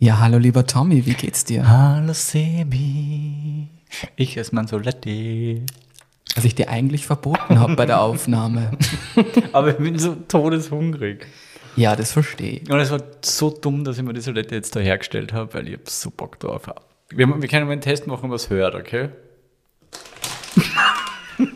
Ja, 0.00 0.20
hallo 0.20 0.38
lieber 0.38 0.64
Tommy, 0.64 1.06
wie 1.06 1.14
geht's 1.14 1.44
dir? 1.44 1.68
Hallo 1.68 2.12
Sebi. 2.12 3.66
Ich 4.14 4.36
esse 4.36 4.54
Manzoletti. 4.54 5.66
Was 6.36 6.44
ich 6.44 6.54
dir 6.54 6.68
eigentlich 6.68 7.04
verboten 7.04 7.58
habe 7.58 7.74
bei 7.74 7.84
der 7.84 8.00
Aufnahme. 8.00 8.78
Aber 9.52 9.70
ich 9.70 9.78
bin 9.78 9.98
so 9.98 10.14
todeshungrig. 10.14 11.26
Ja, 11.74 11.96
das 11.96 12.12
verstehe 12.12 12.60
ich. 12.60 12.70
Und 12.70 12.78
es 12.78 12.92
war 12.92 13.02
so 13.22 13.50
dumm, 13.50 13.82
dass 13.82 13.98
ich 13.98 14.04
mir 14.04 14.14
die 14.14 14.20
Solette 14.20 14.54
jetzt 14.54 14.76
da 14.76 14.80
hergestellt 14.80 15.32
habe, 15.32 15.52
weil 15.54 15.66
ich 15.66 15.74
hab 15.74 15.90
so 15.90 16.10
Bock 16.10 16.38
drauf 16.38 16.68
habe. 16.68 16.82
Wir, 17.10 17.26
wir 17.26 17.48
können 17.48 17.66
mal 17.66 17.72
einen 17.72 17.80
Test 17.80 18.06
machen, 18.06 18.30
was 18.30 18.50
hört, 18.50 18.76
okay? 18.76 19.08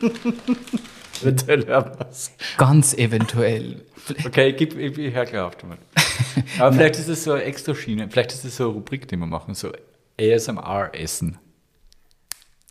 Eventuell 1.23 1.66
hört 1.66 2.01
was. 2.01 2.32
Ganz 2.56 2.93
eventuell. 2.95 3.82
Okay, 4.27 4.48
ich, 4.48 4.60
ich, 4.60 4.98
ich 4.98 5.15
höre 5.15 5.27
gleich 5.27 5.43
auf 5.43 5.54
damit. 5.56 5.79
Aber 6.59 6.73
vielleicht 6.73 6.98
ist 6.98 7.09
es 7.09 7.25
so 7.25 7.33
eine 7.33 7.43
extra 7.45 7.75
Schiene. 7.75 8.09
Vielleicht 8.11 8.33
ist 8.33 8.45
es 8.45 8.57
so 8.57 8.65
eine 8.65 8.73
Rubrik, 8.75 9.09
die 9.09 9.16
wir 9.16 9.27
machen. 9.27 9.55
So 9.55 9.73
ASMR-Essen. 10.21 11.38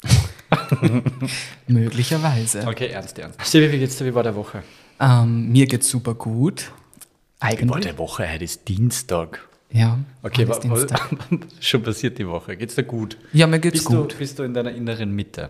Möglicherweise. 1.67 2.67
Okay, 2.67 2.87
ernst, 2.87 3.17
ernst. 3.19 3.43
Sebi, 3.45 3.71
wie 3.71 3.79
geht's 3.79 3.97
dir? 3.97 4.05
Wie 4.05 4.15
war 4.15 4.23
der 4.23 4.35
Woche? 4.35 4.63
Ähm, 4.99 5.51
mir 5.51 5.65
geht's 5.65 5.89
super 5.89 6.13
gut. 6.13 6.71
Eigentlich. 7.39 7.85
der 7.85 7.97
Woche, 7.97 8.31
heute 8.31 8.43
ist 8.43 8.67
Dienstag. 8.67 9.47
Ja. 9.71 9.97
Okay, 10.21 10.47
was 10.47 10.59
Dienstag. 10.59 11.11
ist 11.31 11.63
schon 11.67 11.81
passiert 11.81 12.19
die 12.19 12.27
Woche? 12.27 12.55
Geht's 12.55 12.75
dir 12.75 12.83
gut? 12.83 13.17
Ja, 13.33 13.47
mir 13.47 13.59
geht's 13.59 13.75
Bist 13.79 13.85
gut. 13.87 14.13
du, 14.13 14.17
bist 14.17 14.37
du 14.37 14.43
in 14.43 14.53
deiner 14.53 14.71
inneren 14.71 15.11
Mitte? 15.11 15.49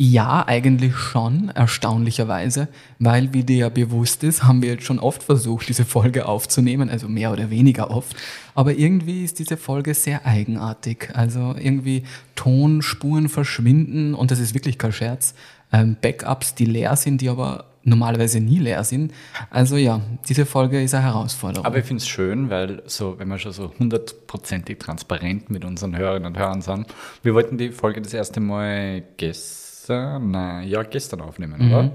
Ja, 0.00 0.46
eigentlich 0.46 0.94
schon, 0.94 1.48
erstaunlicherweise, 1.48 2.68
weil, 3.00 3.34
wie 3.34 3.42
dir 3.42 3.56
ja 3.56 3.68
bewusst 3.68 4.22
ist, 4.22 4.44
haben 4.44 4.62
wir 4.62 4.70
jetzt 4.70 4.84
schon 4.84 5.00
oft 5.00 5.24
versucht, 5.24 5.68
diese 5.68 5.84
Folge 5.84 6.26
aufzunehmen, 6.26 6.88
also 6.88 7.08
mehr 7.08 7.32
oder 7.32 7.50
weniger 7.50 7.90
oft. 7.90 8.14
Aber 8.54 8.74
irgendwie 8.74 9.24
ist 9.24 9.40
diese 9.40 9.56
Folge 9.56 9.94
sehr 9.94 10.24
eigenartig. 10.24 11.10
Also 11.14 11.56
irgendwie 11.58 12.04
Tonspuren 12.36 13.28
verschwinden 13.28 14.14
und 14.14 14.30
das 14.30 14.38
ist 14.38 14.54
wirklich 14.54 14.78
kein 14.78 14.92
Scherz. 14.92 15.34
Ähm, 15.72 15.96
Backups, 16.00 16.54
die 16.54 16.66
leer 16.66 16.94
sind, 16.94 17.20
die 17.20 17.28
aber 17.28 17.64
normalerweise 17.82 18.38
nie 18.38 18.60
leer 18.60 18.84
sind. 18.84 19.12
Also 19.50 19.76
ja, 19.76 20.00
diese 20.28 20.46
Folge 20.46 20.80
ist 20.80 20.94
eine 20.94 21.06
Herausforderung. 21.06 21.66
Aber 21.66 21.78
ich 21.78 21.84
finde 21.84 22.02
es 22.02 22.06
schön, 22.06 22.50
weil 22.50 22.84
so, 22.86 23.18
wenn 23.18 23.26
wir 23.26 23.38
schon 23.38 23.50
so 23.50 23.72
hundertprozentig 23.76 24.78
transparent 24.78 25.50
mit 25.50 25.64
unseren 25.64 25.98
Hörerinnen 25.98 26.28
und 26.28 26.38
Hörern 26.38 26.62
sind, 26.62 26.86
wir 27.24 27.34
wollten 27.34 27.58
die 27.58 27.72
Folge 27.72 28.00
das 28.00 28.14
erste 28.14 28.38
Mal 28.38 29.02
gestern, 29.16 29.67
nein, 29.88 30.68
ja, 30.68 30.82
gestern 30.82 31.20
aufnehmen, 31.20 31.60
oder? 31.70 31.90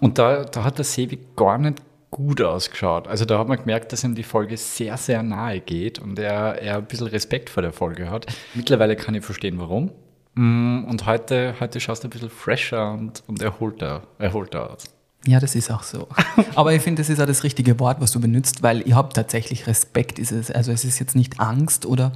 Und 0.00 0.18
da, 0.18 0.44
da 0.44 0.64
hat 0.64 0.78
der 0.78 0.84
Sebi 0.84 1.18
gar 1.36 1.58
nicht 1.58 1.82
gut 2.10 2.40
ausgeschaut. 2.40 3.08
Also 3.08 3.24
da 3.24 3.38
hat 3.38 3.48
man 3.48 3.58
gemerkt, 3.58 3.92
dass 3.92 4.04
ihm 4.04 4.14
die 4.14 4.22
Folge 4.22 4.56
sehr, 4.56 4.96
sehr 4.96 5.22
nahe 5.22 5.60
geht 5.60 5.98
und 5.98 6.18
er, 6.18 6.60
er 6.62 6.76
ein 6.76 6.86
bisschen 6.86 7.08
Respekt 7.08 7.50
vor 7.50 7.62
der 7.62 7.72
Folge 7.72 8.10
hat. 8.10 8.26
Mittlerweile 8.54 8.96
kann 8.96 9.14
ich 9.14 9.24
verstehen, 9.24 9.58
warum. 9.58 9.90
Mm, 10.34 10.84
Und 10.84 11.06
heute, 11.06 11.54
heute 11.60 11.80
schaust 11.80 12.04
du 12.04 12.08
ein 12.08 12.10
bisschen 12.10 12.30
fresher 12.30 12.92
und, 12.92 13.22
und 13.26 13.42
erholter, 13.42 14.02
erholter 14.18 14.70
aus. 14.70 14.84
Ja, 15.26 15.40
das 15.40 15.54
ist 15.54 15.70
auch 15.70 15.82
so. 15.82 16.08
Aber 16.54 16.72
ich 16.72 16.82
finde, 16.82 17.00
das 17.02 17.10
ist 17.10 17.20
auch 17.20 17.26
das 17.26 17.42
richtige 17.42 17.80
Wort, 17.80 18.00
was 18.00 18.12
du 18.12 18.20
benutzt, 18.20 18.62
weil 18.62 18.86
ihr 18.86 18.94
habt 18.94 19.14
tatsächlich 19.14 19.66
Respekt. 19.66 20.18
Ist 20.18 20.30
es. 20.32 20.50
Also 20.50 20.72
es 20.72 20.84
ist 20.84 20.98
jetzt 21.00 21.16
nicht 21.16 21.40
Angst 21.40 21.84
oder, 21.84 22.12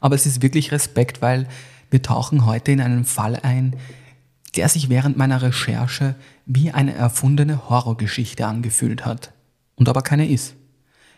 aber 0.00 0.14
es 0.14 0.24
ist 0.24 0.42
wirklich 0.42 0.72
Respekt, 0.72 1.20
weil 1.20 1.46
wir 1.90 2.00
tauchen 2.02 2.46
heute 2.46 2.72
in 2.72 2.80
einen 2.80 3.04
Fall 3.04 3.38
ein, 3.42 3.76
der 4.56 4.68
sich 4.68 4.88
während 4.88 5.16
meiner 5.16 5.42
Recherche 5.42 6.14
wie 6.46 6.70
eine 6.70 6.94
erfundene 6.94 7.68
Horrorgeschichte 7.68 8.46
angefühlt 8.46 9.04
hat. 9.04 9.32
Und 9.76 9.88
aber 9.88 10.02
keine 10.02 10.28
ist. 10.28 10.54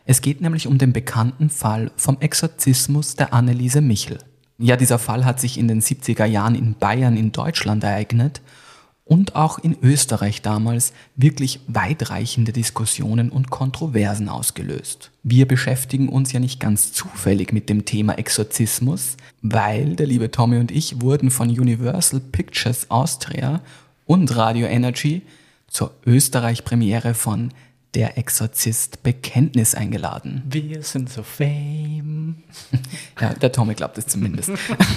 Es 0.05 0.21
geht 0.21 0.41
nämlich 0.41 0.67
um 0.67 0.79
den 0.79 0.93
bekannten 0.93 1.51
Fall 1.51 1.91
vom 1.97 2.19
Exorzismus 2.21 3.17
der 3.17 3.33
Anneliese 3.33 3.81
Michel. 3.81 4.19
Ja, 4.59 4.77
dieser 4.77 4.99
Fall 4.99 5.25
hat 5.25 5.41
sich 5.41 5.59
in 5.59 5.69
den 5.69 5.83
70er 5.83 6.25
Jahren 6.25 6.55
in 6.55 6.75
Bayern 6.75 7.17
in 7.17 7.33
Deutschland 7.33 7.85
ereignet 7.85 8.41
und 9.07 9.37
auch 9.37 9.59
in 9.61 9.77
Österreich 9.83 10.43
damals 10.43 10.93
wirklich 11.15 11.61
weitreichende 11.69 12.53
Diskussionen 12.53 13.31
und 13.31 13.51
Kontroversen 13.51 14.29
ausgelöst. 14.29 15.13
Wir 15.23 15.47
beschäftigen 15.47 16.09
uns 16.09 16.33
ja 16.33 16.41
nicht 16.41 16.59
ganz 16.59 16.93
zufällig 16.93 17.53
mit 17.53 17.71
dem 17.71 17.85
Thema 17.85 18.19
Exorzismus, 18.19 19.17
weil 19.43 19.95
der 19.95 20.09
liebe 20.09 20.33
Tommy 20.33 20.59
und 20.59 20.73
ich 20.73 21.01
wurden 21.01 21.31
von 21.31 21.49
Universal 21.49 22.19
Pictures 22.21 22.91
Austria 22.91 23.61
und 24.07 24.35
Radio 24.37 24.67
Energy 24.67 25.23
zur 25.69 25.95
Österreich-Premiere 26.05 27.15
von 27.15 27.53
Der 27.95 28.19
Exorzist 28.19 29.05
Bekenntnis 29.05 29.77
eingeladen. 29.77 30.43
Wir 30.51 30.83
sind 30.83 31.09
so 31.09 31.23
fame. 31.23 32.43
Ja, 33.21 33.33
der 33.33 33.51
Tommy 33.51 33.75
glaubt 33.75 33.97
es 33.97 34.07
zumindest. 34.07 34.51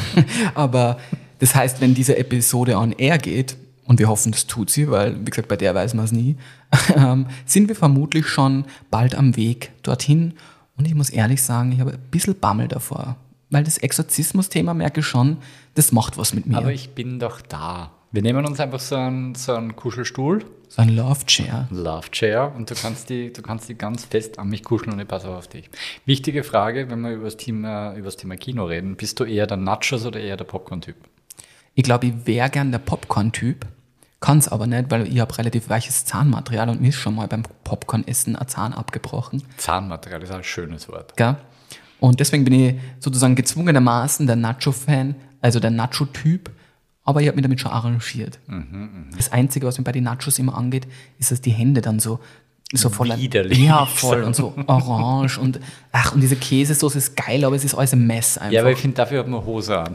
Aber 0.56 1.00
das 1.38 1.56
heißt, 1.56 1.80
wenn 1.80 1.94
diese 1.94 2.18
Episode 2.18 2.76
on 2.78 2.92
air 2.92 3.18
geht, 3.18 3.56
und 3.90 3.98
wir 3.98 4.08
hoffen, 4.08 4.32
das 4.32 4.46
tut 4.46 4.70
sie, 4.70 4.92
weil, 4.92 5.20
wie 5.20 5.32
gesagt, 5.32 5.48
bei 5.48 5.56
der 5.56 5.74
weiß 5.74 5.96
man 5.96 6.06
es 6.06 6.12
nie, 6.12 6.38
ähm, 6.96 7.26
sind 7.46 7.70
wir 7.70 7.76
vermutlich 7.76 8.28
schon 8.28 8.66
bald 8.92 9.16
am 9.16 9.36
Weg 9.36 9.72
dorthin. 9.82 10.36
Und 10.78 10.88
ich 10.88 10.94
muss 10.94 11.10
ehrlich 11.10 11.42
sagen, 11.42 11.72
ich 11.72 11.80
habe 11.80 11.94
ein 11.94 12.00
bisschen 12.12 12.40
Bammel 12.40 12.68
davor. 12.68 13.16
Weil 13.50 13.64
das 13.64 13.80
Exorzismus-Thema 13.80 14.76
merke 14.76 15.00
ich 15.00 15.08
schon, 15.08 15.38
das 15.74 15.92
macht 15.92 16.20
was 16.20 16.36
mit 16.36 16.46
mir. 16.46 16.60
Aber 16.60 16.72
ich 16.72 16.92
bin 16.92 17.18
doch 17.18 17.42
da. 17.42 17.90
Wir 18.12 18.22
nehmen 18.22 18.46
uns 18.46 18.60
einfach 18.60 18.80
so 18.80 18.96
einen, 18.96 19.34
so 19.34 19.56
einen 19.56 19.76
Kuschelstuhl, 19.76 20.46
so 20.68 20.84
ein 20.84 20.90
Love 20.90 21.26
Chair. 21.26 21.68
Love 21.72 22.12
Chair, 22.12 22.54
und 22.56 22.70
du 22.70 22.76
kannst, 22.76 23.10
die, 23.10 23.34
du 23.34 23.42
kannst 23.42 23.70
die 23.70 23.76
ganz 23.76 24.06
fest 24.06 24.38
an 24.38 24.50
mich 24.50 24.64
kuscheln 24.64 24.94
und 24.94 25.00
ich 25.00 25.08
passe 25.08 25.30
auch 25.30 25.38
auf 25.38 25.48
dich. 25.48 25.68
Wichtige 26.06 26.44
Frage, 26.44 26.92
wenn 26.92 27.02
wir 27.02 27.14
über 27.14 27.26
das 27.26 27.38
Thema, 27.38 27.96
über 27.96 28.06
das 28.06 28.18
Thema 28.18 28.38
Kino 28.38 28.66
reden. 28.66 28.96
Bist 28.98 29.20
du 29.20 29.24
eher 29.24 29.48
der 29.48 29.58
Nachos 29.58 30.06
oder 30.06 30.20
eher 30.20 30.38
der 30.38 30.46
Popcorn-Typ? 30.46 30.96
Ich 31.74 31.84
glaube, 31.84 32.06
ich 32.06 32.28
wäre 32.28 32.52
gern 32.52 32.72
der 32.72 32.78
Popcorn-Typ, 32.78 33.66
kann 34.20 34.40
es 34.40 34.48
aber 34.50 34.68
nicht, 34.68 34.92
weil 34.92 35.08
ich 35.08 35.20
habe 35.20 35.38
relativ 35.38 35.70
weiches 35.70 36.06
Zahnmaterial 36.06 36.70
und 36.70 36.82
mir 36.82 36.90
ist 36.90 36.96
schon 36.96 37.16
mal 37.16 37.28
beim 37.28 37.44
Popcorn-Essen 37.64 38.36
ein 38.36 38.48
Zahn 38.48 38.74
abgebrochen. 38.74 39.44
Zahnmaterial 39.58 40.22
ist 40.24 40.32
ein 40.32 40.44
schönes 40.44 40.90
Wort. 40.90 41.16
Gell? 41.16 41.38
Und 42.00 42.20
deswegen 42.20 42.44
bin 42.44 42.54
ich 42.54 42.76
sozusagen 43.00 43.36
gezwungenermaßen 43.36 44.28
der 44.28 44.36
Nacho-Fan, 44.36 45.16
also 45.42 45.60
der 45.60 45.72
Nacho-Typ, 45.72 46.50
aber 47.04 47.22
ich 47.22 47.28
habe 47.28 47.36
mich 47.38 47.44
damit 47.44 47.60
schon 47.60 47.72
arrangiert. 47.72 48.40
Das 49.18 49.32
Einzige, 49.32 49.66
was 49.66 49.78
mir 49.78 49.84
bei 49.84 49.92
den 49.92 50.04
Nachos 50.04 50.38
immer 50.38 50.56
angeht, 50.56 50.88
ist, 51.18 51.32
dass 51.32 51.42
die 51.42 51.52
Hände 51.52 51.82
dann 51.82 52.00
so, 52.00 52.20
so 52.72 52.90
voller. 52.90 53.18
Widerlich. 53.18 53.58
Ja, 53.58 53.86
voll 53.86 54.24
und 54.24 54.36
so 54.36 54.54
orange 54.68 55.40
und 55.40 55.60
ach, 55.92 56.14
und 56.14 56.22
diese 56.22 56.36
Käsesoße 56.36 56.98
ist 57.00 57.16
geil, 57.16 57.44
aber 57.46 57.56
es 57.56 57.64
ist 57.64 57.74
alles 57.74 57.94
ein 57.94 58.06
Mess 58.06 58.38
einfach. 58.38 58.52
Ja, 58.52 58.62
aber 58.62 58.72
ich 58.72 58.80
finde, 58.80 58.98
dafür 58.98 59.20
hat 59.20 59.28
man 59.28 59.44
Hose 59.44 59.80
an. 59.80 59.94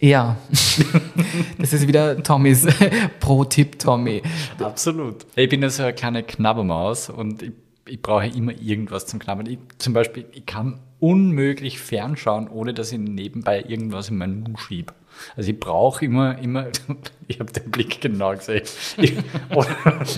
Ja. 0.00 0.36
das 1.58 1.72
ist 1.72 1.88
wieder 1.88 2.22
Tommys 2.22 2.66
Pro-Tipp, 3.20 3.78
Tommy. 3.78 4.22
Absolut. 4.60 5.26
Ich 5.34 5.48
bin 5.48 5.62
ja 5.62 5.70
so 5.70 5.82
eine 5.82 5.92
kleine 5.92 6.22
Knabbermaus 6.22 7.10
und 7.10 7.42
ich, 7.42 7.52
ich 7.86 8.00
brauche 8.00 8.26
immer 8.26 8.52
irgendwas 8.52 9.06
zum 9.06 9.18
Knabbern. 9.18 9.46
Ich, 9.46 9.58
zum 9.78 9.94
Beispiel, 9.94 10.26
ich 10.32 10.46
kann 10.46 10.78
unmöglich 11.00 11.80
fernschauen, 11.80 12.48
ohne 12.48 12.74
dass 12.74 12.92
ich 12.92 12.98
nebenbei 12.98 13.62
irgendwas 13.62 14.08
in 14.08 14.18
meinen 14.18 14.40
Mund 14.42 14.60
schiebe. 14.60 14.92
Also 15.36 15.50
ich 15.50 15.58
brauche 15.58 16.04
immer, 16.04 16.38
immer, 16.38 16.68
ich 17.26 17.40
habe 17.40 17.52
den 17.52 17.70
Blick 17.70 18.00
genau 18.00 18.34
gesehen. 18.36 18.62
Ich, 18.98 19.14
oh, 19.52 19.64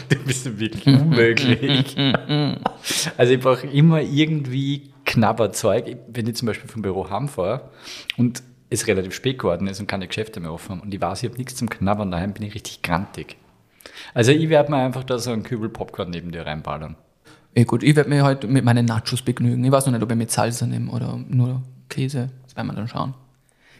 du 0.09 0.17
bist 0.27 0.59
wirklich 0.59 0.87
unmöglich. 0.87 1.97
Also 3.17 3.32
ich 3.32 3.41
brauche 3.41 3.67
immer 3.67 4.03
irgendwie 4.03 4.91
Knabberzeug. 5.06 5.97
Wenn 6.09 6.27
ich 6.27 6.37
zum 6.37 6.47
Beispiel 6.47 6.69
vom 6.69 6.82
Büro 6.82 7.09
heimfahre 7.09 7.71
und 8.19 8.43
es 8.70 8.87
relativ 8.87 9.12
spät 9.14 9.38
geworden 9.38 9.67
ist 9.67 9.81
und 9.81 9.87
keine 9.88 10.06
Geschäfte 10.06 10.40
mehr 10.40 10.52
offen 10.52 10.70
haben 10.76 10.81
und 10.81 10.94
ich 10.94 11.00
weiß, 11.00 11.22
ich 11.22 11.28
habe 11.28 11.38
nichts 11.38 11.56
zum 11.56 11.69
Knabbern 11.69 12.11
daheim, 12.11 12.32
bin 12.32 12.44
ich 12.44 12.55
richtig 12.55 12.82
grantig. 12.82 13.37
Also 14.14 14.32
ich 14.32 14.49
werde 14.49 14.70
mir 14.70 14.78
einfach 14.78 15.05
da 15.05 15.19
so 15.19 15.31
einen 15.32 15.43
Kübel 15.43 15.69
Popcorn 15.69 16.11
neben 16.11 16.31
dir 16.32 16.46
reinballern. 16.46 16.96
Eh 17.55 17.64
gut, 17.64 17.82
ich 17.82 17.96
werde 17.96 18.08
mir 18.11 18.22
heute 18.25 18.46
mit 18.46 18.64
meinen 18.64 18.87
Nachos 18.87 19.22
begnügen. 19.22 19.64
Ich 19.64 19.72
weiß 19.72 19.87
noch 19.87 19.93
nicht, 19.93 20.02
ob 20.02 20.11
ich 20.11 20.17
mit 20.17 20.31
Salsa 20.31 20.67
nehme 20.67 20.90
oder 20.93 21.19
nur 21.28 21.62
Käse. 21.88 22.31
Das 22.44 22.55
werden 22.56 22.69
wir 22.69 22.75
dann 22.75 22.87
schauen. 22.87 23.14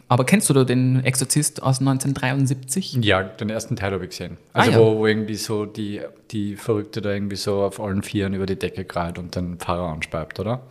Aber 0.09 0.25
kennst 0.25 0.51
du 0.51 0.55
da 0.55 0.65
den 0.65 1.05
Exorzist 1.05 1.63
aus 1.63 1.79
1973? 1.79 2.99
Ja, 3.05 3.23
den 3.23 3.49
ersten 3.49 3.77
Teil 3.77 3.93
habe 3.93 4.03
ich 4.05 4.11
gesehen. 4.11 4.39
Also 4.53 4.71
Ah, 4.71 4.75
ja. 4.75 4.81
wo, 4.81 4.99
wo 4.99 5.07
irgendwie 5.07 5.37
so 5.37 5.67
die, 5.67 6.01
die 6.33 6.57
Verrückte 6.57 7.01
da 7.01 7.13
irgendwie 7.13 7.37
so 7.37 7.63
auf 7.63 7.79
allen 7.79 8.03
Vieren 8.03 8.35
über 8.35 8.47
die 8.47 8.59
Decke 8.59 8.85
krallt 8.85 9.19
und 9.19 9.37
den 9.37 9.59
Pfarrer 9.59 9.89
anspeibt, 9.93 10.41
oder? 10.41 10.63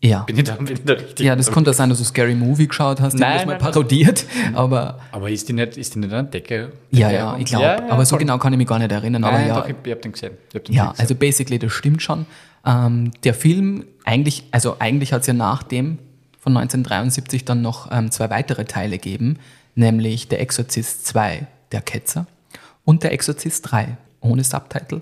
Ja. 0.00 0.20
Bin 0.22 0.36
ich 0.38 0.44
da, 0.44 0.54
bin 0.54 0.68
ich 0.68 0.84
da 0.84 0.92
richtig? 0.92 1.26
Ja, 1.26 1.34
das 1.34 1.50
konnte 1.50 1.72
sein, 1.74 1.88
dass 1.88 1.98
du 1.98 2.04
Scary 2.04 2.34
Movie 2.36 2.68
geschaut 2.68 3.00
hast, 3.00 3.14
die 3.14 3.18
Nein, 3.18 3.38
das 3.38 3.46
mal 3.46 3.52
nein. 3.54 3.60
parodiert. 3.60 4.26
Aber 4.54 5.00
Aber 5.10 5.28
ist 5.28 5.48
die 5.48 5.52
nicht, 5.54 5.76
ist 5.76 5.94
die 5.94 5.98
nicht 5.98 6.12
an 6.12 6.30
der 6.30 6.40
Decke? 6.40 6.72
ja, 6.92 7.10
ja, 7.10 7.36
ich 7.36 7.46
glaube. 7.46 7.64
Ja, 7.64 7.80
ja, 7.84 7.90
aber 7.90 8.04
so 8.04 8.10
voll. 8.10 8.20
genau 8.20 8.38
kann 8.38 8.52
ich 8.52 8.58
mich 8.58 8.68
gar 8.68 8.78
nicht 8.78 8.92
erinnern. 8.92 9.24
Aber 9.24 9.36
Nein, 9.38 9.48
ja, 9.48 9.60
doch, 9.60 9.68
ich, 9.68 9.74
ich 9.82 9.90
hab 9.92 10.00
den 10.02 10.12
gesehen. 10.12 10.32
Hab 10.54 10.64
den 10.64 10.74
Ja, 10.74 10.90
gesehen. 10.90 11.00
also 11.00 11.14
basically, 11.16 11.58
das 11.58 11.72
stimmt 11.72 12.00
schon. 12.02 12.26
Ähm, 12.64 13.10
der 13.24 13.34
Film, 13.34 13.86
eigentlich, 14.04 14.44
also 14.52 14.76
eigentlich 14.78 15.12
hat 15.12 15.22
es 15.22 15.26
ja 15.26 15.32
nach 15.34 15.64
dem 15.64 15.98
von 16.38 16.56
1973 16.56 17.44
dann 17.44 17.60
noch 17.62 17.90
ähm, 17.90 18.12
zwei 18.12 18.30
weitere 18.30 18.64
Teile 18.66 18.98
gegeben, 18.98 19.38
nämlich 19.74 20.28
Der 20.28 20.40
Exorzist 20.40 21.06
2, 21.08 21.46
Der 21.72 21.80
Ketzer 21.80 22.26
und 22.84 23.02
Der 23.02 23.12
Exorzist 23.12 23.68
3, 23.72 23.96
ohne 24.20 24.44
Subtitle. 24.44 25.00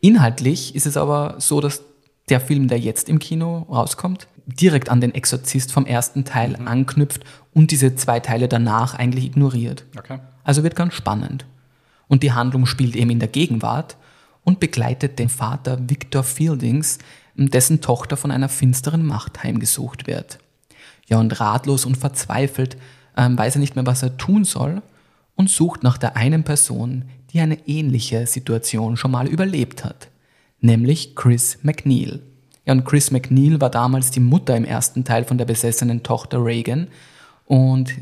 Inhaltlich 0.00 0.74
ist 0.76 0.86
es 0.86 0.96
aber 0.96 1.34
so, 1.38 1.60
dass 1.60 1.82
der 2.30 2.40
Film, 2.40 2.68
der 2.68 2.78
jetzt 2.78 3.08
im 3.08 3.18
Kino 3.18 3.66
rauskommt, 3.70 4.28
direkt 4.46 4.88
an 4.88 5.00
den 5.00 5.14
Exorzist 5.14 5.72
vom 5.72 5.86
ersten 5.86 6.24
Teil 6.24 6.56
anknüpft 6.64 7.24
und 7.52 7.70
diese 7.70 7.94
zwei 7.94 8.20
Teile 8.20 8.48
danach 8.48 8.94
eigentlich 8.94 9.26
ignoriert. 9.26 9.84
Okay. 9.96 10.18
Also 10.44 10.62
wird 10.62 10.76
ganz 10.76 10.94
spannend. 10.94 11.44
Und 12.08 12.22
die 12.22 12.32
Handlung 12.32 12.66
spielt 12.66 12.96
eben 12.96 13.10
in 13.10 13.20
der 13.20 13.28
Gegenwart 13.28 13.96
und 14.42 14.60
begleitet 14.60 15.18
den 15.18 15.28
Vater 15.28 15.78
Victor 15.88 16.22
Fieldings, 16.22 16.98
dessen 17.36 17.80
Tochter 17.80 18.16
von 18.16 18.30
einer 18.30 18.48
finsteren 18.48 19.06
Macht 19.06 19.42
heimgesucht 19.42 20.06
wird. 20.06 20.38
Ja, 21.08 21.18
und 21.18 21.38
ratlos 21.40 21.84
und 21.84 21.96
verzweifelt 21.96 22.76
ähm, 23.16 23.36
weiß 23.38 23.56
er 23.56 23.60
nicht 23.60 23.76
mehr, 23.76 23.86
was 23.86 24.02
er 24.02 24.16
tun 24.16 24.44
soll 24.44 24.82
und 25.36 25.50
sucht 25.50 25.82
nach 25.82 25.98
der 25.98 26.16
einen 26.16 26.44
Person, 26.44 27.04
die 27.32 27.40
eine 27.40 27.66
ähnliche 27.66 28.26
Situation 28.26 28.96
schon 28.96 29.10
mal 29.10 29.26
überlebt 29.26 29.84
hat, 29.84 30.08
nämlich 30.60 31.16
Chris 31.16 31.58
McNeil. 31.62 32.20
Ja, 32.66 32.72
und 32.74 32.84
Chris 32.84 33.10
McNeil 33.10 33.60
war 33.60 33.70
damals 33.70 34.10
die 34.10 34.20
Mutter 34.20 34.56
im 34.56 34.64
ersten 34.64 35.04
Teil 35.04 35.24
von 35.24 35.38
der 35.38 35.44
besessenen 35.44 36.02
Tochter 36.02 36.44
Reagan 36.44 36.88
und 37.46 37.92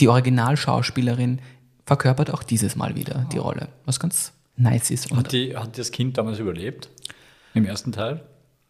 die 0.00 0.08
Originalschauspielerin 0.08 1.40
verkörpert 1.86 2.32
auch 2.32 2.42
dieses 2.42 2.76
Mal 2.76 2.96
wieder 2.96 3.26
die 3.32 3.38
Rolle, 3.38 3.68
was 3.84 4.00
ganz 4.00 4.32
nice 4.56 4.90
ist. 4.90 5.10
Hat, 5.14 5.32
die, 5.32 5.56
hat 5.56 5.78
das 5.78 5.90
Kind 5.90 6.18
damals 6.18 6.38
überlebt? 6.38 6.88
Im 7.54 7.64
ersten 7.64 7.92
Teil? 7.92 8.22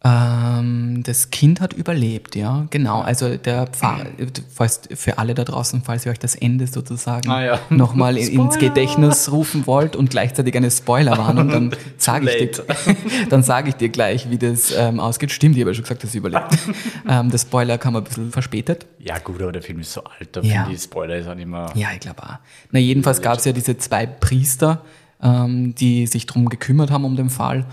Ähm, 0.03 1.03
das 1.03 1.29
Kind 1.29 1.61
hat 1.61 1.73
überlebt, 1.73 2.35
ja, 2.35 2.65
genau. 2.71 3.01
Also 3.01 3.37
der 3.37 3.67
Pfarrer, 3.67 4.05
falls, 4.53 4.81
für 4.95 5.19
alle 5.19 5.35
da 5.35 5.43
draußen, 5.43 5.83
falls 5.83 6.05
ihr 6.05 6.11
euch 6.11 6.17
das 6.19 6.33
Ende 6.35 6.65
sozusagen 6.65 7.29
Ah, 7.29 7.43
ja. 7.43 7.59
nochmal 7.69 8.17
ins! 8.17 8.57
Gedächtnis 8.57 9.31
rufen 9.31 9.67
wollt 9.67 9.95
und 9.95 10.09
gleichzeitig 10.09 10.55
eine 10.57 10.71
Spoilerwarnung, 10.71 11.49
dann 11.49 11.75
sage 11.97 12.29
ich, 12.31 12.51
dir- 12.57 12.65
dann 13.29 13.43
sag 13.43 13.67
ich 13.67 13.75
dir 13.75 13.89
gleich, 13.89 14.29
wie 14.31 14.37
das 14.39 14.73
ähm, 14.75 14.99
ausgeht. 14.99 15.31
Stimmt, 15.31 15.55
ich 15.55 15.61
habe 15.61 15.71
ja 15.71 15.75
schon 15.75 15.83
gesagt, 15.83 16.03
dass 16.03 16.11
sie 16.11 16.17
überlebt. 16.17 16.57
ähm, 17.07 17.29
der 17.29 17.37
Spoiler 17.37 17.77
kam 17.77 17.95
ein 17.95 18.03
bisschen 18.03 18.31
verspätet. 18.31 18.87
Ja, 18.99 19.19
gut, 19.19 19.41
aber 19.41 19.51
der 19.51 19.61
Film 19.61 19.79
ist 19.79 19.93
so 19.93 20.03
alt, 20.03 20.29
da 20.35 20.41
Ja. 20.41 20.63
finde 20.63 20.75
ich, 20.75 20.81
Spoiler 20.83 21.15
ist 21.17 21.27
auch 21.27 21.35
nicht 21.35 21.47
mehr. 21.47 21.71
Ja, 21.75 21.89
ich 21.93 21.99
glaube 21.99 22.23
auch. 22.23 22.37
Na, 22.71 22.79
jedenfalls 22.79 23.21
gab 23.21 23.37
es 23.37 23.45
ja 23.45 23.51
diese 23.51 23.77
zwei 23.77 24.05
Priester, 24.07 24.81
ähm, 25.21 25.75
die 25.75 26.07
sich 26.07 26.25
darum 26.25 26.49
gekümmert 26.49 26.89
haben 26.89 27.05
um 27.05 27.15
den 27.15 27.29
Fall. 27.29 27.65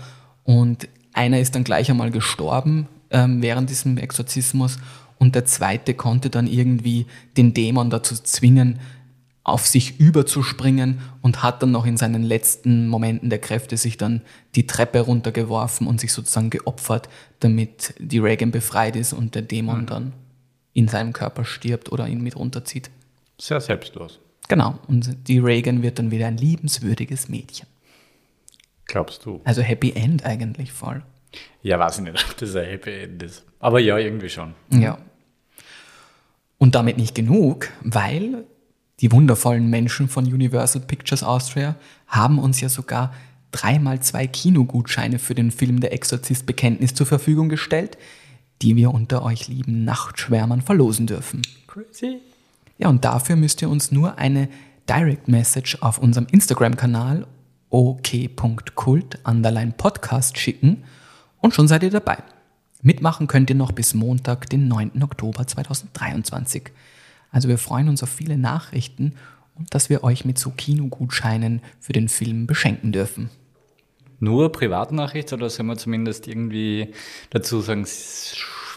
Und 0.43 0.87
einer 1.19 1.39
ist 1.39 1.53
dann 1.53 1.65
gleich 1.65 1.91
einmal 1.91 2.11
gestorben 2.11 2.87
ähm, 3.11 3.41
während 3.41 3.69
diesem 3.69 3.97
Exorzismus. 3.97 4.77
Und 5.17 5.35
der 5.35 5.45
zweite 5.45 5.93
konnte 5.93 6.29
dann 6.29 6.47
irgendwie 6.47 7.07
den 7.35 7.53
Dämon 7.53 7.89
dazu 7.89 8.15
zwingen, 8.15 8.79
auf 9.43 9.67
sich 9.67 9.99
überzuspringen 9.99 10.99
und 11.21 11.43
hat 11.43 11.61
dann 11.61 11.71
noch 11.71 11.85
in 11.85 11.97
seinen 11.97 12.23
letzten 12.23 12.87
Momenten 12.87 13.29
der 13.29 13.39
Kräfte 13.39 13.75
sich 13.75 13.97
dann 13.97 14.21
die 14.55 14.65
Treppe 14.65 15.01
runtergeworfen 15.01 15.87
und 15.87 15.99
sich 15.99 16.13
sozusagen 16.13 16.51
geopfert, 16.51 17.09
damit 17.39 17.95
die 17.99 18.19
Reagan 18.19 18.51
befreit 18.51 18.95
ist 18.95 19.11
und 19.11 19.35
der 19.35 19.41
Dämon 19.41 19.87
dann 19.87 20.13
in 20.73 20.87
seinem 20.87 21.11
Körper 21.11 21.43
stirbt 21.43 21.91
oder 21.91 22.07
ihn 22.07 22.21
mit 22.21 22.37
runterzieht. 22.37 22.89
Sehr 23.39 23.59
selbstlos. 23.59 24.19
Genau, 24.47 24.79
und 24.87 25.27
die 25.27 25.39
Reagan 25.39 25.81
wird 25.81 25.99
dann 25.99 26.11
wieder 26.11 26.27
ein 26.27 26.37
liebenswürdiges 26.37 27.27
Mädchen. 27.27 27.67
Glaubst 28.89 29.25
du? 29.25 29.39
Also 29.45 29.61
Happy 29.61 29.93
End 29.93 30.25
eigentlich 30.25 30.73
voll. 30.73 31.03
Ja, 31.61 31.79
weiß 31.79 31.99
ich 31.99 32.03
nicht, 32.03 32.25
ob 32.29 32.37
das 32.37 32.55
ein 32.55 32.65
Happy 32.65 33.03
End 33.03 33.23
ist. 33.23 33.45
Aber 33.59 33.79
ja, 33.79 33.97
irgendwie 33.97 34.29
schon. 34.29 34.55
Ja. 34.71 34.97
Und 36.57 36.75
damit 36.75 36.97
nicht 36.97 37.15
genug, 37.15 37.69
weil 37.81 38.45
die 38.99 39.11
wundervollen 39.11 39.69
Menschen 39.69 40.09
von 40.09 40.25
Universal 40.25 40.81
Pictures 40.81 41.23
Austria 41.23 41.75
haben 42.07 42.39
uns 42.39 42.59
ja 42.59 42.67
sogar 42.67 43.13
dreimal 43.51 44.01
zwei 44.01 44.27
Kinogutscheine 44.27 45.19
für 45.19 45.35
den 45.35 45.51
Film 45.51 45.79
Der 45.79 45.93
Exorzist 45.93 46.45
Bekenntnis 46.45 46.93
zur 46.95 47.05
Verfügung 47.05 47.47
gestellt, 47.47 47.97
die 48.61 48.75
wir 48.75 48.91
unter 48.91 49.23
euch 49.23 49.47
lieben 49.47 49.85
Nachtschwärmern 49.85 50.61
verlosen 50.61 51.07
dürfen. 51.07 51.43
Crazy. 51.67 52.21
Ja, 52.79 52.89
und 52.89 53.05
dafür 53.05 53.35
müsst 53.35 53.61
ihr 53.61 53.69
uns 53.69 53.91
nur 53.91 54.17
eine 54.17 54.49
Direct 54.89 55.27
Message 55.27 55.77
auf 55.81 55.99
unserem 55.99 56.25
Instagram-Kanal 56.31 57.27
ok.kult 57.69 59.19
underline 59.23 59.73
Podcast 59.77 60.37
schicken 60.37 60.83
und 61.39 61.53
schon 61.53 61.67
seid 61.67 61.83
ihr 61.83 61.89
dabei. 61.89 62.17
Mitmachen 62.81 63.27
könnt 63.27 63.49
ihr 63.49 63.55
noch 63.55 63.71
bis 63.71 63.93
Montag, 63.93 64.49
den 64.49 64.67
9. 64.67 65.03
Oktober 65.03 65.45
2023. 65.45 66.71
Also 67.31 67.47
wir 67.47 67.57
freuen 67.57 67.89
uns 67.89 68.01
auf 68.03 68.09
viele 68.09 68.37
Nachrichten 68.37 69.15
und 69.55 69.73
dass 69.73 69.89
wir 69.89 70.03
euch 70.03 70.25
mit 70.25 70.37
so 70.37 70.51
Kinogutscheinen 70.51 71.61
für 71.79 71.93
den 71.93 72.07
Film 72.07 72.47
beschenken 72.47 72.91
dürfen. 72.91 73.29
Nur 74.19 74.51
Privatnachricht 74.51 75.31
oder 75.33 75.49
soll 75.49 75.65
man 75.65 75.77
zumindest 75.77 76.27
irgendwie 76.27 76.93
dazu 77.29 77.61
sagen, 77.61 77.85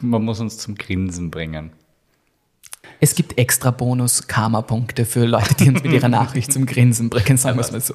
man 0.00 0.24
muss 0.24 0.40
uns 0.40 0.58
zum 0.58 0.74
Grinsen 0.74 1.30
bringen? 1.30 1.72
Es 3.02 3.16
gibt 3.16 3.36
extra 3.36 3.72
Bonus-Karma-Punkte 3.72 5.04
für 5.04 5.24
Leute, 5.24 5.56
die 5.56 5.68
uns 5.68 5.82
mit 5.82 5.92
ihrer 5.92 6.08
Nachricht 6.08 6.52
zum 6.52 6.66
Grinsen 6.66 7.10
bringen, 7.10 7.36
sagen 7.36 7.56
wir 7.58 7.62
es 7.62 7.72
mal 7.72 7.80
so. 7.80 7.94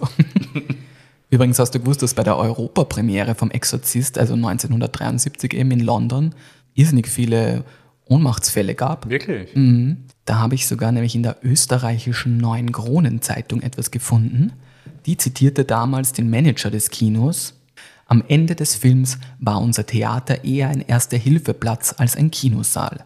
Übrigens 1.30 1.60
hast 1.60 1.72
du 1.72 1.80
gewusst, 1.80 2.02
dass 2.02 2.14
bei 2.14 2.24
der 2.24 2.36
Europapremiere 2.36 3.34
vom 3.34 3.50
Exorzist, 3.50 4.18
also 4.18 4.34
1973 4.34 5.54
eben 5.54 5.72
in 5.72 5.80
London, 5.80 6.36
irrsinnig 6.74 7.08
viele 7.08 7.64
Ohnmachtsfälle 8.06 8.76
gab. 8.76 9.10
Wirklich? 9.10 9.56
Mhm. 9.56 10.06
Da 10.26 10.40
habe 10.40 10.56
ich 10.56 10.68
sogar 10.68 10.92
nämlich 10.92 11.16
in 11.16 11.24
der 11.24 11.38
österreichischen 11.42 12.36
Neuen 12.36 12.74
Kronenzeitung 12.74 13.62
etwas 13.62 13.92
gefunden. 13.92 14.52
Die 15.06 15.16
zitierte 15.16 15.64
damals 15.64 16.12
den 16.12 16.30
Manager 16.30 16.70
des 16.70 16.90
Kinos. 16.90 17.54
Am 18.08 18.22
Ende 18.28 18.56
des 18.56 18.76
Films 18.76 19.20
war 19.40 19.62
unser 19.62 19.86
Theater 19.86 20.44
eher 20.44 20.68
ein 20.68 20.82
Erste-Hilfe-Platz 20.82 21.96
als 21.98 22.18
ein 22.18 22.30
Kinosaal. 22.30 23.06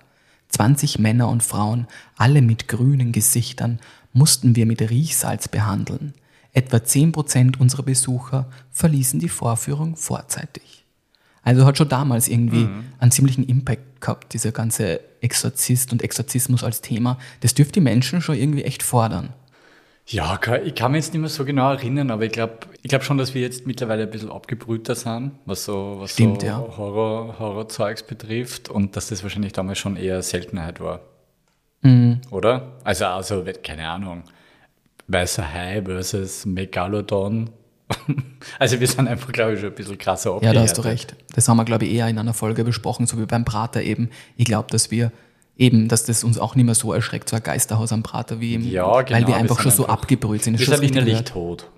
20 0.51 0.99
Männer 0.99 1.29
und 1.29 1.43
Frauen, 1.43 1.87
alle 2.17 2.41
mit 2.41 2.67
grünen 2.67 3.11
Gesichtern, 3.11 3.79
mussten 4.13 4.55
wir 4.55 4.65
mit 4.65 4.81
Riechsalz 4.81 5.47
behandeln. 5.47 6.13
Etwa 6.53 6.77
10% 6.77 7.57
unserer 7.57 7.83
Besucher 7.83 8.49
verließen 8.71 9.19
die 9.19 9.29
Vorführung 9.29 9.95
vorzeitig. 9.95 10.85
Also 11.43 11.65
hat 11.65 11.77
schon 11.77 11.89
damals 11.89 12.27
irgendwie 12.27 12.67
einen 12.99 13.11
ziemlichen 13.11 13.43
Impact 13.43 14.01
gehabt, 14.01 14.33
dieser 14.33 14.51
ganze 14.51 14.99
Exorzist 15.21 15.91
und 15.91 16.03
Exorzismus 16.03 16.63
als 16.63 16.81
Thema. 16.81 17.17
Das 17.39 17.53
dürfte 17.53 17.73
die 17.73 17.81
Menschen 17.81 18.21
schon 18.21 18.35
irgendwie 18.35 18.63
echt 18.63 18.83
fordern. 18.83 19.33
Ja, 20.07 20.39
ich 20.63 20.75
kann 20.75 20.91
mich 20.91 21.05
jetzt 21.05 21.13
nicht 21.13 21.21
mehr 21.21 21.29
so 21.29 21.45
genau 21.45 21.71
erinnern, 21.71 22.11
aber 22.11 22.25
ich 22.25 22.31
glaube 22.31 22.57
ich 22.81 22.89
glaub 22.89 23.03
schon, 23.03 23.17
dass 23.17 23.33
wir 23.33 23.41
jetzt 23.41 23.67
mittlerweile 23.67 24.03
ein 24.03 24.09
bisschen 24.09 24.31
abgebrühter 24.31 24.95
sind, 24.95 25.33
was 25.45 25.65
so, 25.65 25.97
was 25.99 26.13
Stimmt, 26.13 26.41
so 26.41 26.47
ja. 26.47 26.57
Horror, 26.57 27.39
Horrorzeugs 27.39 28.03
betrifft 28.03 28.69
und 28.69 28.95
dass 28.95 29.07
das 29.09 29.23
wahrscheinlich 29.23 29.53
damals 29.53 29.77
schon 29.77 29.95
eher 29.95 30.21
Seltenheit 30.23 30.79
war. 30.79 31.01
Mhm. 31.81 32.21
Oder? 32.31 32.73
Also, 32.83 33.05
also, 33.05 33.43
keine 33.63 33.87
Ahnung. 33.87 34.23
Weißer 35.07 35.53
Hai 35.53 35.81
versus 35.83 36.45
Megalodon. 36.45 37.49
also 38.59 38.79
wir 38.79 38.87
sind 38.87 39.07
einfach, 39.07 39.31
glaube 39.31 39.53
ich, 39.53 39.59
schon 39.59 39.69
ein 39.69 39.75
bisschen 39.75 39.97
krasser 39.97 40.39
Ja, 40.41 40.53
da 40.53 40.61
hast 40.61 40.77
du 40.77 40.81
abgehärtet. 40.81 41.11
recht. 41.11 41.35
Das 41.35 41.47
haben 41.47 41.57
wir, 41.57 41.65
glaube 41.65 41.85
ich, 41.85 41.93
eher 41.93 42.07
in 42.07 42.17
einer 42.17 42.33
Folge 42.33 42.63
besprochen, 42.63 43.05
so 43.05 43.19
wie 43.19 43.25
beim 43.25 43.45
Prater 43.45 43.81
eben. 43.81 44.09
Ich 44.37 44.45
glaube, 44.45 44.69
dass 44.71 44.91
wir 44.91 45.11
eben, 45.61 45.87
dass 45.87 46.03
das 46.05 46.23
uns 46.23 46.37
auch 46.39 46.55
nicht 46.55 46.65
mehr 46.65 46.75
so 46.75 46.91
erschreckt, 46.91 47.29
so 47.29 47.35
ein 47.35 47.43
Geisterhaus 47.43 47.91
am 47.93 48.03
Prater 48.03 48.39
wie 48.41 48.55
im, 48.55 48.63
Ja, 48.69 48.87
weil 48.91 49.05
genau, 49.05 49.19
wir 49.19 49.27
wir 49.29 49.35
einfach 49.37 49.55
sind 49.57 49.63
schon 49.63 49.71
so 49.71 49.83
einfach- 49.83 50.01
abgebrüht 50.01 50.43
sind. 50.43 50.59
Wir 50.59 50.67
ist 50.67 50.73
sind 50.79 50.83
innerlich 50.91 51.21
tot. 51.23 51.69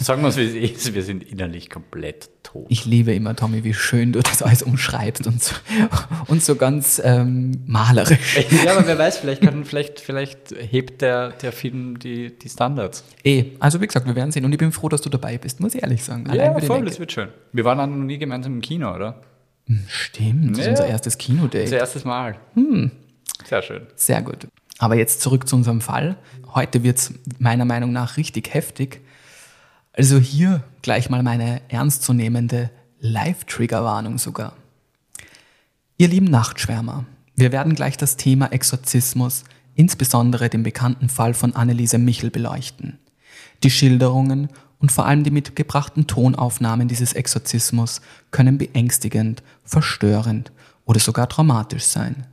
Sagen 0.00 0.22
wir 0.22 0.28
es, 0.28 0.36
wie 0.36 0.46
es 0.46 0.54
ist, 0.86 0.94
wir 0.94 1.02
sind 1.04 1.22
innerlich 1.22 1.70
komplett 1.70 2.30
tot. 2.42 2.66
Ich 2.70 2.86
liebe 2.86 3.14
immer, 3.14 3.36
Tommy, 3.36 3.62
wie 3.62 3.72
schön 3.74 4.12
du 4.12 4.20
das 4.20 4.42
alles 4.42 4.62
umschreibst 4.64 5.26
und 5.28 5.40
so, 5.40 5.54
und 6.26 6.42
so 6.42 6.56
ganz 6.56 7.00
ähm, 7.04 7.62
malerisch. 7.66 8.36
ja, 8.64 8.72
aber 8.76 8.86
wer 8.88 8.98
weiß, 8.98 9.18
vielleicht, 9.18 9.42
kann, 9.42 9.64
vielleicht, 9.64 10.00
vielleicht 10.00 10.52
hebt 10.58 11.02
der, 11.02 11.30
der 11.30 11.52
Film 11.52 11.98
die, 12.00 12.36
die 12.36 12.48
Standards. 12.48 13.04
Eh, 13.22 13.44
also 13.60 13.80
wie 13.80 13.86
gesagt, 13.86 14.06
wir 14.06 14.16
werden 14.16 14.32
sehen 14.32 14.44
und 14.44 14.50
ich 14.52 14.58
bin 14.58 14.72
froh, 14.72 14.88
dass 14.88 15.02
du 15.02 15.08
dabei 15.10 15.38
bist, 15.38 15.60
muss 15.60 15.74
ich 15.76 15.82
ehrlich 15.82 16.02
sagen. 16.02 16.28
Allein 16.28 16.56
den 16.58 16.68
Weg. 16.68 16.86
das 16.86 16.98
wird 16.98 17.12
schön. 17.12 17.28
Wir 17.52 17.64
waren 17.64 17.78
auch 17.78 17.86
noch 17.86 17.94
nie 18.04 18.18
gemeinsam 18.18 18.54
im 18.54 18.60
Kino, 18.62 18.92
oder? 18.92 19.20
Stimmt, 19.86 20.52
das 20.52 20.58
ist 20.60 20.64
Ja. 20.64 20.70
unser 20.72 20.86
erstes 20.86 21.16
Kinodate. 21.18 21.62
Das 21.62 21.72
erstes 21.72 22.04
Mal. 22.04 22.36
Sehr 23.50 23.62
schön. 23.62 23.86
Sehr 23.96 24.22
gut. 24.22 24.46
Aber 24.78 24.94
jetzt 24.94 25.22
zurück 25.22 25.48
zu 25.48 25.56
unserem 25.56 25.80
Fall. 25.80 26.16
Heute 26.54 26.84
wird 26.84 26.98
es 26.98 27.14
meiner 27.40 27.64
Meinung 27.64 27.90
nach 27.92 28.16
richtig 28.16 28.54
heftig. 28.54 29.00
Also 29.92 30.18
hier 30.18 30.62
gleich 30.82 31.10
mal 31.10 31.24
meine 31.24 31.60
ernstzunehmende 31.68 32.70
Live-Trigger-Warnung 33.00 34.18
sogar. 34.18 34.52
Ihr 35.98 36.06
lieben 36.06 36.26
Nachtschwärmer, 36.26 37.06
Wir 37.34 37.50
werden 37.50 37.74
gleich 37.74 37.96
das 37.96 38.16
Thema 38.16 38.52
Exorzismus, 38.52 39.42
insbesondere 39.74 40.48
den 40.48 40.62
bekannten 40.62 41.08
Fall 41.08 41.34
von 41.34 41.56
Anneliese 41.56 41.98
Michel 41.98 42.30
beleuchten. 42.30 43.00
Die 43.64 43.70
Schilderungen 43.70 44.48
und 44.78 44.92
vor 44.92 45.06
allem 45.06 45.24
die 45.24 45.32
mitgebrachten 45.32 46.06
Tonaufnahmen 46.06 46.86
dieses 46.86 47.14
Exorzismus 47.14 48.00
können 48.30 48.58
beängstigend, 48.58 49.42
verstörend 49.64 50.52
oder 50.84 51.00
sogar 51.00 51.28
traumatisch 51.28 51.84
sein. 51.84 52.28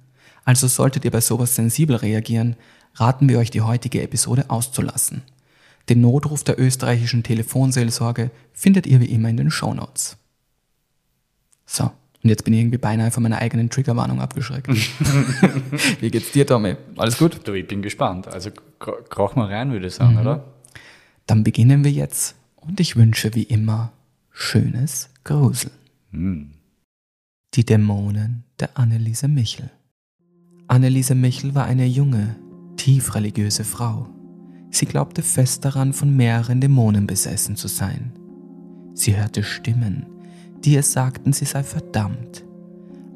Also 0.47 0.69
solltet 0.69 1.03
ihr 1.03 1.11
bei 1.11 1.19
sowas 1.19 1.55
sensibel 1.55 1.97
reagieren, 1.97 2.55
raten 2.93 3.27
wir 3.27 3.37
euch 3.37 3.51
die 3.51 3.59
heutige 3.59 4.01
Episode 4.01 4.49
auszulassen. 4.49 5.23
Den 5.89 5.99
Notruf 5.99 6.45
der 6.45 6.57
österreichischen 6.57 7.21
Telefonseelsorge 7.21 8.31
findet 8.53 8.87
ihr 8.87 9.01
wie 9.01 9.11
immer 9.11 9.27
in 9.27 9.35
den 9.35 9.51
Shownotes. 9.51 10.15
So, 11.65 11.83
und 11.83 12.29
jetzt 12.29 12.45
bin 12.45 12.53
ich 12.53 12.61
irgendwie 12.61 12.77
beinahe 12.77 13.11
von 13.11 13.23
meiner 13.23 13.39
eigenen 13.39 13.69
Triggerwarnung 13.69 14.21
abgeschreckt. 14.21 14.69
wie 15.99 16.11
geht's 16.11 16.31
dir, 16.31 16.47
Tommy? 16.47 16.77
Alles 16.95 17.17
gut? 17.17 17.41
Du, 17.43 17.51
ich 17.51 17.67
bin 17.67 17.81
gespannt. 17.81 18.29
Also 18.29 18.51
krach 18.79 19.35
mal 19.35 19.51
rein, 19.53 19.73
würde 19.73 19.87
ich 19.87 19.95
sagen, 19.95 20.13
mhm. 20.13 20.21
oder? 20.21 20.45
Dann 21.25 21.43
beginnen 21.43 21.83
wir 21.83 21.91
jetzt 21.91 22.35
und 22.55 22.79
ich 22.79 22.95
wünsche 22.95 23.35
wie 23.35 23.43
immer 23.43 23.91
schönes 24.31 25.09
Grusel. 25.25 25.71
Mhm. 26.11 26.51
Die 27.53 27.65
Dämonen 27.65 28.45
der 28.61 28.77
Anneliese 28.77 29.27
Michel. 29.27 29.71
Anneliese 30.69 31.15
Michel 31.15 31.55
war 31.55 31.65
eine 31.65 31.85
junge, 31.85 32.35
tief 32.75 33.15
religiöse 33.15 33.63
Frau. 33.63 34.09
Sie 34.69 34.85
glaubte 34.85 35.21
fest 35.21 35.63
daran, 35.63 35.93
von 35.93 36.13
mehreren 36.13 36.59
Dämonen 36.59 37.07
besessen 37.07 37.55
zu 37.55 37.69
sein. 37.69 38.11
Sie 38.93 39.15
hörte 39.15 39.43
Stimmen, 39.43 40.05
die 40.65 40.73
ihr 40.73 40.83
sagten, 40.83 41.31
sie 41.31 41.45
sei 41.45 41.63
verdammt, 41.63 42.43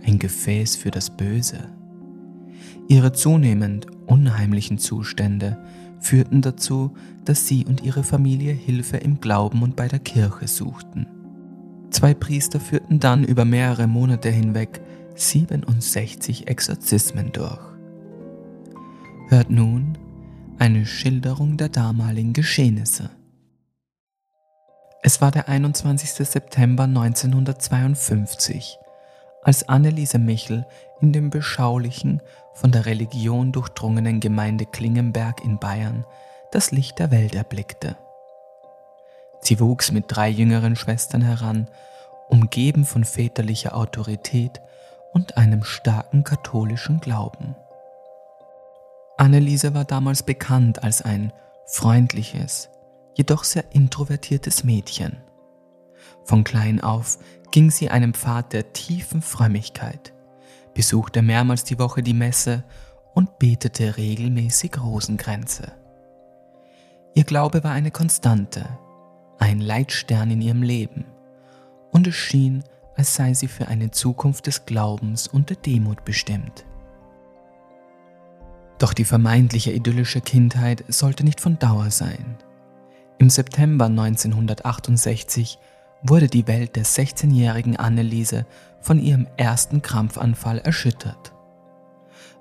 ein 0.02 0.18
Gefäß 0.18 0.78
für 0.78 0.92
das 0.92 1.10
Böse. 1.10 1.60
Ihre 2.88 3.12
zunehmend 3.12 3.88
unheimlichen 4.06 4.78
Zustände 4.78 5.58
führten 6.00 6.42
dazu, 6.42 6.94
dass 7.26 7.48
sie 7.48 7.66
und 7.66 7.84
ihre 7.84 8.04
Familie 8.04 8.54
Hilfe 8.54 8.98
im 8.98 9.20
Glauben 9.20 9.62
und 9.62 9.76
bei 9.76 9.90
der 9.90 10.00
Kirche 10.00 10.48
suchten. 10.48 11.06
Zwei 11.90 12.14
Priester 12.14 12.62
führten 12.62 13.00
dann 13.00 13.26
über 13.26 13.44
mehrere 13.44 13.88
Monate 13.88 14.30
hinweg 14.30 14.82
67 15.22 16.48
Exorzismen 16.48 17.32
durch. 17.32 17.60
Hört 19.28 19.52
nun 19.52 19.98
eine 20.58 20.86
Schilderung 20.86 21.58
der 21.58 21.70
damaligen 21.70 22.34
Geschehnisse. 22.34 23.12
Es 25.04 25.22
war 25.22 25.32
der 25.32 25.48
21. 25.48 26.28
September 26.28 26.84
1952, 26.84 28.78
als 29.44 29.70
Anneliese 29.70 30.18
Michel 30.18 30.66
in 31.02 31.14
dem 31.14 31.30
beschaulichen, 31.30 32.22
von 32.54 32.72
der 32.72 32.86
Religion 32.86 33.52
durchdrungenen 33.52 34.20
Gemeinde 34.20 34.66
Klingenberg 34.66 35.44
in 35.44 35.60
Bayern 35.60 36.04
das 36.52 36.72
Licht 36.72 37.00
der 37.00 37.12
Welt 37.12 37.36
erblickte. 37.36 37.96
Sie 39.42 39.60
wuchs 39.60 39.92
mit 39.92 40.06
drei 40.08 40.30
jüngeren 40.30 40.76
Schwestern 40.76 41.22
heran, 41.22 41.68
umgeben 42.30 42.86
von 42.86 43.04
väterlicher 43.04 43.76
Autorität 43.76 44.62
und 45.14 45.38
einem 45.38 45.64
starken 45.64 46.24
katholischen 46.24 47.00
Glauben. 47.00 47.56
Anneliese 49.18 49.74
war 49.74 49.86
damals 49.86 50.24
bekannt 50.24 50.84
als 50.84 51.02
ein 51.02 51.32
freundliches, 51.66 52.70
jedoch 53.14 53.44
sehr 53.44 53.66
introvertiertes 53.72 54.64
Mädchen. 54.64 55.18
Von 56.24 56.44
klein 56.44 56.82
auf 56.82 57.18
ging 57.52 57.70
sie 57.70 57.90
einem 57.90 58.14
Pfad 58.14 58.54
der 58.54 58.74
tiefen 58.74 59.22
Frömmigkeit, 59.22 60.14
besuchte 60.74 61.22
mehrmals 61.22 61.64
die 61.64 61.80
Woche 61.80 62.02
die 62.02 62.14
Messe 62.14 62.64
und 63.14 63.40
betete 63.40 63.98
regelmäßig 63.98 64.82
Rosenkränze. 64.82 65.72
Ihr 67.14 67.26
Glaube 67.26 67.64
war 67.64 67.74
eine 67.74 67.92
Konstante, 67.92 68.66
ein 69.38 69.60
Leitstern 69.60 70.32
in 70.32 70.42
ihrem 70.42 70.64
Leben, 70.64 71.06
und 71.92 72.08
es 72.08 72.16
schien, 72.16 72.64
als 73.02 73.16
sei 73.16 73.34
sie 73.34 73.48
für 73.48 73.68
eine 73.68 73.90
Zukunft 73.90 74.46
des 74.46 74.68
Glaubens 74.68 75.28
und 75.28 75.50
der 75.50 75.58
Demut 75.58 76.06
bestimmt. 76.06 76.66
Doch 78.78 78.94
die 78.94 79.06
vermeintliche 79.06 79.72
idyllische 79.72 80.22
Kindheit 80.22 80.84
sollte 80.88 81.24
nicht 81.24 81.42
von 81.42 81.58
Dauer 81.58 81.90
sein. 81.90 82.38
Im 83.18 83.32
September 83.32 83.86
1968 83.86 85.58
wurde 86.04 86.28
die 86.28 86.46
Welt 86.46 86.76
der 86.76 86.86
16-jährigen 86.86 87.76
Anneliese 87.76 88.46
von 88.82 89.00
ihrem 89.00 89.28
ersten 89.36 89.82
Krampfanfall 89.82 90.60
erschüttert. 90.60 91.34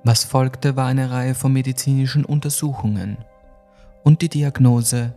Was 0.04 0.24
folgte, 0.24 0.76
war 0.76 0.88
eine 0.88 1.10
Reihe 1.10 1.34
von 1.34 1.54
medizinischen 1.54 2.26
Untersuchungen 2.26 3.16
und 4.04 4.20
die 4.20 4.28
Diagnose 4.28 5.14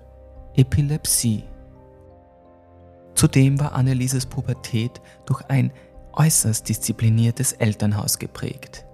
Epilepsie. 0.56 1.44
Zudem 3.16 3.60
war 3.60 3.74
Annelieses 3.74 4.26
Pubertät 4.26 5.02
durch 5.26 5.42
ein 5.50 5.72
äußerst 6.14 6.68
diszipliniertes 6.68 7.54
Elternhaus 7.54 8.20
geprägt. 8.20 8.86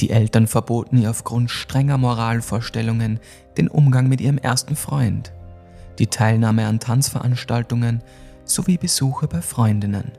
Die 0.00 0.10
Eltern 0.10 0.46
verboten 0.46 0.98
ihr 0.98 1.10
aufgrund 1.10 1.50
strenger 1.50 1.98
Moralvorstellungen 1.98 3.20
den 3.56 3.68
Umgang 3.68 4.08
mit 4.08 4.20
ihrem 4.20 4.38
ersten 4.38 4.76
Freund, 4.76 5.32
die 5.98 6.06
Teilnahme 6.06 6.66
an 6.66 6.80
Tanzveranstaltungen 6.80 8.02
sowie 8.44 8.78
Besuche 8.78 9.28
bei 9.28 9.42
Freundinnen. 9.42 10.12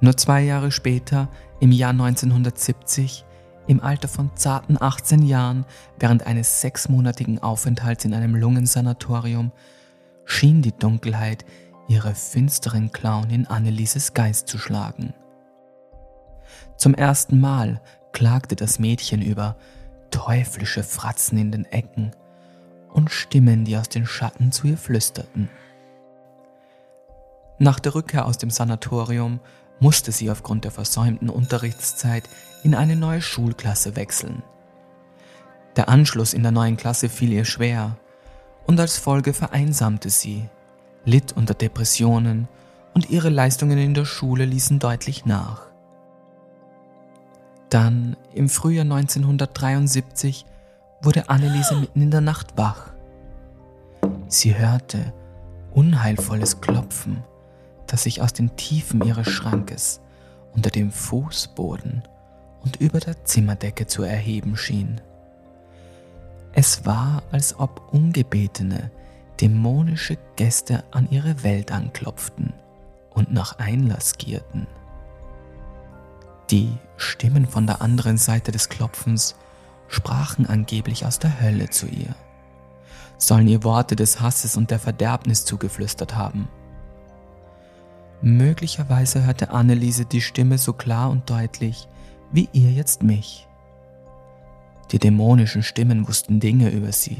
Nur 0.00 0.16
zwei 0.16 0.42
Jahre 0.42 0.72
später, 0.72 1.28
im 1.60 1.72
Jahr 1.72 1.90
1970, 1.90 3.24
im 3.66 3.80
Alter 3.80 4.08
von 4.08 4.30
zarten 4.34 4.76
18 4.80 5.22
Jahren, 5.22 5.64
während 5.98 6.26
eines 6.26 6.60
sechsmonatigen 6.60 7.38
Aufenthalts 7.38 8.04
in 8.04 8.14
einem 8.14 8.34
Lungensanatorium, 8.34 9.52
schien 10.30 10.62
die 10.62 10.72
Dunkelheit 10.72 11.44
ihre 11.88 12.14
finsteren 12.14 12.92
Klauen 12.92 13.30
in 13.30 13.46
Annelieses 13.46 14.14
Geist 14.14 14.46
zu 14.48 14.58
schlagen. 14.58 15.12
Zum 16.76 16.94
ersten 16.94 17.40
Mal 17.40 17.80
klagte 18.12 18.54
das 18.54 18.78
Mädchen 18.78 19.22
über 19.22 19.56
teuflische 20.10 20.84
Fratzen 20.84 21.36
in 21.36 21.50
den 21.50 21.64
Ecken 21.64 22.12
und 22.92 23.10
Stimmen, 23.10 23.64
die 23.64 23.76
aus 23.76 23.88
den 23.88 24.06
Schatten 24.06 24.52
zu 24.52 24.68
ihr 24.68 24.78
flüsterten. 24.78 25.50
Nach 27.58 27.80
der 27.80 27.94
Rückkehr 27.94 28.24
aus 28.24 28.38
dem 28.38 28.50
Sanatorium 28.50 29.40
musste 29.80 30.12
sie 30.12 30.30
aufgrund 30.30 30.64
der 30.64 30.70
versäumten 30.70 31.28
Unterrichtszeit 31.28 32.28
in 32.62 32.74
eine 32.74 32.96
neue 32.96 33.20
Schulklasse 33.20 33.96
wechseln. 33.96 34.42
Der 35.76 35.88
Anschluss 35.88 36.34
in 36.34 36.42
der 36.42 36.52
neuen 36.52 36.76
Klasse 36.76 37.08
fiel 37.08 37.32
ihr 37.32 37.44
schwer 37.44 37.96
und 38.66 38.78
als 38.78 38.98
Folge 38.98 39.32
vereinsamte 39.32 40.10
sie, 40.10 40.48
litt 41.04 41.32
unter 41.32 41.54
Depressionen 41.54 42.48
und 42.94 43.10
ihre 43.10 43.28
Leistungen 43.28 43.78
in 43.78 43.94
der 43.94 44.04
Schule 44.04 44.44
ließen 44.44 44.78
deutlich 44.78 45.24
nach. 45.24 45.62
Dann, 47.68 48.16
im 48.34 48.48
Frühjahr 48.48 48.84
1973, 48.84 50.44
wurde 51.02 51.28
Anneliese 51.28 51.76
mitten 51.76 52.02
in 52.02 52.10
der 52.10 52.20
Nacht 52.20 52.56
wach. 52.56 52.92
Sie 54.28 54.56
hörte 54.56 55.12
unheilvolles 55.72 56.60
Klopfen, 56.60 57.22
das 57.86 58.02
sich 58.02 58.22
aus 58.22 58.32
den 58.32 58.56
Tiefen 58.56 59.02
ihres 59.02 59.28
Schrankes 59.28 60.00
unter 60.54 60.70
dem 60.70 60.90
Fußboden 60.90 62.02
und 62.62 62.76
über 62.76 63.00
der 63.00 63.24
Zimmerdecke 63.24 63.86
zu 63.86 64.02
erheben 64.02 64.56
schien. 64.56 65.00
Es 66.52 66.84
war, 66.84 67.22
als 67.30 67.58
ob 67.58 67.92
ungebetene, 67.92 68.90
dämonische 69.40 70.18
Gäste 70.36 70.84
an 70.90 71.08
ihre 71.10 71.42
Welt 71.42 71.72
anklopften 71.72 72.52
und 73.10 73.32
nach 73.32 73.58
Einlass 73.58 74.18
gierten. 74.18 74.66
Die 76.50 76.72
Stimmen 76.96 77.46
von 77.46 77.66
der 77.66 77.80
anderen 77.80 78.16
Seite 78.16 78.50
des 78.50 78.68
Klopfens 78.68 79.36
sprachen 79.88 80.46
angeblich 80.46 81.06
aus 81.06 81.18
der 81.18 81.40
Hölle 81.40 81.70
zu 81.70 81.86
ihr, 81.86 82.14
sollen 83.18 83.48
ihr 83.48 83.62
Worte 83.62 83.96
des 83.96 84.20
Hasses 84.20 84.56
und 84.56 84.70
der 84.70 84.80
Verderbnis 84.80 85.44
zugeflüstert 85.44 86.16
haben. 86.16 86.48
Möglicherweise 88.22 89.24
hörte 89.24 89.50
Anneliese 89.50 90.04
die 90.04 90.20
Stimme 90.20 90.58
so 90.58 90.72
klar 90.72 91.10
und 91.10 91.30
deutlich 91.30 91.88
wie 92.32 92.48
ihr 92.52 92.70
jetzt 92.70 93.02
mich. 93.02 93.48
Die 94.92 94.98
dämonischen 94.98 95.62
Stimmen 95.62 96.08
wussten 96.08 96.40
Dinge 96.40 96.70
über 96.70 96.92
sie, 96.92 97.18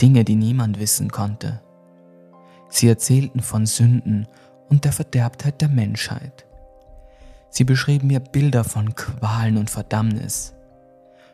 Dinge, 0.00 0.24
die 0.24 0.36
niemand 0.36 0.78
wissen 0.78 1.10
konnte. 1.10 1.60
Sie 2.68 2.88
erzählten 2.88 3.40
von 3.40 3.66
Sünden 3.66 4.26
und 4.68 4.84
der 4.84 4.92
Verderbtheit 4.92 5.60
der 5.60 5.68
Menschheit. 5.68 6.46
Sie 7.50 7.64
beschrieben 7.64 8.08
mir 8.08 8.20
Bilder 8.20 8.64
von 8.64 8.94
Qualen 8.94 9.56
und 9.56 9.70
Verdammnis, 9.70 10.54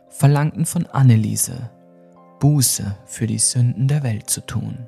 verlangten 0.09 0.65
von 0.65 0.85
Anneliese, 0.87 1.69
Buße 2.39 2.95
für 3.05 3.27
die 3.27 3.39
Sünden 3.39 3.87
der 3.87 4.03
Welt 4.03 4.29
zu 4.29 4.41
tun. 4.41 4.87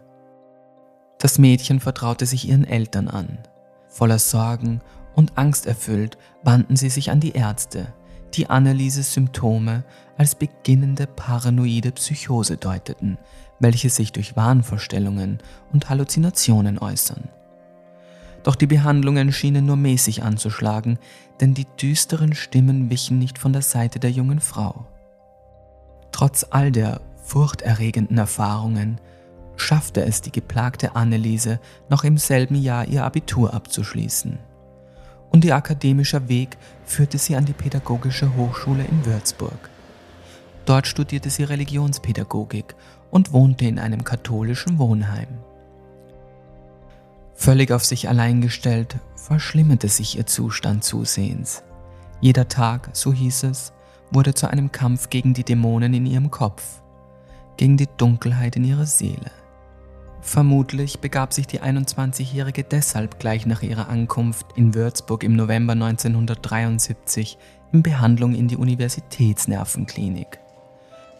Das 1.19 1.37
Mädchen 1.37 1.79
vertraute 1.79 2.25
sich 2.25 2.47
ihren 2.49 2.65
Eltern 2.65 3.07
an, 3.07 3.39
voller 3.87 4.19
Sorgen 4.19 4.81
und 5.15 5.37
angsterfüllt 5.37 6.17
wandten 6.43 6.75
sie 6.75 6.89
sich 6.89 7.11
an 7.11 7.19
die 7.19 7.31
Ärzte, 7.31 7.93
die 8.35 8.49
Annelieses 8.49 9.13
Symptome 9.13 9.83
als 10.17 10.35
beginnende 10.35 11.07
paranoide 11.07 11.91
Psychose 11.91 12.57
deuteten, 12.57 13.17
welche 13.59 13.89
sich 13.89 14.11
durch 14.11 14.35
Wahnvorstellungen 14.35 15.39
und 15.71 15.89
Halluzinationen 15.89 16.79
äußern. 16.79 17.29
Doch 18.43 18.55
die 18.55 18.67
Behandlungen 18.67 19.31
schienen 19.31 19.65
nur 19.65 19.77
mäßig 19.77 20.23
anzuschlagen, 20.23 20.99
denn 21.39 21.53
die 21.53 21.65
düsteren 21.81 22.33
Stimmen 22.33 22.89
wichen 22.89 23.17
nicht 23.17 23.37
von 23.37 23.53
der 23.53 23.61
Seite 23.61 23.99
der 23.99 24.11
jungen 24.11 24.41
Frau. 24.41 24.85
Trotz 26.11 26.45
all 26.49 26.71
der 26.71 27.01
furchterregenden 27.23 28.17
Erfahrungen 28.17 28.99
schaffte 29.55 30.03
es 30.05 30.21
die 30.21 30.31
geplagte 30.31 30.95
Anneliese 30.95 31.59
noch 31.89 32.03
im 32.03 32.17
selben 32.17 32.55
Jahr 32.55 32.87
ihr 32.87 33.05
Abitur 33.05 33.53
abzuschließen. 33.53 34.37
Und 35.33 35.43
ihr 35.43 35.55
akademischer 35.55 36.29
Weg 36.29 36.57
führte 36.85 37.17
sie 37.17 37.35
an 37.35 37.45
die 37.45 37.53
Pädagogische 37.53 38.35
Hochschule 38.35 38.85
in 38.85 39.03
Würzburg. 39.03 39.69
Dort 40.65 40.85
studierte 40.85 41.31
sie 41.31 41.43
Religionspädagogik 41.43 42.75
und 43.09 43.33
wohnte 43.33 43.65
in 43.65 43.79
einem 43.79 44.03
katholischen 44.03 44.77
Wohnheim. 44.77 45.27
Völlig 47.33 47.71
auf 47.71 47.83
sich 47.83 48.07
allein 48.07 48.41
gestellt, 48.41 48.97
verschlimmerte 49.15 49.89
sich 49.89 50.17
ihr 50.17 50.27
Zustand 50.27 50.83
zusehends. 50.83 51.63
Jeder 52.21 52.47
Tag, 52.47 52.91
so 52.93 53.11
hieß 53.11 53.43
es, 53.43 53.73
wurde 54.11 54.35
zu 54.35 54.47
einem 54.47 54.71
Kampf 54.71 55.09
gegen 55.09 55.33
die 55.33 55.43
Dämonen 55.43 55.95
in 55.95 56.05
ihrem 56.05 56.29
Kopf, 56.29 56.81
gegen 57.57 57.75
die 57.75 57.89
Dunkelheit 57.97 58.55
in 58.55 58.65
ihrer 58.65 58.85
Seele. 58.85 59.31
Vermutlich 60.23 60.99
begab 60.99 61.33
sich 61.33 61.47
die 61.47 61.61
21-Jährige 61.61 62.63
deshalb 62.63 63.19
gleich 63.19 63.45
nach 63.45 63.61
ihrer 63.61 63.89
Ankunft 63.89 64.47
in 64.55 64.73
Würzburg 64.73 65.21
im 65.23 65.35
November 65.35 65.73
1973 65.73 67.37
in 67.73 67.83
Behandlung 67.83 68.33
in 68.33 68.47
die 68.47 68.55
Universitätsnervenklinik. 68.55 70.39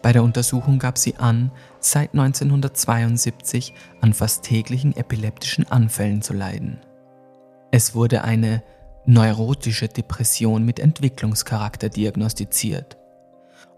Bei 0.02 0.12
der 0.12 0.22
Untersuchung 0.22 0.78
gab 0.78 0.96
sie 0.96 1.16
an, 1.16 1.52
seit 1.80 2.12
1972 2.14 3.74
an 4.00 4.14
fast 4.14 4.42
täglichen 4.42 4.96
epileptischen 4.96 5.70
Anfällen 5.70 6.22
zu 6.22 6.32
leiden. 6.32 6.80
Es 7.70 7.94
wurde 7.94 8.24
eine 8.24 8.62
neurotische 9.04 9.86
Depression 9.86 10.64
mit 10.64 10.80
Entwicklungscharakter 10.80 11.90
diagnostiziert. 11.90 12.96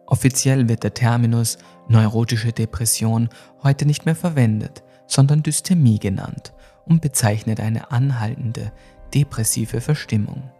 Offiziell 0.06 0.68
wird 0.68 0.84
der 0.84 0.94
Terminus 0.94 1.58
neurotische 1.88 2.52
Depression 2.52 3.28
heute 3.64 3.86
nicht 3.86 4.06
mehr 4.06 4.14
verwendet, 4.14 4.84
sondern 5.06 5.42
Dystemie 5.42 5.98
genannt 5.98 6.52
und 6.84 7.00
bezeichnet 7.00 7.60
eine 7.60 7.90
anhaltende, 7.90 8.72
depressive 9.14 9.80
Verstimmung. 9.80 10.50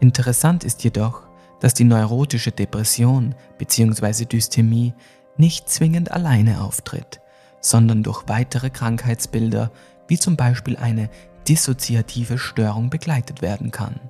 Interessant 0.00 0.64
ist 0.64 0.82
jedoch, 0.84 1.28
dass 1.60 1.74
die 1.74 1.84
neurotische 1.84 2.52
Depression 2.52 3.34
bzw. 3.58 4.24
Dystemie 4.24 4.94
nicht 5.36 5.68
zwingend 5.68 6.10
alleine 6.10 6.62
auftritt, 6.62 7.20
sondern 7.60 8.02
durch 8.02 8.24
weitere 8.26 8.70
Krankheitsbilder 8.70 9.70
wie 10.08 10.18
zum 10.18 10.36
Beispiel 10.36 10.76
eine 10.76 11.10
dissoziative 11.48 12.38
Störung 12.38 12.90
begleitet 12.90 13.42
werden 13.42 13.70
kann. 13.70 14.00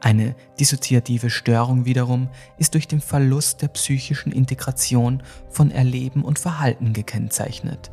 Eine 0.00 0.34
dissoziative 0.60 1.28
Störung 1.28 1.84
wiederum 1.84 2.28
ist 2.56 2.74
durch 2.74 2.86
den 2.86 3.00
Verlust 3.00 3.62
der 3.62 3.68
psychischen 3.68 4.32
Integration 4.32 5.22
von 5.50 5.70
Erleben 5.70 6.24
und 6.24 6.38
Verhalten 6.38 6.92
gekennzeichnet. 6.92 7.90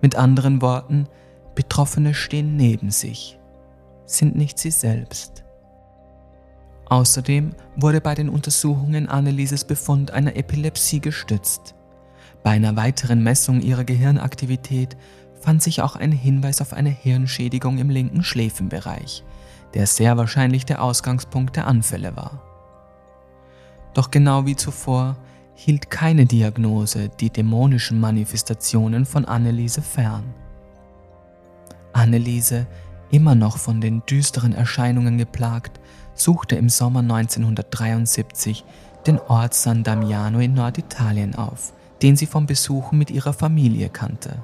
Mit 0.00 0.16
anderen 0.16 0.62
Worten, 0.62 1.08
Betroffene 1.54 2.14
stehen 2.14 2.56
neben 2.56 2.90
sich, 2.90 3.38
sind 4.06 4.36
nicht 4.36 4.58
sie 4.58 4.70
selbst. 4.70 5.44
Außerdem 6.88 7.54
wurde 7.76 8.00
bei 8.00 8.14
den 8.14 8.28
Untersuchungen 8.28 9.08
Annelieses 9.08 9.64
Befund 9.64 10.12
einer 10.12 10.36
Epilepsie 10.36 11.00
gestützt. 11.00 11.74
Bei 12.42 12.50
einer 12.50 12.76
weiteren 12.76 13.22
Messung 13.22 13.60
ihrer 13.60 13.84
Gehirnaktivität 13.84 14.96
fand 15.40 15.62
sich 15.62 15.82
auch 15.82 15.96
ein 15.96 16.12
Hinweis 16.12 16.60
auf 16.60 16.72
eine 16.72 16.90
Hirnschädigung 16.90 17.78
im 17.78 17.90
linken 17.90 18.22
Schläfenbereich, 18.22 19.24
der 19.74 19.86
sehr 19.86 20.16
wahrscheinlich 20.16 20.64
der 20.64 20.82
Ausgangspunkt 20.82 21.56
der 21.56 21.66
Anfälle 21.66 22.16
war. 22.16 22.42
Doch 23.94 24.10
genau 24.10 24.46
wie 24.46 24.56
zuvor 24.56 25.16
hielt 25.58 25.90
keine 25.90 26.24
Diagnose 26.24 27.08
die 27.08 27.30
dämonischen 27.30 27.98
Manifestationen 27.98 29.04
von 29.04 29.24
Anneliese 29.24 29.82
fern. 29.82 30.22
Anneliese, 31.92 32.68
immer 33.10 33.34
noch 33.34 33.56
von 33.58 33.80
den 33.80 34.04
düsteren 34.08 34.52
Erscheinungen 34.52 35.18
geplagt, 35.18 35.80
suchte 36.14 36.54
im 36.54 36.68
Sommer 36.68 37.00
1973 37.00 38.64
den 39.08 39.18
Ort 39.18 39.52
San 39.52 39.82
Damiano 39.82 40.38
in 40.38 40.54
Norditalien 40.54 41.34
auf, 41.34 41.72
den 42.02 42.14
sie 42.14 42.26
vom 42.26 42.46
Besuchen 42.46 42.96
mit 42.96 43.10
ihrer 43.10 43.32
Familie 43.32 43.88
kannte. 43.88 44.36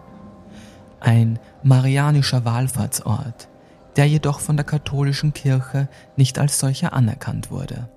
Ein 0.98 1.38
marianischer 1.62 2.44
Wallfahrtsort, 2.44 3.48
der 3.94 4.06
jedoch 4.06 4.40
von 4.40 4.56
der 4.56 4.66
katholischen 4.66 5.32
Kirche 5.32 5.88
nicht 6.16 6.40
als 6.40 6.58
solcher 6.58 6.92
anerkannt 6.92 7.52
wurde. 7.52 7.88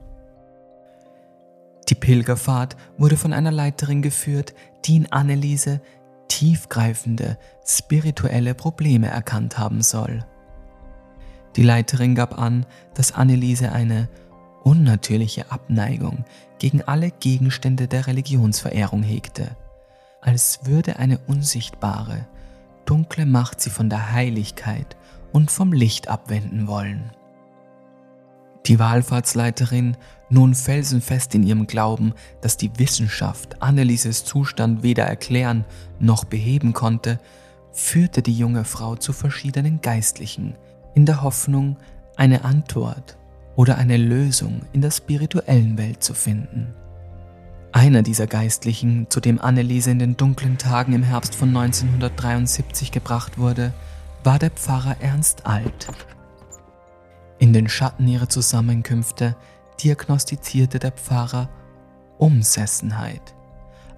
Die 1.90 1.96
Pilgerfahrt 1.96 2.76
wurde 2.98 3.18
von 3.18 3.34
einer 3.34 3.52
Leiterin 3.52 4.02
geführt, 4.02 4.54
die 4.86 4.98
in 4.98 5.12
Anneliese 5.12 5.82
tiefgreifende 6.28 7.38
spirituelle 7.66 8.54
Probleme 8.54 9.08
erkannt 9.08 9.58
haben 9.58 9.82
soll. 9.82 10.26
Die 11.56 11.64
Leiterin 11.64 12.14
gab 12.14 12.38
an, 12.38 12.66
dass 12.94 13.14
Anneliese 13.14 13.72
eine 13.72 14.10
unnatürliche 14.64 15.52
Abneigung 15.52 16.26
gegen 16.60 16.82
alle 16.82 17.10
Gegenstände 17.10 17.88
der 17.88 18.08
Religionsverehrung 18.08 19.02
hegte, 19.02 19.56
als 20.22 20.66
würde 20.66 20.98
eine 20.98 21.20
unsichtbare, 21.20 22.28
dunkle 22.86 23.26
Macht 23.26 23.62
sie 23.62 23.70
von 23.70 23.90
der 23.90 24.12
Heiligkeit 24.12 24.98
und 25.32 25.52
vom 25.52 25.72
Licht 25.72 26.10
abwenden 26.10 26.68
wollen. 26.68 27.12
Die 28.66 28.80
Wallfahrtsleiterin, 28.80 29.96
nun 30.30 30.56
felsenfest 30.56 31.36
in 31.36 31.44
ihrem 31.44 31.68
Glauben, 31.68 32.14
dass 32.42 32.58
die 32.58 32.72
Wissenschaft 32.78 33.62
Annelieses 33.62 34.26
Zustand 34.26 34.84
weder 34.84 35.04
erklären 35.04 35.66
noch 36.00 36.26
beheben 36.26 36.74
konnte, 36.74 37.20
führte 37.72 38.22
die 38.22 38.38
junge 38.38 38.66
Frau 38.66 38.96
zu 38.96 39.14
verschiedenen 39.14 39.82
Geistlichen, 39.82 40.56
in 40.96 41.06
der 41.06 41.22
Hoffnung, 41.22 41.78
eine 42.16 42.44
Antwort 42.44 43.18
oder 43.56 43.78
eine 43.78 43.98
Lösung 43.98 44.62
in 44.74 44.82
der 44.82 44.92
spirituellen 44.92 45.78
Welt 45.78 46.04
zu 46.04 46.14
finden. 46.14 46.74
Einer 47.72 48.02
dieser 48.02 48.28
Geistlichen, 48.28 49.08
zu 49.10 49.20
dem 49.20 49.40
Anneliese 49.40 49.92
in 49.92 50.00
den 50.00 50.18
dunklen 50.18 50.58
Tagen 50.58 50.94
im 50.94 51.04
Herbst 51.04 51.36
von 51.36 51.50
1973 51.50 52.92
gebracht 52.92 53.38
wurde, 53.38 53.74
war 54.24 54.40
der 54.40 54.50
Pfarrer 54.50 54.98
Ernst 55.00 55.46
Alt, 55.46 55.88
in 57.40 57.54
den 57.54 57.70
Schatten 57.70 58.08
ihrer 58.08 58.30
Zusammenkünfte 58.30 59.36
diagnostizierte 59.84 60.80
der 60.80 60.92
Pfarrer 60.92 61.50
Umsessenheit, 62.18 63.36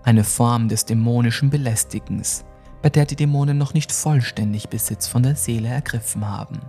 eine 0.03 0.23
Form 0.23 0.67
des 0.67 0.85
dämonischen 0.85 1.49
Belästigens, 1.49 2.45
bei 2.81 2.89
der 2.89 3.05
die 3.05 3.15
Dämonen 3.15 3.57
noch 3.57 3.73
nicht 3.73 3.91
vollständig 3.91 4.69
Besitz 4.69 5.07
von 5.07 5.23
der 5.23 5.35
Seele 5.35 5.69
ergriffen 5.69 6.27
haben. 6.27 6.59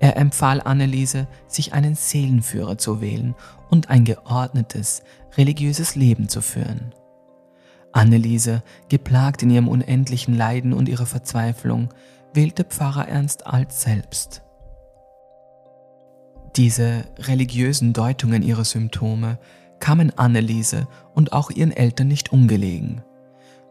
Er 0.00 0.16
empfahl 0.16 0.60
Anneliese, 0.60 1.28
sich 1.46 1.72
einen 1.72 1.94
Seelenführer 1.94 2.78
zu 2.78 3.00
wählen 3.00 3.34
und 3.70 3.90
ein 3.90 4.04
geordnetes, 4.04 5.02
religiöses 5.36 5.94
Leben 5.94 6.28
zu 6.28 6.40
führen. 6.40 6.94
Anneliese, 7.92 8.62
geplagt 8.88 9.42
in 9.42 9.50
ihrem 9.50 9.68
unendlichen 9.68 10.34
Leiden 10.34 10.72
und 10.72 10.88
ihrer 10.88 11.06
Verzweiflung, 11.06 11.88
wählte 12.32 12.64
Pfarrer 12.64 13.08
Ernst 13.08 13.46
Alt 13.46 13.72
selbst. 13.72 14.43
Diese 16.56 17.04
religiösen 17.18 17.92
Deutungen 17.92 18.42
ihrer 18.42 18.64
Symptome 18.64 19.38
kamen 19.80 20.16
Anneliese 20.16 20.86
und 21.12 21.32
auch 21.32 21.50
ihren 21.50 21.72
Eltern 21.72 22.06
nicht 22.06 22.32
ungelegen. 22.32 23.02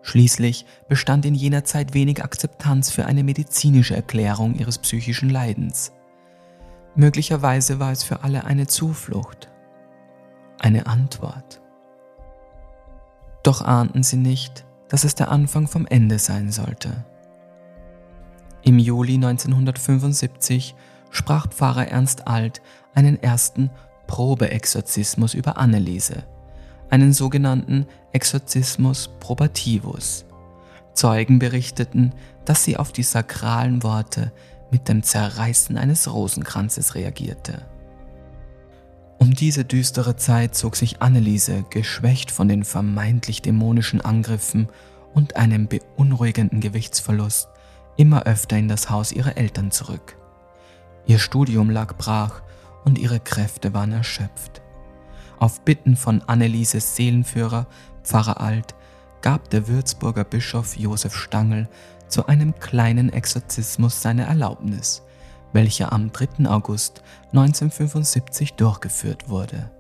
Schließlich 0.02 0.66
bestand 0.90 1.26
in 1.26 1.34
jener 1.34 1.64
Zeit 1.64 1.94
wenig 1.94 2.22
Akzeptanz 2.22 2.92
für 2.92 3.06
eine 3.06 3.24
medizinische 3.24 3.96
Erklärung 3.96 4.56
ihres 4.56 4.80
psychischen 4.80 5.30
Leidens. 5.30 5.94
Möglicherweise 6.96 7.80
war 7.80 7.94
es 7.94 8.04
für 8.04 8.22
alle 8.24 8.44
eine 8.44 8.68
Zuflucht, 8.68 9.50
eine 10.60 10.86
Antwort. 10.86 11.62
Doch 13.44 13.62
ahnten 13.62 14.04
sie 14.04 14.18
nicht, 14.18 14.66
dass 14.90 15.06
es 15.06 15.16
der 15.16 15.32
Anfang 15.32 15.68
vom 15.68 15.88
Ende 15.88 16.20
sein 16.20 16.52
sollte. 16.52 17.06
Im 18.62 18.78
Juli 18.78 19.16
1975 19.16 20.76
sprach 21.14 21.48
Pfarrer 21.48 21.88
Ernst 21.88 22.28
Alt 22.28 22.62
einen 22.94 23.22
ersten 23.22 23.70
Probeexorzismus 24.08 25.34
über 25.34 25.58
Anneliese, 25.58 26.24
einen 26.90 27.14
sogenannten 27.14 27.86
Exorzismus 28.12 29.10
probativus. 29.20 30.26
Zeugen 30.94 31.40
berichteten, 31.40 32.12
dass 32.46 32.64
sie 32.64 32.78
auf 32.78 32.92
die 32.92 33.04
sakralen 33.04 33.84
Worte 33.84 34.32
mit 34.72 34.90
dem 34.90 35.04
Zerreißen 35.04 35.78
eines 35.78 36.12
Rosenkranzes 36.12 36.96
reagierte. 36.96 37.62
Um 39.20 39.34
diese 39.34 39.64
düstere 39.64 40.18
Zeit 40.18 40.56
zog 40.56 40.76
sich 40.76 41.02
Anneliese, 41.02 41.64
geschwächt 41.70 42.32
von 42.32 42.48
den 42.48 42.64
vermeintlich 42.64 43.42
dämonischen 43.42 44.02
Angriffen 44.02 44.68
und 45.14 45.36
einem 45.36 45.68
beunruhigenden 45.68 46.60
Gewichtsverlust, 46.60 47.48
immer 47.96 48.24
öfter 48.24 48.58
in 48.58 48.68
das 48.68 48.90
Haus 48.90 49.12
ihrer 49.12 49.38
Eltern 49.38 49.72
zurück. 49.72 50.18
Ihr 51.06 51.20
Studium 51.20 51.70
lag 51.70 51.98
brach 51.98 52.42
und 52.86 52.98
ihre 52.98 53.20
Kräfte 53.20 53.74
waren 53.74 53.92
erschöpft. 53.92 54.62
Auf 55.38 55.62
Bitten 55.62 55.96
von 55.96 56.22
Annelieses 56.22 56.96
Seelenführer, 56.96 57.68
Pfarrer 58.04 58.40
Alt, 58.40 58.76
gab 59.22 59.50
der 59.50 59.68
Würzburger 59.68 60.24
Bischof 60.24 60.78
Josef 60.78 61.16
Stangl 61.16 61.68
zu 62.08 62.28
einem 62.28 62.56
kleinen 62.60 63.12
Exorzismus 63.12 64.02
seine 64.02 64.26
Erlaubnis, 64.26 65.04
welcher 65.52 65.92
am 65.92 66.12
3. 66.12 66.48
August 66.48 67.02
1975 67.32 68.54
durchgeführt 68.54 69.30
wurde. 69.30 69.72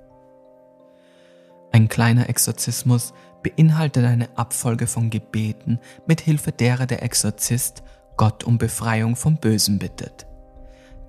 Ein 1.72 1.88
kleiner 1.88 2.30
Exorzismus 2.30 3.14
beinhaltet 3.42 4.06
eine 4.06 4.30
Abfolge 4.38 4.88
von 4.88 5.10
Gebeten, 5.10 5.80
mit 6.06 6.22
Hilfe 6.22 6.52
derer 6.52 6.86
der 6.86 7.04
Exorzist 7.04 7.84
Gott 8.16 8.44
um 8.44 8.58
Befreiung 8.58 9.16
vom 9.16 9.38
Bösen 9.38 9.80
bittet. 9.80 10.28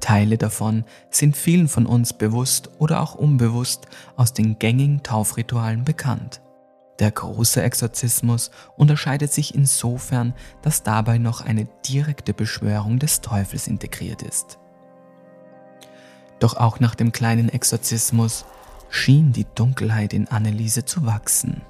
Teile 0.04 0.36
davon 0.36 0.84
sind 1.08 1.34
vielen 1.34 1.66
von 1.66 1.86
uns 1.86 2.12
bewusst 2.12 2.68
oder 2.78 3.00
auch 3.00 3.14
unbewusst 3.14 3.86
aus 4.16 4.34
den 4.34 4.58
gängigen 4.58 5.02
Taufritualen 5.02 5.82
bekannt. 5.82 6.42
Der 6.98 7.10
große 7.10 7.62
Exorzismus 7.62 8.50
unterscheidet 8.76 9.32
sich 9.32 9.54
insofern, 9.54 10.34
dass 10.60 10.82
dabei 10.82 11.16
noch 11.16 11.40
eine 11.40 11.66
direkte 11.88 12.34
Beschwörung 12.34 12.98
des 12.98 13.22
Teufels 13.22 13.66
integriert 13.66 14.20
ist. 14.20 14.58
Doch 16.38 16.58
auch 16.58 16.80
nach 16.80 16.94
dem 16.94 17.10
kleinen 17.10 17.48
Exorzismus 17.48 18.44
schien 18.90 19.32
die 19.32 19.46
Dunkelheit 19.54 20.12
in 20.12 20.28
Anneliese 20.28 20.84
zu 20.84 21.06
wachsen. 21.06 21.62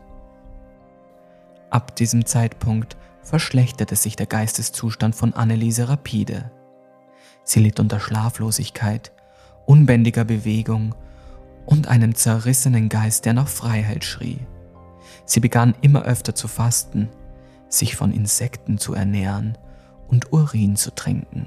Ab 1.71 1.95
diesem 1.95 2.27
Zeitpunkt 2.27 2.97
verschlechterte 3.23 3.95
sich 3.95 4.17
der 4.17 4.27
Geisteszustand 4.27 5.15
von 5.15 5.35
Anneliese 5.35 5.89
rapide. 5.89 6.51
Sie 7.45 7.61
litt 7.61 7.79
unter 7.79 8.01
Schlaflosigkeit, 8.01 9.13
unbändiger 9.67 10.25
Bewegung 10.25 10.95
und 11.67 11.89
einem 11.89 12.15
zerrissenen 12.15 12.89
Geist, 12.89 13.25
der 13.25 13.35
nach 13.35 13.49
Freiheit 13.49 14.05
schrie. 14.05 14.39
Sie 15.27 15.41
begann 15.41 15.75
immer 15.81 16.03
öfter 16.03 16.35
zu 16.35 16.49
fasten, 16.49 17.09
sich 17.69 17.97
von 17.97 18.13
Insekten 18.13 18.79
zu 18.79 18.95
ernähren 18.95 19.57
und 20.09 20.33
Urin 20.33 20.77
zu 20.77 20.95
trinken. 20.95 21.47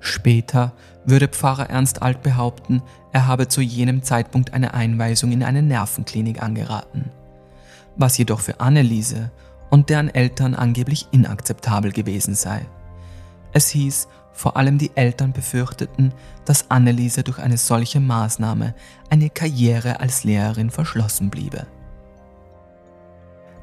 Später 0.00 0.72
würde 1.04 1.28
Pfarrer 1.28 1.70
Ernst 1.70 2.02
Alt 2.02 2.22
behaupten, 2.22 2.82
er 3.12 3.26
habe 3.26 3.48
zu 3.48 3.60
jenem 3.60 4.02
Zeitpunkt 4.02 4.52
eine 4.52 4.74
Einweisung 4.74 5.32
in 5.32 5.42
eine 5.42 5.62
Nervenklinik 5.62 6.42
angeraten, 6.42 7.10
was 7.96 8.18
jedoch 8.18 8.40
für 8.40 8.60
Anneliese 8.60 9.30
und 9.70 9.90
deren 9.90 10.14
Eltern 10.14 10.54
angeblich 10.54 11.08
inakzeptabel 11.10 11.92
gewesen 11.92 12.34
sei. 12.34 12.66
Es 13.56 13.70
hieß, 13.70 14.08
vor 14.32 14.58
allem 14.58 14.76
die 14.76 14.90
Eltern 14.96 15.32
befürchteten, 15.32 16.12
dass 16.44 16.70
Anneliese 16.70 17.22
durch 17.22 17.38
eine 17.38 17.56
solche 17.56 18.00
Maßnahme 18.00 18.74
eine 19.08 19.30
Karriere 19.30 19.98
als 20.00 20.24
Lehrerin 20.24 20.68
verschlossen 20.68 21.30
bliebe. 21.30 21.66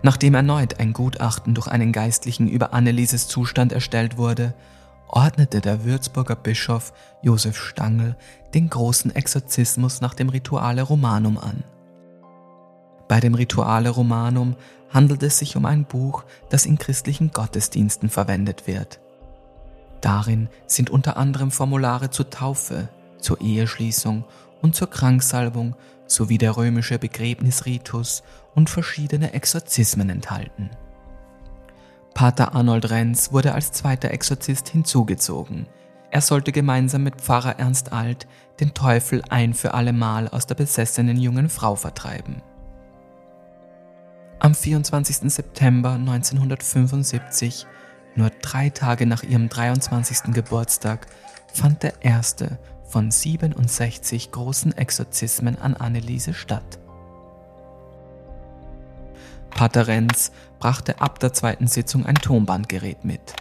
Nachdem 0.01 0.33
erneut 0.33 0.79
ein 0.79 0.93
Gutachten 0.93 1.53
durch 1.53 1.67
einen 1.67 1.91
Geistlichen 1.91 2.47
über 2.47 2.73
Annelieses 2.73 3.27
Zustand 3.27 3.71
erstellt 3.71 4.17
wurde, 4.17 4.55
ordnete 5.09 5.61
der 5.61 5.85
Würzburger 5.85 6.37
Bischof 6.37 6.91
Josef 7.21 7.55
Stangl 7.55 8.15
den 8.55 8.71
großen 8.71 9.15
Exorzismus 9.15 10.01
nach 10.01 10.15
dem 10.15 10.29
Rituale 10.29 10.81
Romanum 10.81 11.37
an. 11.37 11.63
Bei 13.07 13.19
dem 13.19 13.35
Rituale 13.35 13.91
Romanum 13.91 14.55
handelt 14.89 15.21
es 15.21 15.37
sich 15.37 15.55
um 15.55 15.67
ein 15.67 15.85
Buch, 15.85 16.23
das 16.49 16.65
in 16.65 16.79
christlichen 16.79 17.29
Gottesdiensten 17.29 18.09
verwendet 18.09 18.65
wird. 18.65 19.02
Darin 20.03 20.49
sind 20.67 20.89
unter 20.89 21.15
anderem 21.15 21.49
Formulare 21.49 22.09
zur 22.09 22.29
Taufe, 22.29 22.89
zur 23.19 23.39
Eheschließung 23.39 24.25
und 24.61 24.75
zur 24.75 24.89
Kranksalbung 24.89 25.75
sowie 26.07 26.37
der 26.37 26.57
römische 26.57 26.99
Begräbnisritus 26.99 28.21
und 28.53 28.69
verschiedene 28.69 29.31
Exorzismen 29.31 30.09
enthalten. 30.09 30.71
Pater 32.13 32.53
Arnold 32.53 32.89
Renz 32.89 33.31
wurde 33.31 33.53
als 33.53 33.71
zweiter 33.71 34.11
Exorzist 34.11 34.67
hinzugezogen. 34.67 35.67
Er 36.11 36.19
sollte 36.19 36.51
gemeinsam 36.51 37.03
mit 37.03 37.21
Pfarrer 37.21 37.57
Ernst 37.57 37.93
Alt 37.93 38.27
den 38.59 38.73
Teufel 38.73 39.23
ein 39.29 39.53
für 39.53 39.73
allemal 39.73 40.27
aus 40.27 40.45
der 40.45 40.55
besessenen 40.55 41.15
jungen 41.15 41.47
Frau 41.47 41.75
vertreiben. 41.75 42.43
Am 44.39 44.53
24. 44.53 45.31
September 45.31 45.91
1975, 45.91 47.67
nur 48.15 48.29
drei 48.29 48.69
Tage 48.69 49.05
nach 49.05 49.23
ihrem 49.23 49.49
23. 49.49 50.33
Geburtstag, 50.33 51.07
fand 51.53 51.83
der 51.83 51.93
erste 52.01 52.57
von 52.85 53.11
67 53.11 54.31
großen 54.31 54.77
Exorzismen 54.77 55.57
an 55.59 55.75
Anneliese 55.75 56.33
statt. 56.33 56.79
Pater 59.49 59.87
Renz 59.87 60.31
brachte 60.59 60.99
ab 61.01 61.19
der 61.19 61.33
zweiten 61.33 61.67
Sitzung 61.67 62.05
ein 62.05 62.15
Tonbandgerät 62.15 63.05
mit. 63.05 63.33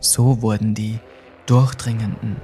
So 0.00 0.42
wurden 0.42 0.74
die 0.74 1.00
durchdringenden 1.46 2.36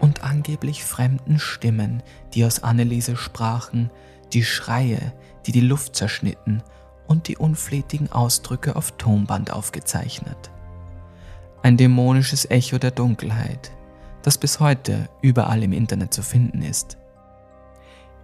und 0.00 0.22
angeblich 0.22 0.84
fremden 0.84 1.38
Stimmen, 1.38 2.02
die 2.34 2.44
aus 2.44 2.62
Anneliese 2.62 3.16
sprachen, 3.16 3.90
die 4.32 4.44
Schreie, 4.44 5.12
die 5.46 5.52
die 5.52 5.60
Luft 5.60 5.96
zerschnitten 5.96 6.62
und 7.10 7.26
die 7.26 7.36
unflätigen 7.36 8.12
Ausdrücke 8.12 8.76
auf 8.76 8.92
Tonband 8.92 9.52
aufgezeichnet. 9.52 10.52
Ein 11.60 11.76
dämonisches 11.76 12.48
Echo 12.48 12.78
der 12.78 12.92
Dunkelheit, 12.92 13.72
das 14.22 14.38
bis 14.38 14.60
heute 14.60 15.08
überall 15.20 15.64
im 15.64 15.72
Internet 15.72 16.14
zu 16.14 16.22
finden 16.22 16.62
ist. 16.62 16.98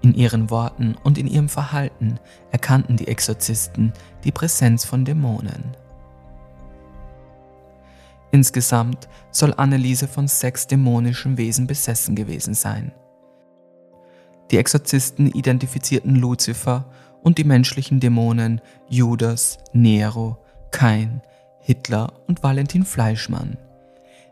In 0.02 0.14
ihren 0.14 0.50
Worten 0.50 0.96
und 1.02 1.18
in 1.18 1.26
ihrem 1.26 1.48
Verhalten 1.48 2.20
erkannten 2.52 2.96
die 2.96 3.08
Exorzisten 3.08 3.92
die 4.22 4.30
Präsenz 4.30 4.84
von 4.84 5.04
Dämonen. 5.04 5.76
Insgesamt 8.30 9.08
soll 9.32 9.52
Anneliese 9.56 10.06
von 10.06 10.28
sechs 10.28 10.68
dämonischen 10.68 11.38
Wesen 11.38 11.66
besessen 11.66 12.14
gewesen 12.14 12.54
sein. 12.54 12.92
Die 14.52 14.58
Exorzisten 14.58 15.26
identifizierten 15.26 16.14
Luzifer 16.14 16.84
und 17.26 17.38
die 17.38 17.44
menschlichen 17.44 17.98
Dämonen 17.98 18.60
Judas, 18.88 19.58
Nero, 19.72 20.38
Kain, 20.70 21.22
Hitler 21.58 22.12
und 22.28 22.44
Valentin 22.44 22.84
Fleischmann. 22.84 23.56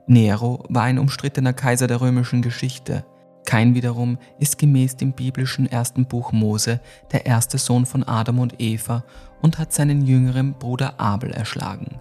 Nero 0.07 0.65
war 0.69 0.85
ein 0.85 1.01
umstrittener 1.01 1.53
Kaiser 1.53 1.89
der 1.89 2.01
römischen 2.01 2.41
Geschichte, 2.41 3.05
Kain 3.45 3.75
wiederum 3.75 4.17
ist 4.39 4.59
gemäß 4.59 4.97
dem 4.97 5.13
biblischen 5.13 5.67
ersten 5.67 6.07
Buch 6.07 6.31
Mose 6.31 6.81
der 7.11 7.27
erste 7.27 7.59
Sohn 7.59 7.85
von 7.85 8.05
Adam 8.05 8.39
und 8.39 8.61
Eva 8.61 9.03
und 9.43 9.59
hat 9.59 9.73
seinen 9.73 10.07
jüngeren 10.07 10.55
Bruder 10.55 11.01
Abel 11.01 11.33
erschlagen. 11.33 12.01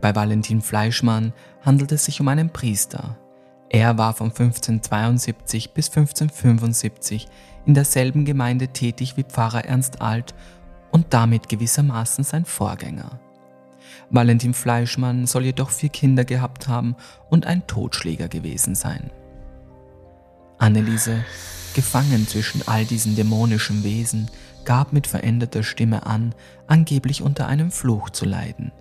Bei 0.00 0.12
Valentin 0.12 0.60
Fleischmann 0.60 1.32
handelt 1.64 1.92
es 1.92 2.04
sich 2.04 2.20
um 2.20 2.26
einen 2.26 2.50
Priester. 2.50 3.16
Er 3.70 3.98
war 3.98 4.14
von 4.14 4.28
1572 4.28 5.72
bis 5.72 5.88
1575 5.88 7.28
in 7.66 7.74
derselben 7.74 8.24
Gemeinde 8.24 8.68
tätig 8.68 9.16
wie 9.16 9.24
Pfarrer 9.24 9.64
Ernst 9.64 10.00
Alt 10.00 10.34
und 10.90 11.12
damit 11.12 11.48
gewissermaßen 11.48 12.24
sein 12.24 12.44
Vorgänger. 12.46 13.20
Valentin 14.10 14.54
Fleischmann 14.54 15.26
soll 15.26 15.44
jedoch 15.44 15.70
vier 15.70 15.90
Kinder 15.90 16.24
gehabt 16.24 16.66
haben 16.66 16.96
und 17.28 17.46
ein 17.46 17.66
Totschläger 17.66 18.28
gewesen 18.28 18.74
sein. 18.74 19.10
Anneliese, 20.56 21.24
gefangen 21.74 22.26
zwischen 22.26 22.66
all 22.66 22.84
diesen 22.86 23.16
dämonischen 23.16 23.84
Wesen, 23.84 24.30
gab 24.64 24.92
mit 24.92 25.06
veränderter 25.06 25.62
Stimme 25.62 26.06
an, 26.06 26.34
angeblich 26.66 27.22
unter 27.22 27.46
einem 27.46 27.70
Fluch 27.70 28.10
zu 28.10 28.24
leiden. 28.24 28.72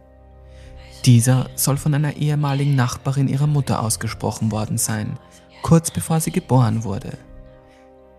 Dieser 1.06 1.50
soll 1.56 1.78
von 1.78 1.94
einer 1.94 2.18
ehemaligen 2.18 2.76
Nachbarin 2.76 3.28
ihrer 3.28 3.48
Mutter 3.48 3.82
ausgesprochen 3.82 4.52
worden 4.52 4.78
sein, 4.78 5.18
kurz 5.62 5.92
bevor 5.92 6.20
sie 6.20 6.32
geboren 6.32 6.84
wurde. 6.84 7.18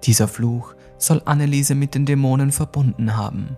Dieser 0.05 0.29
Fluch 0.29 0.75
soll 0.97 1.23
Anneliese 1.25 1.75
mit 1.75 1.95
den 1.95 2.07
Dämonen 2.07 2.53
verbunden 2.53 3.17
haben, 3.17 3.57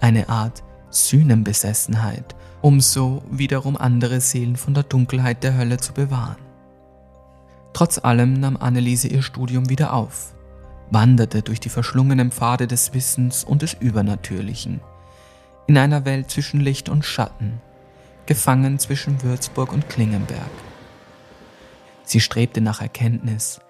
eine 0.00 0.28
Art 0.28 0.62
Sühnenbesessenheit, 0.90 2.34
um 2.60 2.80
so 2.80 3.22
wiederum 3.30 3.76
andere 3.76 4.20
Seelen 4.20 4.56
von 4.56 4.74
der 4.74 4.84
Dunkelheit 4.84 5.42
der 5.42 5.56
Hölle 5.56 5.78
zu 5.78 5.92
bewahren. 5.92 6.36
Trotz 7.72 7.98
allem 7.98 8.34
nahm 8.34 8.56
Anneliese 8.56 9.08
ihr 9.08 9.22
Studium 9.22 9.68
wieder 9.68 9.94
auf, 9.94 10.34
wanderte 10.90 11.42
durch 11.42 11.60
die 11.60 11.70
verschlungenen 11.70 12.30
Pfade 12.30 12.66
des 12.66 12.92
Wissens 12.92 13.44
und 13.44 13.62
des 13.62 13.74
Übernatürlichen, 13.74 14.80
in 15.66 15.78
einer 15.78 16.04
Welt 16.04 16.30
zwischen 16.30 16.60
Licht 16.60 16.88
und 16.88 17.04
Schatten, 17.04 17.60
gefangen 18.32 18.78
zwischen 18.78 19.22
Würzburg 19.22 19.74
und 19.74 19.90
Klingenberg. 19.90 20.40
Sie 22.02 22.18
strebte 22.18 22.62
nach 22.62 22.80
Erkenntnis, 22.80 23.60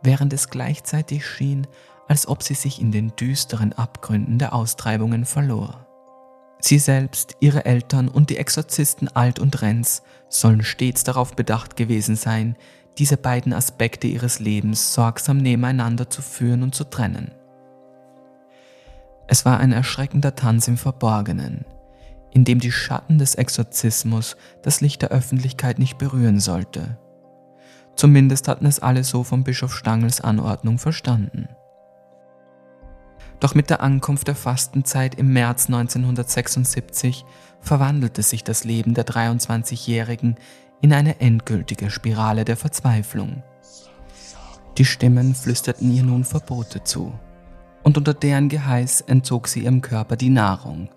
während 0.00 0.32
es 0.32 0.48
gleichzeitig 0.48 1.26
schien, 1.26 1.66
als 2.06 2.28
ob 2.28 2.44
sie 2.44 2.54
sich 2.54 2.80
in 2.80 2.92
den 2.92 3.16
düsteren 3.16 3.72
Abgründen 3.72 4.38
der 4.38 4.52
Austreibungen 4.52 5.24
verlor. 5.24 5.88
Sie 6.60 6.78
selbst, 6.78 7.34
ihre 7.40 7.64
Eltern 7.64 8.06
und 8.06 8.30
die 8.30 8.36
Exorzisten 8.36 9.08
Alt 9.08 9.40
und 9.40 9.60
Renz 9.60 10.04
sollen 10.28 10.62
stets 10.62 11.02
darauf 11.02 11.34
bedacht 11.34 11.74
gewesen 11.74 12.14
sein, 12.14 12.54
diese 12.98 13.16
beiden 13.16 13.52
Aspekte 13.52 14.06
ihres 14.06 14.38
Lebens 14.38 14.94
sorgsam 14.94 15.38
nebeneinander 15.38 16.08
zu 16.08 16.22
führen 16.22 16.62
und 16.62 16.76
zu 16.76 16.84
trennen. 16.84 17.32
Es 19.26 19.44
war 19.44 19.58
ein 19.58 19.72
erschreckender 19.72 20.36
Tanz 20.36 20.68
im 20.68 20.76
Verborgenen, 20.76 21.64
in 22.32 22.44
dem 22.44 22.58
die 22.58 22.72
Schatten 22.72 23.18
des 23.18 23.34
Exorzismus 23.34 24.36
das 24.62 24.80
Licht 24.80 25.02
der 25.02 25.10
Öffentlichkeit 25.10 25.78
nicht 25.78 25.98
berühren 25.98 26.40
sollte. 26.40 26.98
Zumindest 27.94 28.48
hatten 28.48 28.66
es 28.66 28.80
alle 28.80 29.04
so 29.04 29.22
von 29.22 29.44
Bischof 29.44 29.74
Stangels 29.74 30.20
Anordnung 30.20 30.78
verstanden. 30.78 31.48
Doch 33.38 33.54
mit 33.54 33.70
der 33.70 33.82
Ankunft 33.82 34.28
der 34.28 34.36
Fastenzeit 34.36 35.16
im 35.16 35.32
März 35.32 35.66
1976 35.66 37.24
verwandelte 37.60 38.22
sich 38.22 38.44
das 38.44 38.64
Leben 38.64 38.94
der 38.94 39.04
23-Jährigen 39.04 40.36
in 40.80 40.92
eine 40.92 41.20
endgültige 41.20 41.90
Spirale 41.90 42.44
der 42.44 42.56
Verzweiflung. 42.56 43.42
Die 44.78 44.84
Stimmen 44.84 45.34
flüsterten 45.34 45.92
ihr 45.92 46.02
nun 46.02 46.24
Verbote 46.24 46.82
zu, 46.82 47.12
und 47.82 47.98
unter 47.98 48.14
deren 48.14 48.48
Geheiß 48.48 49.02
entzog 49.02 49.48
sie 49.48 49.64
ihrem 49.64 49.80
Körper 49.80 50.16
die 50.16 50.30
Nahrung. 50.30 50.88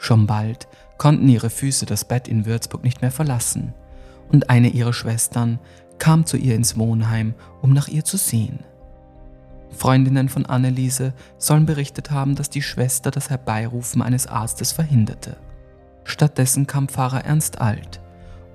Schon 0.00 0.26
bald 0.26 0.66
konnten 0.96 1.28
ihre 1.28 1.50
Füße 1.50 1.84
das 1.84 2.06
Bett 2.06 2.26
in 2.26 2.46
Würzburg 2.46 2.82
nicht 2.82 3.02
mehr 3.02 3.10
verlassen, 3.10 3.74
und 4.30 4.48
eine 4.48 4.68
ihrer 4.68 4.94
Schwestern 4.94 5.58
kam 5.98 6.24
zu 6.24 6.38
ihr 6.38 6.56
ins 6.56 6.78
Wohnheim, 6.78 7.34
um 7.60 7.74
nach 7.74 7.86
ihr 7.86 8.02
zu 8.02 8.16
sehen. 8.16 8.60
Freundinnen 9.70 10.30
von 10.30 10.46
Anneliese 10.46 11.12
sollen 11.36 11.66
berichtet 11.66 12.10
haben, 12.10 12.34
dass 12.34 12.48
die 12.48 12.62
Schwester 12.62 13.10
das 13.10 13.28
Herbeirufen 13.28 14.00
eines 14.00 14.26
Arztes 14.26 14.72
verhinderte. 14.72 15.36
Stattdessen 16.04 16.66
kam 16.66 16.88
Pfarrer 16.88 17.26
Ernst 17.26 17.60
Alt 17.60 18.00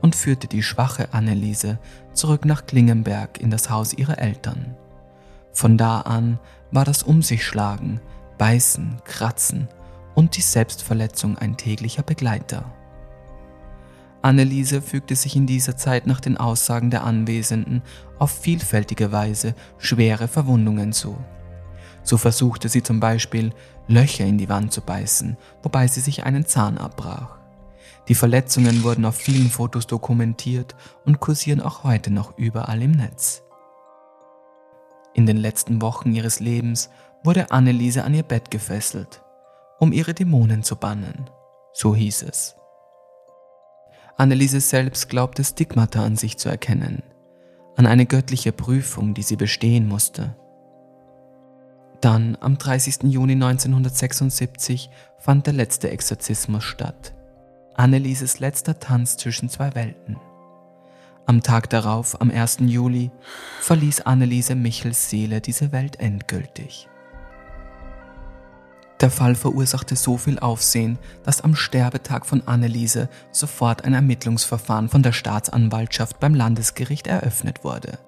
und 0.02 0.16
führte 0.16 0.48
die 0.48 0.64
schwache 0.64 1.14
Anneliese 1.14 1.78
zurück 2.14 2.46
nach 2.46 2.66
Klingenberg 2.66 3.40
in 3.40 3.52
das 3.52 3.70
Haus 3.70 3.94
ihrer 3.94 4.18
Eltern. 4.18 4.76
Von 5.54 5.78
da 5.78 6.02
an 6.02 6.40
war 6.72 6.86
das 6.86 7.04
Um 7.04 7.22
sich 7.22 7.46
schlagen, 7.46 8.02
Beißen, 8.40 8.98
Kratzen 9.06 9.68
und 10.16 10.38
die 10.38 10.42
Selbstverletzung 10.42 11.38
ein 11.38 11.58
täglicher 11.58 12.04
Begleiter. 12.04 12.74
Anneliese 14.22 14.82
fügte 14.82 15.16
sich 15.16 15.36
in 15.36 15.46
dieser 15.46 15.78
Zeit 15.78 16.08
nach 16.08 16.20
den 16.20 16.38
Aussagen 16.38 16.90
der 16.90 17.04
Anwesenden 17.04 17.84
auf 18.18 18.32
vielfältige 18.32 19.12
Weise 19.12 19.54
schwere 19.78 20.28
Verwundungen 20.28 20.94
zu. 20.94 21.16
So 22.02 22.18
versuchte 22.18 22.70
sie 22.70 22.82
zum 22.82 23.00
Beispiel, 23.00 23.52
Löcher 23.88 24.26
in 24.26 24.40
die 24.40 24.50
Wand 24.50 24.74
zu 24.74 24.82
beißen, 24.82 25.38
wobei 25.62 25.88
sie 25.88 26.02
sich 26.02 26.24
einen 26.24 26.48
Zahn 26.48 26.80
abbrach. 26.80 27.38
Die 28.08 28.16
Verletzungen 28.16 28.84
wurden 28.84 29.06
auf 29.06 29.16
vielen 29.16 29.50
Fotos 29.50 29.88
dokumentiert 29.88 30.76
und 31.06 31.20
kursieren 31.20 31.62
auch 31.62 31.84
heute 31.84 32.12
noch 32.12 32.38
überall 32.38 32.82
im 32.82 32.92
Netz. 32.92 33.44
In 35.14 35.26
den 35.26 35.38
letzten 35.38 35.82
Wochen 35.82 36.14
ihres 36.14 36.40
Lebens 36.40 36.90
wurde 37.24 37.52
Anneliese 37.52 38.04
an 38.04 38.14
ihr 38.14 38.24
Bett 38.24 38.52
gefesselt, 38.52 39.22
um 39.80 39.92
ihre 39.92 40.14
Dämonen 40.14 40.64
zu 40.64 40.76
bannen, 40.76 41.30
so 41.74 41.96
hieß 41.96 42.24
es. 42.24 42.56
Anneliese 44.18 44.62
selbst 44.62 45.10
glaubte 45.10 45.44
Stigmata 45.44 46.04
an 46.04 46.16
sich 46.16 46.38
zu 46.38 46.50
erkennen, 46.50 47.04
an 47.76 47.86
eine 47.86 48.06
göttliche 48.06 48.52
Prüfung, 48.52 49.14
die 49.14 49.24
sie 49.24 49.36
bestehen 49.36 49.88
musste. 49.88 50.36
Dann, 52.00 52.38
am 52.40 52.58
30. 52.58 53.04
Juni 53.04 53.34
1976, 53.34 54.90
fand 55.18 55.48
der 55.48 55.54
letzte 55.54 55.90
Exorzismus 55.90 56.64
statt. 56.64 57.14
Annelieses 57.74 58.40
letzter 58.40 58.80
Tanz 58.80 59.18
zwischen 59.18 59.50
zwei 59.50 59.76
Welten. 59.76 60.18
Am 61.26 61.42
Tag 61.42 61.70
darauf, 61.70 62.22
am 62.22 62.30
1. 62.30 62.60
Juli, 62.62 63.12
verließ 63.60 64.02
Anneliese 64.02 64.56
Michels 64.56 65.10
Seele 65.10 65.42
diese 65.42 65.72
Welt 65.72 66.00
endgültig. 66.00 66.88
Der 69.02 69.12
Fall 69.12 69.36
verursachte 69.36 69.96
so 69.96 70.18
viel 70.18 70.40
Aufsehen, 70.40 70.98
dass 71.24 71.42
am 71.42 71.56
Sterbetag 71.56 72.26
von 72.26 72.48
Anneliese 72.48 73.10
sofort 73.32 73.84
ein 73.84 73.94
Ermittlungsverfahren 73.94 74.88
von 74.88 75.04
der 75.04 75.12
Staatsanwaltschaft 75.12 76.20
beim 76.20 76.34
Landesgericht 76.34 77.08
eröffnet 77.08 77.64
wurde. 77.64 78.00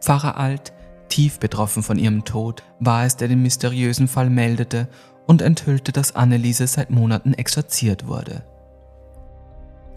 Pfarrer 0.00 0.36
Alt, 0.36 0.72
tief 1.08 1.38
betroffen 1.38 1.82
von 1.82 1.98
ihrem 1.98 2.24
Tod, 2.24 2.64
war 2.80 3.04
es, 3.04 3.16
der 3.16 3.28
den 3.28 3.42
mysteriösen 3.42 4.08
Fall 4.08 4.30
meldete 4.30 4.88
und 5.26 5.42
enthüllte, 5.42 5.92
dass 5.92 6.16
Anneliese 6.16 6.66
seit 6.66 6.90
Monaten 6.90 7.34
exorziert 7.34 8.06
wurde. 8.06 8.44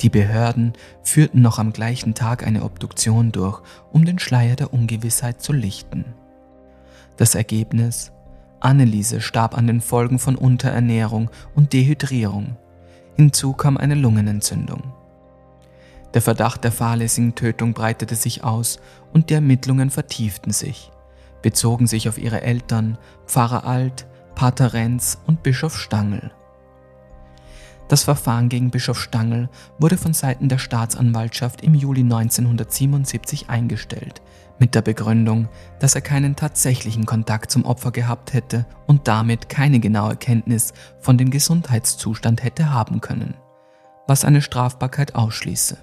Die 0.02 0.10
Behörden 0.10 0.74
führten 1.04 1.42
noch 1.42 1.60
am 1.60 1.74
gleichen 1.74 2.14
Tag 2.14 2.46
eine 2.46 2.64
Obduktion 2.64 3.32
durch, 3.32 3.62
um 3.92 4.06
den 4.06 4.20
Schleier 4.20 4.56
der 4.56 4.74
Ungewissheit 4.74 5.42
zu 5.42 5.52
lichten. 5.52 6.06
Das 7.18 7.36
Ergebnis 7.36 8.14
Anneliese 8.60 9.22
starb 9.22 9.58
an 9.58 9.68
den 9.68 9.82
Folgen 9.82 10.20
von 10.20 10.36
Unterernährung 10.36 11.30
und 11.56 11.74
Dehydrierung. 11.74 12.58
Hinzu 13.16 13.54
kam 13.54 13.78
eine 13.78 13.96
Lungenentzündung. 13.96 14.94
Der 16.14 16.22
Verdacht 16.22 16.64
der 16.64 16.72
fahrlässigen 16.72 17.36
Tötung 17.36 17.74
breitete 17.74 18.16
sich 18.16 18.44
aus 18.44 18.80
und 19.14 19.30
die 19.30 19.36
Ermittlungen 19.36 19.90
vertieften 19.90 20.52
sich, 20.52 20.92
bezogen 21.42 21.86
sich 21.86 22.10
auf 22.10 22.18
ihre 22.18 22.42
Eltern, 22.42 22.98
Pfarrer 23.28 23.66
Alt, 23.66 24.08
Pater 24.36 24.74
Renz 24.74 25.20
und 25.28 25.44
Bischof 25.44 25.78
Stangl. 25.78 26.32
Das 27.90 28.04
Verfahren 28.04 28.50
gegen 28.50 28.70
Bischof 28.70 29.00
Stangl 29.00 29.50
wurde 29.80 29.98
von 29.98 30.14
Seiten 30.14 30.48
der 30.48 30.60
Staatsanwaltschaft 30.60 31.62
im 31.62 31.74
Juli 31.74 32.02
1977 32.02 33.50
eingestellt, 33.50 34.22
mit 34.60 34.76
der 34.76 34.82
Begründung, 34.82 35.48
dass 35.80 35.96
er 35.96 36.02
keinen 36.02 36.36
tatsächlichen 36.36 37.06
Kontakt 37.06 37.52
zum 37.52 37.66
Opfer 37.66 37.92
gehabt 37.92 38.34
hätte 38.34 38.66
und 38.88 39.08
damit 39.08 39.50
keine 39.50 39.80
genaue 39.80 40.16
Kenntnis 40.16 40.74
von 41.00 41.18
dem 41.18 41.32
Gesundheitszustand 41.32 42.44
hätte 42.44 42.72
haben 42.72 43.02
können, 43.02 43.36
was 44.08 44.26
eine 44.26 44.42
Strafbarkeit 44.42 45.16
ausschließe. 45.16 45.78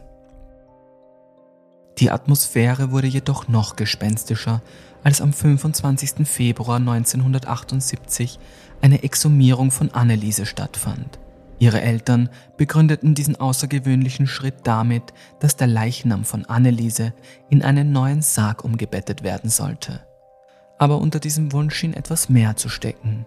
Die 1.99 2.11
Atmosphäre 2.11 2.91
wurde 2.91 3.07
jedoch 3.07 3.49
noch 3.49 3.75
gespenstischer, 3.75 4.61
als 5.03 5.23
am 5.23 5.33
25. 5.33 6.29
Februar 6.29 6.77
1978 6.77 8.39
eine 8.83 9.03
Exhumierung 9.03 9.71
von 9.71 9.93
Anneliese 9.93 10.45
stattfand. 10.45 11.19
Ihre 11.59 11.81
Eltern 11.81 12.29
begründeten 12.57 13.15
diesen 13.15 13.37
außergewöhnlichen 13.37 14.27
Schritt 14.27 14.57
damit, 14.65 15.15
dass 15.41 15.57
der 15.57 15.67
Leichnam 15.67 16.25
von 16.25 16.45
Anneliese 16.45 17.15
in 17.49 17.63
einen 17.63 17.93
neuen 17.93 18.21
Sarg 18.21 18.65
umgebettet 18.65 19.23
werden 19.23 19.49
sollte. 19.49 20.01
Aber 20.79 20.99
unter 20.99 21.19
diesem 21.19 21.53
Wunsch 21.53 21.75
schien 21.75 21.95
etwas 21.95 22.29
mehr 22.29 22.57
zu 22.57 22.69
stecken. 22.69 23.25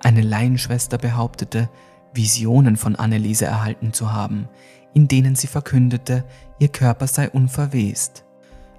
Eine 0.00 0.22
Laienschwester 0.22 0.98
behauptete, 0.98 1.68
Visionen 2.12 2.76
von 2.76 2.96
Anneliese 2.96 3.44
erhalten 3.44 3.92
zu 3.92 4.12
haben, 4.12 4.48
in 4.92 5.06
denen 5.06 5.36
sie 5.36 5.46
verkündete, 5.46 6.24
ihr 6.58 6.68
Körper 6.68 7.06
sei 7.06 7.30
unverwest. 7.30 8.24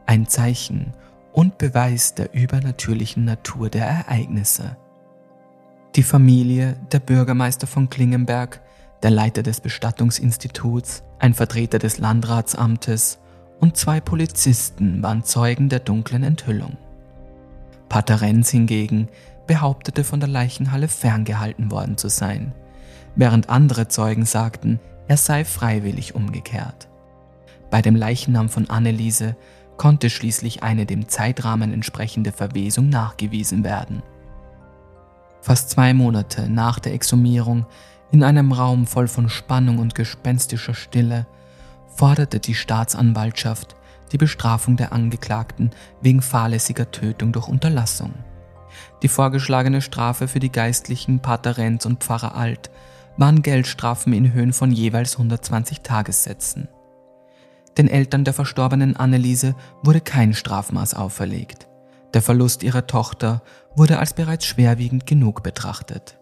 Ein 0.05 0.27
Zeichen 0.27 0.93
und 1.31 1.57
Beweis 1.57 2.15
der 2.15 2.33
übernatürlichen 2.33 3.23
Natur 3.23 3.69
der 3.69 3.85
Ereignisse. 3.85 4.75
Die 5.97 6.04
Familie, 6.04 6.77
der 6.93 6.99
Bürgermeister 6.99 7.67
von 7.67 7.89
Klingenberg, 7.89 8.62
der 9.04 9.12
Leiter 9.12 9.43
des 9.43 9.60
Bestattungsinstituts, 9.60 11.04
ein 11.19 11.34
Vertreter 11.34 11.80
des 11.80 11.97
Landratsamtes 11.97 13.19
und 13.60 13.75
zwei 13.75 13.99
Polizisten 13.99 15.04
waren 15.04 15.25
Zeugen 15.25 15.67
der 15.67 15.80
dunklen 15.80 16.23
Enthüllung. 16.23 16.77
Pater 17.89 18.21
Renz 18.21 18.51
hingegen 18.51 19.10
behauptete 19.47 20.06
von 20.06 20.21
der 20.21 20.30
Leichenhalle 20.30 20.88
ferngehalten 20.88 21.71
worden 21.71 21.97
zu 21.97 22.08
sein, 22.08 22.54
während 23.17 23.49
andere 23.49 23.89
Zeugen 23.89 24.23
sagten, 24.23 24.80
er 25.10 25.17
sei 25.17 25.43
freiwillig 25.43 26.15
umgekehrt. 26.15 26.88
Bei 27.69 27.82
dem 27.82 27.97
Leichnam 27.97 28.47
von 28.47 28.69
Anneliese 28.69 29.36
konnte 29.75 30.10
schließlich 30.10 30.63
eine 30.63 30.86
dem 30.86 31.10
Zeitrahmen 31.10 31.73
entsprechende 31.73 32.32
Verwesung 32.32 32.88
nachgewiesen 32.88 33.65
werden 33.65 34.01
fast 35.41 35.69
zwei 35.69 35.93
Monate 35.93 36.49
nach 36.49 36.80
der 36.80 36.93
Exhumierung, 36.93 37.65
in 38.12 38.23
einem 38.23 38.51
Raum 38.51 38.88
voll 38.88 39.08
von 39.08 39.30
Spannung 39.30 39.80
und 39.80 39.95
gespenstischer 39.95 40.73
Stille, 40.73 41.27
forderte 41.95 42.39
die 42.39 42.56
Staatsanwaltschaft 42.56 43.75
die 44.12 44.17
Bestrafung 44.17 44.75
der 44.77 44.91
Angeklagten 44.91 45.71
wegen 46.01 46.21
fahrlässiger 46.21 46.91
Tötung 46.91 47.32
durch 47.32 47.47
Unterlassung. 47.47 48.13
Die 49.01 49.08
vorgeschlagene 49.08 49.82
Strafe 49.82 50.27
für 50.27 50.39
die 50.39 50.51
Geistlichen 50.51 51.19
Pater 51.19 51.58
Renz 51.58 51.86
und 51.86 52.04
Pfarrer 52.04 52.36
Alt 52.36 52.69
waren 53.17 53.41
Geldstrafen 53.41 54.13
in 54.13 54.34
Höhen 54.34 54.54
von 54.54 54.71
jeweils 54.71 55.15
120 55.15 55.82
Tagessätzen. 55.82 56.67
Den 57.77 57.88
Eltern 57.88 58.25
der 58.25 58.34
verstorbenen 58.34 58.95
Anneliese 58.95 59.56
wurde 59.82 60.01
kein 60.01 60.34
Strafmaß 60.34 60.93
auferlegt. 60.93 61.67
Der 62.13 62.21
Verlust 62.21 62.63
ihrer 62.63 62.88
Tochter 62.88 63.41
wurde 63.75 63.99
als 63.99 64.13
bereits 64.13 64.45
schwerwiegend 64.45 65.05
genug 65.05 65.43
betrachtet. 65.43 66.17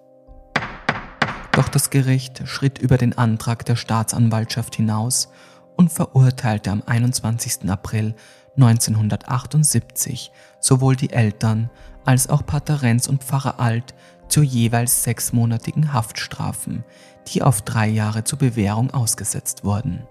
Doch 1.52 1.68
das 1.70 1.90
Gericht 1.90 2.48
schritt 2.48 2.78
über 2.80 2.98
den 2.98 3.18
Antrag 3.18 3.66
der 3.66 3.76
Staatsanwaltschaft 3.76 4.76
hinaus 4.76 5.30
und 5.76 5.92
verurteilte 5.92 6.72
am 6.72 6.84
21. 6.86 7.70
April 7.70 8.16
1978 8.56 10.32
sowohl 10.60 10.96
die 10.96 11.12
Eltern 11.12 11.70
als 12.06 12.30
auch 12.30 12.46
Pater 12.46 12.82
Renz 12.82 13.08
und 13.08 13.24
Pfarrer 13.24 13.60
Alt 13.60 13.94
zu 14.28 14.42
jeweils 14.42 15.04
sechsmonatigen 15.04 15.94
Haftstrafen, 15.94 16.84
die 17.28 17.42
auf 17.44 17.62
drei 17.62 17.88
Jahre 17.88 18.24
zur 18.24 18.40
Bewährung 18.40 18.92
ausgesetzt 18.92 19.64
wurden. 19.64 20.08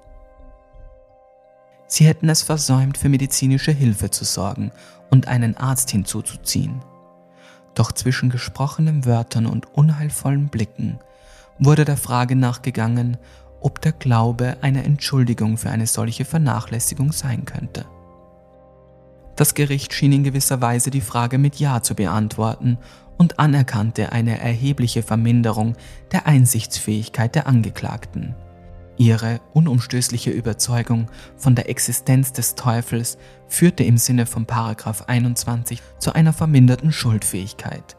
Sie 1.86 2.04
hätten 2.04 2.28
es 2.28 2.42
versäumt, 2.42 2.98
für 2.98 3.08
medizinische 3.08 3.72
Hilfe 3.72 4.10
zu 4.10 4.24
sorgen 4.24 4.72
und 5.10 5.28
einen 5.28 5.56
Arzt 5.56 5.90
hinzuzuziehen. 5.90 6.82
Doch 7.78 7.92
zwischen 7.92 8.28
gesprochenen 8.28 9.04
Wörtern 9.04 9.46
und 9.46 9.72
unheilvollen 9.72 10.48
Blicken 10.48 10.98
wurde 11.60 11.84
der 11.84 11.96
Frage 11.96 12.34
nachgegangen, 12.34 13.18
ob 13.60 13.80
der 13.80 13.92
Glaube 13.92 14.56
eine 14.62 14.82
Entschuldigung 14.82 15.56
für 15.58 15.70
eine 15.70 15.86
solche 15.86 16.24
Vernachlässigung 16.24 17.12
sein 17.12 17.44
könnte. 17.44 17.86
Das 19.36 19.54
Gericht 19.54 19.94
schien 19.94 20.10
in 20.10 20.24
gewisser 20.24 20.60
Weise 20.60 20.90
die 20.90 21.00
Frage 21.00 21.38
mit 21.38 21.60
Ja 21.60 21.80
zu 21.80 21.94
beantworten 21.94 22.78
und 23.16 23.38
anerkannte 23.38 24.10
eine 24.10 24.40
erhebliche 24.40 25.04
Verminderung 25.04 25.76
der 26.10 26.26
Einsichtsfähigkeit 26.26 27.36
der 27.36 27.46
Angeklagten. 27.46 28.34
Ihre 28.98 29.40
unumstößliche 29.54 30.30
Überzeugung 30.30 31.08
von 31.36 31.54
der 31.54 31.70
Existenz 31.70 32.32
des 32.32 32.56
Teufels 32.56 33.16
führte 33.46 33.84
im 33.84 33.96
Sinne 33.96 34.26
von 34.26 34.44
Paragraph 34.44 35.04
21 35.06 35.80
zu 35.98 36.12
einer 36.12 36.32
verminderten 36.32 36.90
Schuldfähigkeit. 36.90 37.96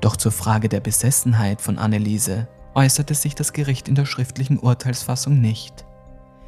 Doch 0.00 0.16
zur 0.16 0.32
Frage 0.32 0.70
der 0.70 0.80
Besessenheit 0.80 1.60
von 1.60 1.78
Anneliese 1.78 2.48
äußerte 2.74 3.14
sich 3.14 3.34
das 3.34 3.52
Gericht 3.52 3.88
in 3.88 3.94
der 3.94 4.06
schriftlichen 4.06 4.58
Urteilsfassung 4.58 5.38
nicht. 5.38 5.84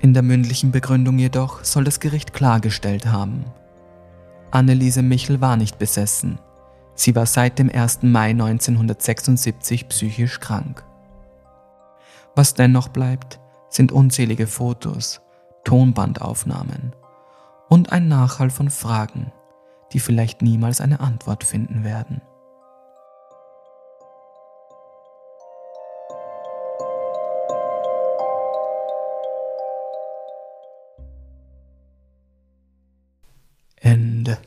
In 0.01 0.15
der 0.15 0.23
mündlichen 0.23 0.73
Begründung 0.73 1.19
jedoch 1.19 1.62
soll 1.62 1.85
das 1.85 2.01
Gericht 2.01 2.33
klargestellt 2.33 3.07
haben. 3.07 3.45
Anneliese 4.51 5.03
Michel 5.03 5.43
war 5.43 5.59
nicht 5.59 5.79
besessen. 5.79 6.38
Sie 6.95 7.15
war 7.15 7.27
seit 7.27 7.59
dem 7.59 7.71
1. 7.71 8.03
Mai 8.03 8.31
1976 8.31 9.88
psychisch 9.88 10.41
krank. 10.41 10.85
Was 12.35 12.55
dennoch 12.55 12.88
bleibt, 12.88 13.41
sind 13.72 13.90
unzählige 13.90 14.46
Fotos, 14.46 15.22
Tonbandaufnahmen 15.64 16.94
und 17.68 17.90
ein 17.90 18.06
Nachhall 18.06 18.50
von 18.50 18.70
Fragen, 18.70 19.32
die 19.92 20.00
vielleicht 20.00 20.42
niemals 20.42 20.80
eine 20.80 21.00
Antwort 21.00 21.42
finden 21.42 21.82
werden. 21.82 22.20
Ende. 33.80 34.38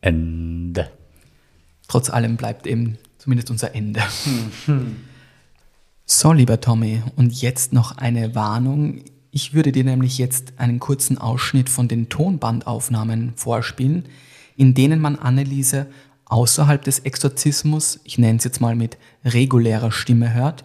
Ende. 0.00 0.90
Trotz 1.88 2.10
allem 2.10 2.36
bleibt 2.36 2.66
eben 2.66 2.98
zumindest 3.18 3.50
unser 3.50 3.74
Ende. 3.74 4.02
So, 6.12 6.32
lieber 6.32 6.60
Tommy, 6.60 7.04
und 7.14 7.40
jetzt 7.40 7.72
noch 7.72 7.96
eine 7.96 8.34
Warnung. 8.34 9.04
Ich 9.30 9.54
würde 9.54 9.70
dir 9.70 9.84
nämlich 9.84 10.18
jetzt 10.18 10.54
einen 10.56 10.80
kurzen 10.80 11.18
Ausschnitt 11.18 11.68
von 11.68 11.86
den 11.86 12.08
Tonbandaufnahmen 12.08 13.34
vorspielen, 13.36 14.06
in 14.56 14.74
denen 14.74 15.00
man 15.00 15.14
Anneliese 15.14 15.86
außerhalb 16.24 16.82
des 16.82 16.98
Exorzismus, 16.98 18.00
ich 18.02 18.18
nenne 18.18 18.38
es 18.38 18.44
jetzt 18.44 18.60
mal 18.60 18.74
mit 18.74 18.98
regulärer 19.24 19.92
Stimme 19.92 20.34
hört, 20.34 20.64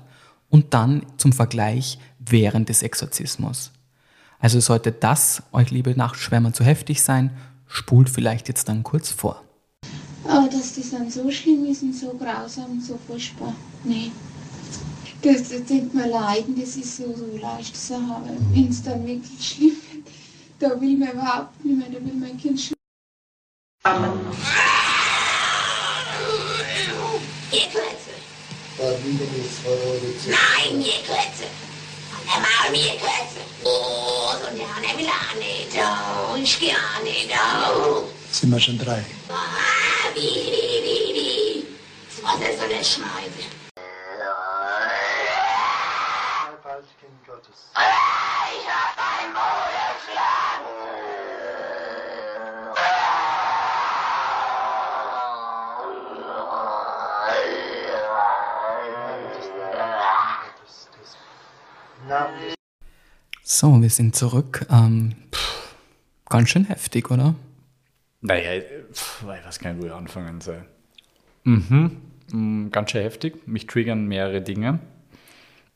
und 0.50 0.74
dann 0.74 1.06
zum 1.18 1.32
Vergleich 1.32 2.00
während 2.18 2.68
des 2.70 2.82
Exorzismus. 2.82 3.72
Also 4.40 4.60
sollte 4.60 4.92
das 4.92 5.44
euch, 5.52 5.70
liebe 5.70 5.96
Nachtschwärmer, 5.96 6.54
zu 6.54 6.64
heftig 6.64 7.04
sein, 7.04 7.30
spult 7.68 8.10
vielleicht 8.10 8.48
jetzt 8.48 8.68
dann 8.68 8.82
kurz 8.82 9.12
vor. 9.12 9.44
Aber 10.28 10.50
dass 10.50 10.74
das 10.74 10.90
dann 10.90 11.12
so 11.12 11.30
schlimm 11.30 11.66
ist 11.66 11.84
und 11.84 11.94
so 11.94 12.18
grausam 12.18 12.82
so 12.82 12.98
furchtbar, 13.06 13.54
nee. 13.84 14.10
Das, 15.22 15.50
das 15.50 16.10
leiden, 16.10 16.60
das 16.60 16.76
ist 16.76 16.98
so, 16.98 17.14
so 17.16 17.38
leicht 17.42 17.76
zu 17.76 17.96
haben. 17.96 18.38
Wenn 18.54 18.70
es 18.70 18.84
dann 18.84 19.06
wirklich 19.06 19.48
schlimm 19.48 19.78
wird, 19.92 20.06
da 20.60 20.80
will 20.80 20.98
man 20.98 21.12
überhaupt 21.12 21.66
nicht 21.66 21.78
mehr, 21.78 21.88
da 21.88 22.06
will 22.06 22.14
mein 22.14 22.38
Kind 22.38 22.62
schon. 22.62 22.76
Nein, 30.28 30.82
ihr 30.82 31.02
Klötze. 31.04 31.46
Und 32.12 32.28
der 32.28 32.40
Maul 32.40 32.72
mir 32.72 32.96
Klötze. 32.98 33.42
Oh, 33.64 34.32
so 34.34 34.58
der 34.58 34.76
Hanne 34.76 34.98
will 34.98 35.08
auch 35.08 35.36
nicht. 35.36 35.76
Oh, 35.76 36.36
ich 36.36 36.60
geh 36.60 36.72
auch 36.72 37.04
nicht. 37.04 37.30
Oh. 37.32 38.04
Sind 38.32 38.52
wir 38.52 38.60
schon 38.60 38.78
drei. 38.78 39.04
Ah, 39.30 40.14
wie, 40.14 40.22
wie, 40.22 40.84
wie, 40.84 41.14
wie. 41.16 41.66
Was 42.22 42.40
ist 42.50 42.60
so 42.60 42.66
eine 42.66 42.84
Schneide? 42.84 43.65
Kind 47.06 47.24
Gottes. 47.28 47.72
Ich 47.76 48.68
hab 48.68 48.98
ein 48.98 49.36
So, 63.44 63.82
wir 63.82 63.90
sind 63.90 64.16
zurück. 64.16 64.66
Ähm, 64.72 65.16
pff, 65.32 65.76
ganz 66.28 66.50
schön 66.50 66.66
heftig, 66.66 67.12
oder? 67.12 67.36
Naja, 68.22 68.62
pf, 68.92 69.22
ich 69.22 69.28
weiß 69.28 69.60
gar 69.60 69.74
nicht, 69.74 69.84
wo 69.84 69.86
ich 69.86 69.94
anfangen 69.94 70.42
soll. 70.42 70.66
Mhm. 71.44 72.02
Mm, 72.32 72.70
Ganz 72.72 72.90
schön 72.92 73.04
heftig. 73.04 73.48
Mich 73.48 73.68
triggern 73.68 74.08
mehrere 74.08 74.42
Dinge. 74.42 74.80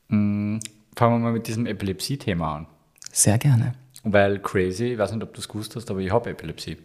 Mm, 0.08 0.58
Fangen 0.96 1.14
wir 1.14 1.18
mal 1.18 1.32
mit 1.32 1.46
diesem 1.46 1.66
Epilepsie-Thema 1.66 2.56
an. 2.56 2.66
Sehr 3.12 3.38
gerne. 3.38 3.74
Weil 4.02 4.38
crazy, 4.38 4.92
ich 4.92 4.98
weiß 4.98 5.12
nicht, 5.12 5.22
ob 5.22 5.32
du 5.34 5.40
es 5.40 5.48
gewusst 5.48 5.76
hast, 5.76 5.90
aber 5.90 6.00
ich 6.00 6.10
habe 6.12 6.30
Epilepsie. 6.30 6.78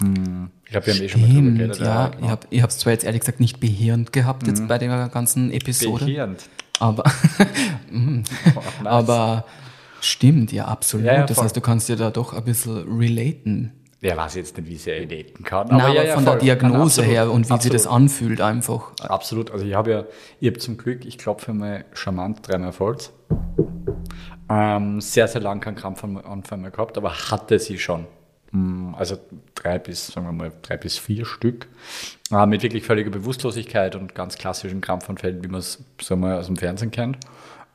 Mm, 0.00 0.46
Ich 0.64 0.70
glaube, 0.70 0.86
wir 0.86 0.94
haben 0.94 1.02
eh 1.02 1.08
schon 1.08 1.20
mal 1.20 1.28
drüber 1.28 1.50
geredet. 1.58 1.78
ja. 1.80 2.08
genau. 2.08 2.38
Ich 2.50 2.62
habe 2.62 2.70
es 2.70 2.78
zwar 2.78 2.92
jetzt 2.92 3.04
ehrlich 3.04 3.20
gesagt 3.20 3.40
nicht 3.40 3.60
behirnt 3.60 4.12
gehabt 4.12 4.46
jetzt 4.46 4.66
bei 4.68 4.78
der 4.78 5.08
ganzen 5.08 5.50
Episode, 5.52 6.04
Behirnt. 6.04 6.48
aber, 6.78 7.04
Mhm. 7.90 8.22
Oh, 8.54 8.60
nice. 8.82 8.86
aber 8.86 9.44
stimmt, 10.00 10.52
ja, 10.52 10.66
absolut. 10.66 11.06
Ja, 11.06 11.14
ja, 11.14 11.26
das 11.26 11.42
heißt, 11.42 11.56
du 11.56 11.60
kannst 11.60 11.88
dir 11.88 11.96
da 11.96 12.10
doch 12.10 12.32
ein 12.32 12.44
bisschen 12.44 12.86
relaten. 12.98 13.72
Wer 14.02 14.16
weiß 14.16 14.36
jetzt 14.36 14.56
nicht, 14.56 14.68
wie 14.68 14.76
sie 14.76 14.90
relaten 14.92 15.44
kann. 15.44 15.68
Na, 15.70 15.84
aber 15.84 15.94
ja, 15.94 16.02
ja, 16.04 16.14
von 16.14 16.24
voll. 16.24 16.38
der 16.38 16.56
Diagnose 16.56 17.02
Nein, 17.02 17.10
her 17.10 17.30
und 17.30 17.48
wie 17.48 17.52
absolut. 17.52 17.62
sich 17.62 17.72
das 17.72 17.86
anfühlt 17.86 18.40
einfach. 18.40 18.92
Absolut. 19.00 19.50
Also 19.50 19.66
ich 19.66 19.74
habe 19.74 19.90
ja, 19.90 20.04
ich 20.40 20.48
habe 20.48 20.58
zum 20.58 20.78
Glück, 20.78 21.04
ich 21.04 21.18
klopfe 21.18 21.52
mal 21.52 21.84
charmant 21.92 22.46
dreimal 22.48 22.72
Holz. 22.78 23.12
Ähm, 24.48 25.00
sehr, 25.02 25.28
sehr 25.28 25.42
lang 25.42 25.60
keinen 25.60 25.76
Krampfanfall 25.76 26.58
mehr 26.58 26.70
gehabt, 26.70 26.96
aber 26.96 27.12
hatte 27.30 27.58
sie 27.58 27.78
schon. 27.78 28.06
Mm, 28.52 28.94
Also 28.94 29.18
drei 29.54 29.78
bis, 29.78 30.06
sagen 30.08 30.26
wir 30.26 30.32
mal, 30.32 30.52
drei 30.62 30.78
bis 30.78 30.96
vier 30.98 31.26
Stück. 31.26 31.68
Äh, 32.32 32.46
mit 32.46 32.62
wirklich 32.62 32.84
völliger 32.84 33.10
Bewusstlosigkeit 33.10 33.96
und 33.96 34.14
ganz 34.14 34.38
klassischen 34.38 34.80
Krampfanfällen, 34.80 35.44
wie 35.44 35.48
man 35.48 35.60
es 35.60 35.84
sagen 36.00 36.22
wir, 36.22 36.38
aus 36.38 36.46
dem 36.46 36.56
Fernsehen 36.56 36.90
kennt. 36.90 37.18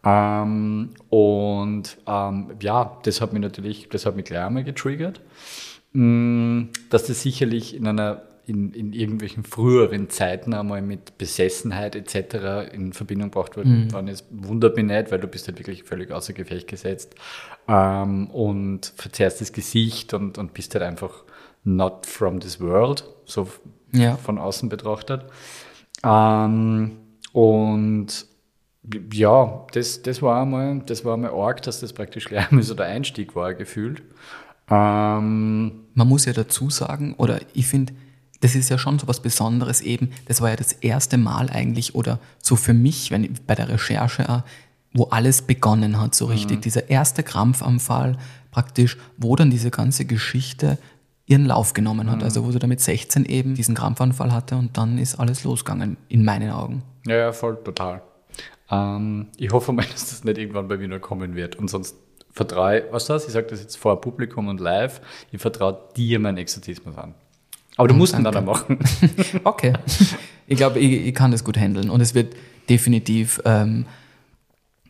Ähm, 0.03 0.89
und 1.09 1.97
ähm, 2.07 2.51
ja, 2.59 2.97
das 3.03 3.21
hat 3.21 3.31
mich 3.31 3.41
natürlich, 3.41 3.89
das 3.89 4.05
hat 4.07 4.15
mich 4.15 4.25
gleich 4.25 4.43
einmal 4.43 4.63
getriggert. 4.63 5.21
Mm, 5.95 6.71
dass 6.89 7.05
das 7.05 7.21
sicherlich 7.21 7.73
in 7.75 7.87
einer 7.87 8.23
in, 8.47 8.73
in 8.73 8.93
irgendwelchen 8.93 9.43
früheren 9.43 10.09
Zeiten 10.09 10.53
einmal 10.53 10.81
mit 10.81 11.17
Besessenheit 11.17 11.95
etc. 11.95 12.71
in 12.73 12.93
Verbindung 12.93 13.31
gebracht 13.31 13.57
worden 13.57 13.91
worden 13.91 14.07
ist, 14.07 14.25
wundert 14.29 14.75
mich 14.75 14.85
nicht, 14.85 15.09
weil 15.11 15.19
du 15.19 15.27
bist 15.27 15.47
halt 15.47 15.57
wirklich 15.57 15.83
völlig 15.83 16.11
außer 16.11 16.33
Gefecht 16.33 16.67
gesetzt 16.67 17.15
ähm, 17.67 18.29
und 18.29 18.93
verzerrst 18.97 19.41
das 19.41 19.51
Gesicht 19.51 20.13
und, 20.13 20.37
und 20.37 20.53
bist 20.53 20.75
halt 20.75 20.83
einfach 20.83 21.23
not 21.63 22.05
from 22.05 22.39
this 22.39 22.59
world, 22.59 23.03
so 23.25 23.47
Ja. 23.93 24.15
von 24.17 24.37
außen 24.37 24.69
betrachtet. 24.69 25.25
Ähm, 26.03 26.97
und 27.31 28.27
ja, 29.11 29.65
das, 29.73 30.03
das 30.03 30.21
war 30.21 30.41
einmal, 30.43 30.83
das 30.85 31.03
war 31.03 31.15
einmal 31.15 31.31
arg, 31.31 31.63
dass 31.63 31.79
das 31.79 31.93
praktisch 31.93 32.25
gleich 32.29 32.49
einmal 32.51 32.63
so 32.63 32.75
der 32.75 32.85
Einstieg 32.87 33.35
war, 33.35 33.55
gefühlt. 33.55 34.03
Ähm, 34.69 35.84
Man 35.95 36.07
muss 36.07 36.25
ja 36.25 36.33
dazu 36.33 36.69
sagen, 36.69 37.15
oder 37.17 37.39
ich 37.53 37.67
finde, 37.67 37.93
das 38.41 38.53
ist 38.53 38.69
ja 38.69 38.77
schon 38.77 38.99
so 38.99 39.07
was 39.07 39.21
Besonderes 39.21 39.81
eben. 39.81 40.11
Das 40.27 40.41
war 40.41 40.49
ja 40.49 40.55
das 40.55 40.71
erste 40.71 41.17
Mal 41.17 41.49
eigentlich, 41.49 41.95
oder 41.95 42.19
so 42.41 42.55
für 42.55 42.73
mich, 42.73 43.09
wenn 43.09 43.23
ich 43.23 43.41
bei 43.41 43.55
der 43.55 43.69
Recherche 43.69 44.29
auch, 44.29 44.43
wo 44.93 45.05
alles 45.05 45.41
begonnen 45.41 45.99
hat, 45.99 46.15
so 46.15 46.25
richtig. 46.25 46.61
Dieser 46.61 46.89
erste 46.89 47.23
Krampfanfall 47.23 48.17
praktisch, 48.51 48.97
wo 49.17 49.35
dann 49.35 49.49
diese 49.49 49.71
ganze 49.71 50.05
Geschichte 50.05 50.77
ihren 51.25 51.45
Lauf 51.45 51.73
genommen 51.73 52.09
hat. 52.09 52.23
Also 52.23 52.45
wo 52.45 52.51
sie 52.51 52.59
da 52.59 52.67
mit 52.67 52.79
16 52.79 53.25
eben 53.25 53.55
diesen 53.55 53.75
Krampfanfall 53.75 54.31
hatte 54.31 54.55
und 54.55 54.77
dann 54.77 54.97
ist 54.97 55.15
alles 55.15 55.43
losgegangen, 55.43 55.97
in 56.07 56.23
meinen 56.23 56.51
Augen. 56.51 56.83
Ja, 57.07 57.15
ja, 57.15 57.31
voll, 57.33 57.57
total. 57.63 58.01
Ähm, 58.69 59.27
ich 59.37 59.51
hoffe 59.51 59.71
mal, 59.71 59.85
dass 59.91 60.09
das 60.09 60.23
nicht 60.23 60.37
irgendwann 60.37 60.67
bei 60.67 60.77
mir 60.77 60.87
noch 60.87 61.01
kommen 61.01 61.35
wird. 61.35 61.55
Und 61.55 61.69
sonst 61.69 61.95
vertraue, 62.35 62.83
was 62.91 63.05
das? 63.05 63.25
Ich 63.25 63.31
sage 63.33 63.47
das 63.47 63.61
jetzt 63.61 63.77
vor 63.77 63.99
Publikum 64.01 64.47
und 64.49 64.59
live, 64.59 65.01
ich 65.31 65.41
vertraue 65.41 65.79
dir 65.95 66.19
meinen 66.19 66.37
Exorzismus 66.37 66.97
an. 66.97 67.15
Aber 67.77 67.87
du 67.87 67.93
musst 67.95 68.13
ihn 68.15 68.23
dann 68.23 68.33
danke. 68.33 68.51
auch 68.51 68.69
machen. 68.69 68.79
Okay. 69.43 69.73
ich 70.47 70.57
glaube, 70.57 70.79
ich, 70.79 71.07
ich 71.07 71.15
kann 71.15 71.31
das 71.31 71.43
gut 71.43 71.57
handeln 71.57 71.89
und 71.89 72.01
es 72.01 72.13
wird 72.13 72.35
definitiv, 72.69 73.41
ähm, 73.45 73.85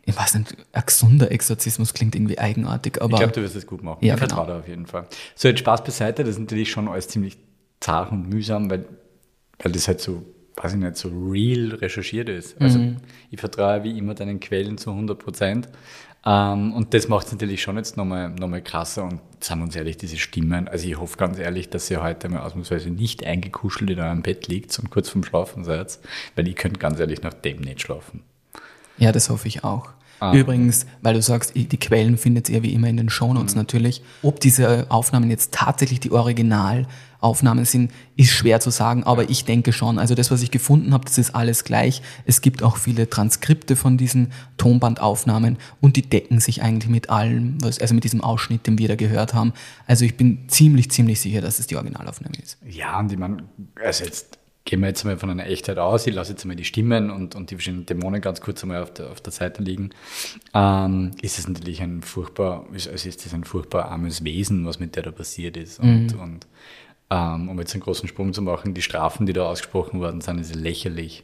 ich 0.03 0.15
weiß 0.15 0.35
nicht, 0.35 0.55
ein 0.71 0.83
gesunder 0.85 1.31
Exorzismus 1.31 1.93
klingt 1.93 2.15
irgendwie 2.15 2.37
eigenartig, 2.37 3.01
aber 3.01 3.13
Ich 3.13 3.19
glaube, 3.19 3.33
du 3.33 3.41
wirst 3.41 3.55
es 3.55 3.65
gut 3.65 3.81
machen. 3.83 4.05
Ja, 4.05 4.13
ich 4.13 4.19
vertraue 4.19 4.45
genau. 4.45 4.57
dir 4.57 4.61
auf 4.61 4.67
jeden 4.67 4.85
Fall. 4.85 5.07
So, 5.35 5.47
jetzt 5.47 5.59
Spaß 5.59 5.83
beiseite, 5.83 6.23
das 6.23 6.35
ist 6.35 6.39
natürlich 6.39 6.69
schon 6.69 6.87
alles 6.87 7.07
ziemlich 7.07 7.37
zart 7.79 8.11
und 8.11 8.29
mühsam, 8.29 8.69
weil, 8.69 8.85
weil 9.63 9.71
das 9.71 9.87
halt 9.87 9.99
so, 9.99 10.23
weiß 10.57 10.73
ich 10.73 10.79
nicht, 10.79 10.95
so 10.95 11.09
real 11.09 11.73
recherchiert 11.75 12.29
ist. 12.29 12.61
Also 12.61 12.77
Mhm. 12.79 12.97
ich 13.31 13.39
vertraue 13.39 13.83
wie 13.83 13.97
immer 13.97 14.13
deinen 14.13 14.39
Quellen 14.39 14.77
zu 14.77 14.91
100 14.91 15.17
Prozent. 15.17 15.69
Ähm, 16.25 16.73
und 16.73 16.93
das 16.93 17.07
macht 17.07 17.27
es 17.27 17.31
natürlich 17.33 17.61
schon 17.61 17.77
jetzt 17.77 17.97
nochmal 17.97 18.29
noch 18.31 18.47
mal 18.47 18.61
krasser. 18.61 19.03
Und 19.03 19.21
sagen 19.39 19.61
wir 19.61 19.65
uns 19.65 19.75
ehrlich, 19.75 19.97
diese 19.97 20.17
Stimmen, 20.17 20.67
also 20.67 20.87
ich 20.87 20.97
hoffe 20.97 21.17
ganz 21.17 21.37
ehrlich, 21.37 21.69
dass 21.69 21.89
ihr 21.91 22.01
heute 22.01 22.29
mal 22.29 22.39
ausnahmsweise 22.41 22.89
nicht 22.89 23.23
eingekuschelt 23.25 23.89
in 23.91 23.99
eurem 23.99 24.21
Bett 24.23 24.47
liegt 24.47 24.77
und 24.79 24.89
kurz 24.89 25.09
vorm 25.09 25.23
Schlafen 25.23 25.63
seid, 25.63 25.99
weil 26.35 26.47
ich 26.47 26.55
könnte 26.55 26.79
ganz 26.79 26.99
ehrlich 26.99 27.21
nach 27.21 27.33
dem 27.33 27.57
nicht 27.61 27.81
schlafen. 27.81 28.23
Ja, 28.97 29.11
das 29.11 29.29
hoffe 29.29 29.47
ich 29.47 29.63
auch. 29.63 29.89
Ah. 30.19 30.33
Übrigens, 30.33 30.85
weil 31.01 31.13
du 31.13 31.21
sagst, 31.21 31.53
die 31.55 31.67
Quellen 31.77 32.17
findet 32.17 32.49
ihr 32.49 32.63
wie 32.63 32.73
immer 32.73 32.87
in 32.87 32.97
den 32.97 33.09
Shownotes 33.09 33.53
Mhm. 33.53 33.61
natürlich. 33.61 34.01
Ob 34.23 34.39
diese 34.39 34.89
Aufnahmen 34.89 35.29
jetzt 35.29 35.53
tatsächlich 35.53 35.99
die 35.99 36.11
Originalaufnahmen 37.25 37.65
sind, 37.65 37.91
ist 38.15 38.29
schwer 38.31 38.59
zu 38.59 38.69
sagen, 38.69 39.03
aber 39.03 39.29
ich 39.29 39.45
denke 39.45 39.73
schon. 39.73 39.97
Also 39.99 40.15
das, 40.15 40.31
was 40.31 40.41
ich 40.41 40.51
gefunden 40.51 40.93
habe, 40.93 41.05
das 41.05 41.17
ist 41.17 41.33
alles 41.35 41.63
gleich. 41.63 42.01
Es 42.25 42.41
gibt 42.41 42.63
auch 42.63 42.77
viele 42.77 43.09
Transkripte 43.09 43.75
von 43.75 43.97
diesen 43.97 44.31
Tonbandaufnahmen 44.57 45.57
und 45.81 45.95
die 45.95 46.03
decken 46.03 46.39
sich 46.39 46.61
eigentlich 46.61 46.89
mit 46.89 47.09
allem, 47.09 47.57
was, 47.61 47.79
also 47.79 47.93
mit 47.95 48.03
diesem 48.03 48.21
Ausschnitt, 48.21 48.67
den 48.67 48.77
wir 48.77 48.87
da 48.87 48.95
gehört 48.95 49.33
haben. 49.33 49.53
Also 49.87 50.05
ich 50.05 50.15
bin 50.15 50.47
ziemlich, 50.47 50.91
ziemlich 50.91 51.19
sicher, 51.19 51.41
dass 51.41 51.59
es 51.59 51.67
die 51.67 51.75
Originalaufnahme 51.75 52.35
ist. 52.41 52.57
Ja, 52.67 52.99
und 52.99 53.11
ich 53.11 53.17
meine, 53.17 53.37
also 53.83 54.03
jetzt 54.03 54.37
gehen 54.65 54.79
wir 54.81 54.87
jetzt 54.87 55.03
mal 55.03 55.17
von 55.17 55.29
einer 55.29 55.45
Echtheit 55.45 55.77
aus. 55.77 56.07
Ich 56.07 56.15
lasse 56.15 56.31
jetzt 56.31 56.43
mal 56.45 56.55
die 56.55 56.63
Stimmen 56.63 57.11
und, 57.11 57.35
und 57.35 57.51
die 57.51 57.55
verschiedenen 57.55 57.85
Dämonen 57.85 58.19
ganz 58.21 58.41
kurz 58.41 58.63
einmal 58.63 58.81
auf 58.81 58.91
der, 58.93 59.11
auf 59.11 59.21
der 59.21 59.31
Seite 59.31 59.61
liegen. 59.61 59.91
Ähm, 60.55 61.11
ist 61.21 61.37
es 61.37 61.47
natürlich 61.47 61.81
ein 61.83 62.01
furchtbar, 62.01 62.65
ist- 62.73 62.87
also 62.89 63.07
ist 63.07 63.23
das 63.25 63.33
ein 63.33 63.43
furchtbar 63.43 63.85
armes 63.91 64.23
Wesen, 64.23 64.65
was 64.65 64.79
mit 64.79 64.95
der 64.95 65.03
da 65.03 65.11
passiert 65.11 65.55
ist. 65.57 65.79
Und, 65.79 66.15
und 66.15 66.47
ähm, 67.15 67.47
um 67.49 67.57
jetzt 67.59 67.73
einen 67.73 67.81
großen 67.81 68.09
Sprung 68.09 68.33
zu 68.33 68.41
machen, 68.41 68.73
die 68.73 68.81
Strafen, 68.81 69.25
die 69.25 69.31
da 69.31 69.43
ausgesprochen 69.43 70.01
worden 70.01 70.19
sind, 70.19 70.39
ist 70.39 70.53
lächerlich. 70.53 71.23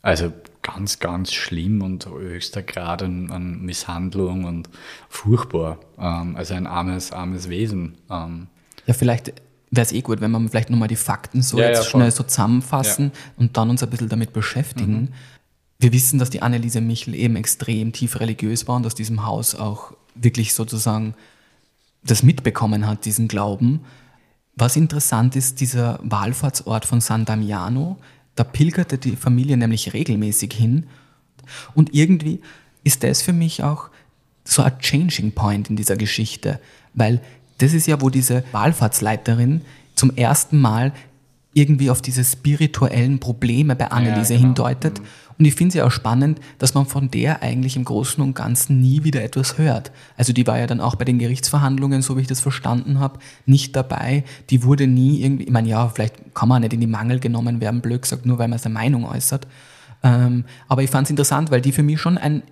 Also 0.00 0.32
ganz, 0.62 1.00
ganz 1.00 1.34
schlimm 1.34 1.82
und 1.82 2.06
höchster 2.06 2.62
Grad 2.62 3.02
an, 3.02 3.30
an 3.30 3.60
Misshandlung 3.60 4.44
und 4.44 4.70
furchtbar. 5.10 5.80
Ähm, 5.98 6.34
also 6.36 6.54
ein 6.54 6.66
armes, 6.66 7.12
armes 7.12 7.50
Wesen. 7.50 7.98
Ähm, 8.10 8.46
Ja, 8.86 8.94
vielleicht 8.94 9.34
wäre 9.70 9.84
es 9.84 9.92
eh 9.92 10.00
gut, 10.00 10.22
wenn 10.22 10.30
wir 10.30 10.48
vielleicht 10.48 10.70
nochmal 10.70 10.88
die 10.88 10.96
Fakten 10.96 11.42
so 11.42 11.58
Ja, 11.58 11.68
jetzt 11.68 11.84
ja, 11.84 11.90
schnell 11.90 12.10
so 12.10 12.22
zusammenfassen 12.22 13.12
und 13.36 13.56
dann 13.58 13.68
uns 13.68 13.82
ein 13.82 13.90
bisschen 13.90 14.08
damit 14.08 14.32
beschäftigen. 14.32 15.12
Wir 15.78 15.92
wissen, 15.92 16.18
dass 16.18 16.30
die 16.30 16.40
Anneliese 16.40 16.80
Michel 16.80 17.14
eben 17.14 17.36
extrem 17.36 17.92
tief 17.92 18.18
religiös 18.18 18.66
war 18.66 18.76
und 18.76 18.86
aus 18.86 18.94
diesem 18.94 19.26
Haus 19.26 19.54
auch 19.54 19.92
wirklich 20.14 20.54
sozusagen 20.54 21.14
das 22.02 22.22
mitbekommen 22.22 22.86
hat, 22.86 23.04
diesen 23.04 23.28
Glauben. 23.28 23.84
Was 24.58 24.74
interessant 24.74 25.36
ist, 25.36 25.60
dieser 25.60 26.00
Wallfahrtsort 26.02 26.84
von 26.84 27.00
San 27.00 27.24
Damiano, 27.24 27.96
da 28.34 28.42
pilgerte 28.42 28.98
die 28.98 29.14
Familie 29.14 29.56
nämlich 29.56 29.92
regelmäßig 29.92 30.52
hin. 30.52 30.86
Und 31.74 31.94
irgendwie 31.94 32.40
ist 32.82 33.04
das 33.04 33.22
für 33.22 33.32
mich 33.32 33.62
auch 33.62 33.88
so 34.44 34.62
ein 34.62 34.78
Changing 34.80 35.32
Point 35.32 35.70
in 35.70 35.76
dieser 35.76 35.96
Geschichte, 35.96 36.60
weil 36.92 37.20
das 37.58 37.72
ist 37.72 37.86
ja, 37.86 38.00
wo 38.00 38.10
diese 38.10 38.42
Wallfahrtsleiterin 38.50 39.62
zum 39.94 40.16
ersten 40.16 40.60
Mal 40.60 40.92
irgendwie 41.54 41.90
auf 41.90 42.02
diese 42.02 42.24
spirituellen 42.24 43.20
Probleme 43.20 43.76
bei 43.76 43.90
Anneliese 43.90 44.34
genau. 44.34 44.46
hindeutet. 44.46 45.00
Und 45.38 45.44
ich 45.44 45.54
finde 45.54 45.68
es 45.68 45.74
ja 45.74 45.86
auch 45.86 45.92
spannend, 45.92 46.40
dass 46.58 46.74
man 46.74 46.86
von 46.86 47.10
der 47.10 47.42
eigentlich 47.42 47.76
im 47.76 47.84
Großen 47.84 48.22
und 48.22 48.34
Ganzen 48.34 48.80
nie 48.80 49.04
wieder 49.04 49.22
etwas 49.22 49.56
hört. 49.56 49.92
Also 50.16 50.32
die 50.32 50.46
war 50.46 50.58
ja 50.58 50.66
dann 50.66 50.80
auch 50.80 50.96
bei 50.96 51.04
den 51.04 51.18
Gerichtsverhandlungen, 51.18 52.02
so 52.02 52.16
wie 52.16 52.22
ich 52.22 52.26
das 52.26 52.40
verstanden 52.40 52.98
habe, 52.98 53.20
nicht 53.46 53.76
dabei. 53.76 54.24
Die 54.50 54.64
wurde 54.64 54.88
nie 54.88 55.22
irgendwie, 55.22 55.44
ich 55.44 55.50
meine, 55.50 55.68
ja, 55.68 55.88
vielleicht 55.88 56.34
kann 56.34 56.48
man 56.48 56.62
nicht 56.62 56.72
in 56.72 56.80
die 56.80 56.88
Mangel 56.88 57.20
genommen 57.20 57.60
werden, 57.60 57.80
blöd 57.80 58.02
gesagt, 58.02 58.26
nur 58.26 58.38
weil 58.38 58.48
man 58.48 58.58
seine 58.58 58.74
Meinung 58.74 59.04
äußert. 59.04 59.46
Ähm, 60.02 60.44
aber 60.66 60.82
ich 60.82 60.90
fand 60.90 61.06
es 61.06 61.10
interessant, 61.10 61.50
weil 61.50 61.60
die 61.60 61.72
für 61.72 61.82
mich 61.82 62.00
schon 62.00 62.18
ein, 62.18 62.42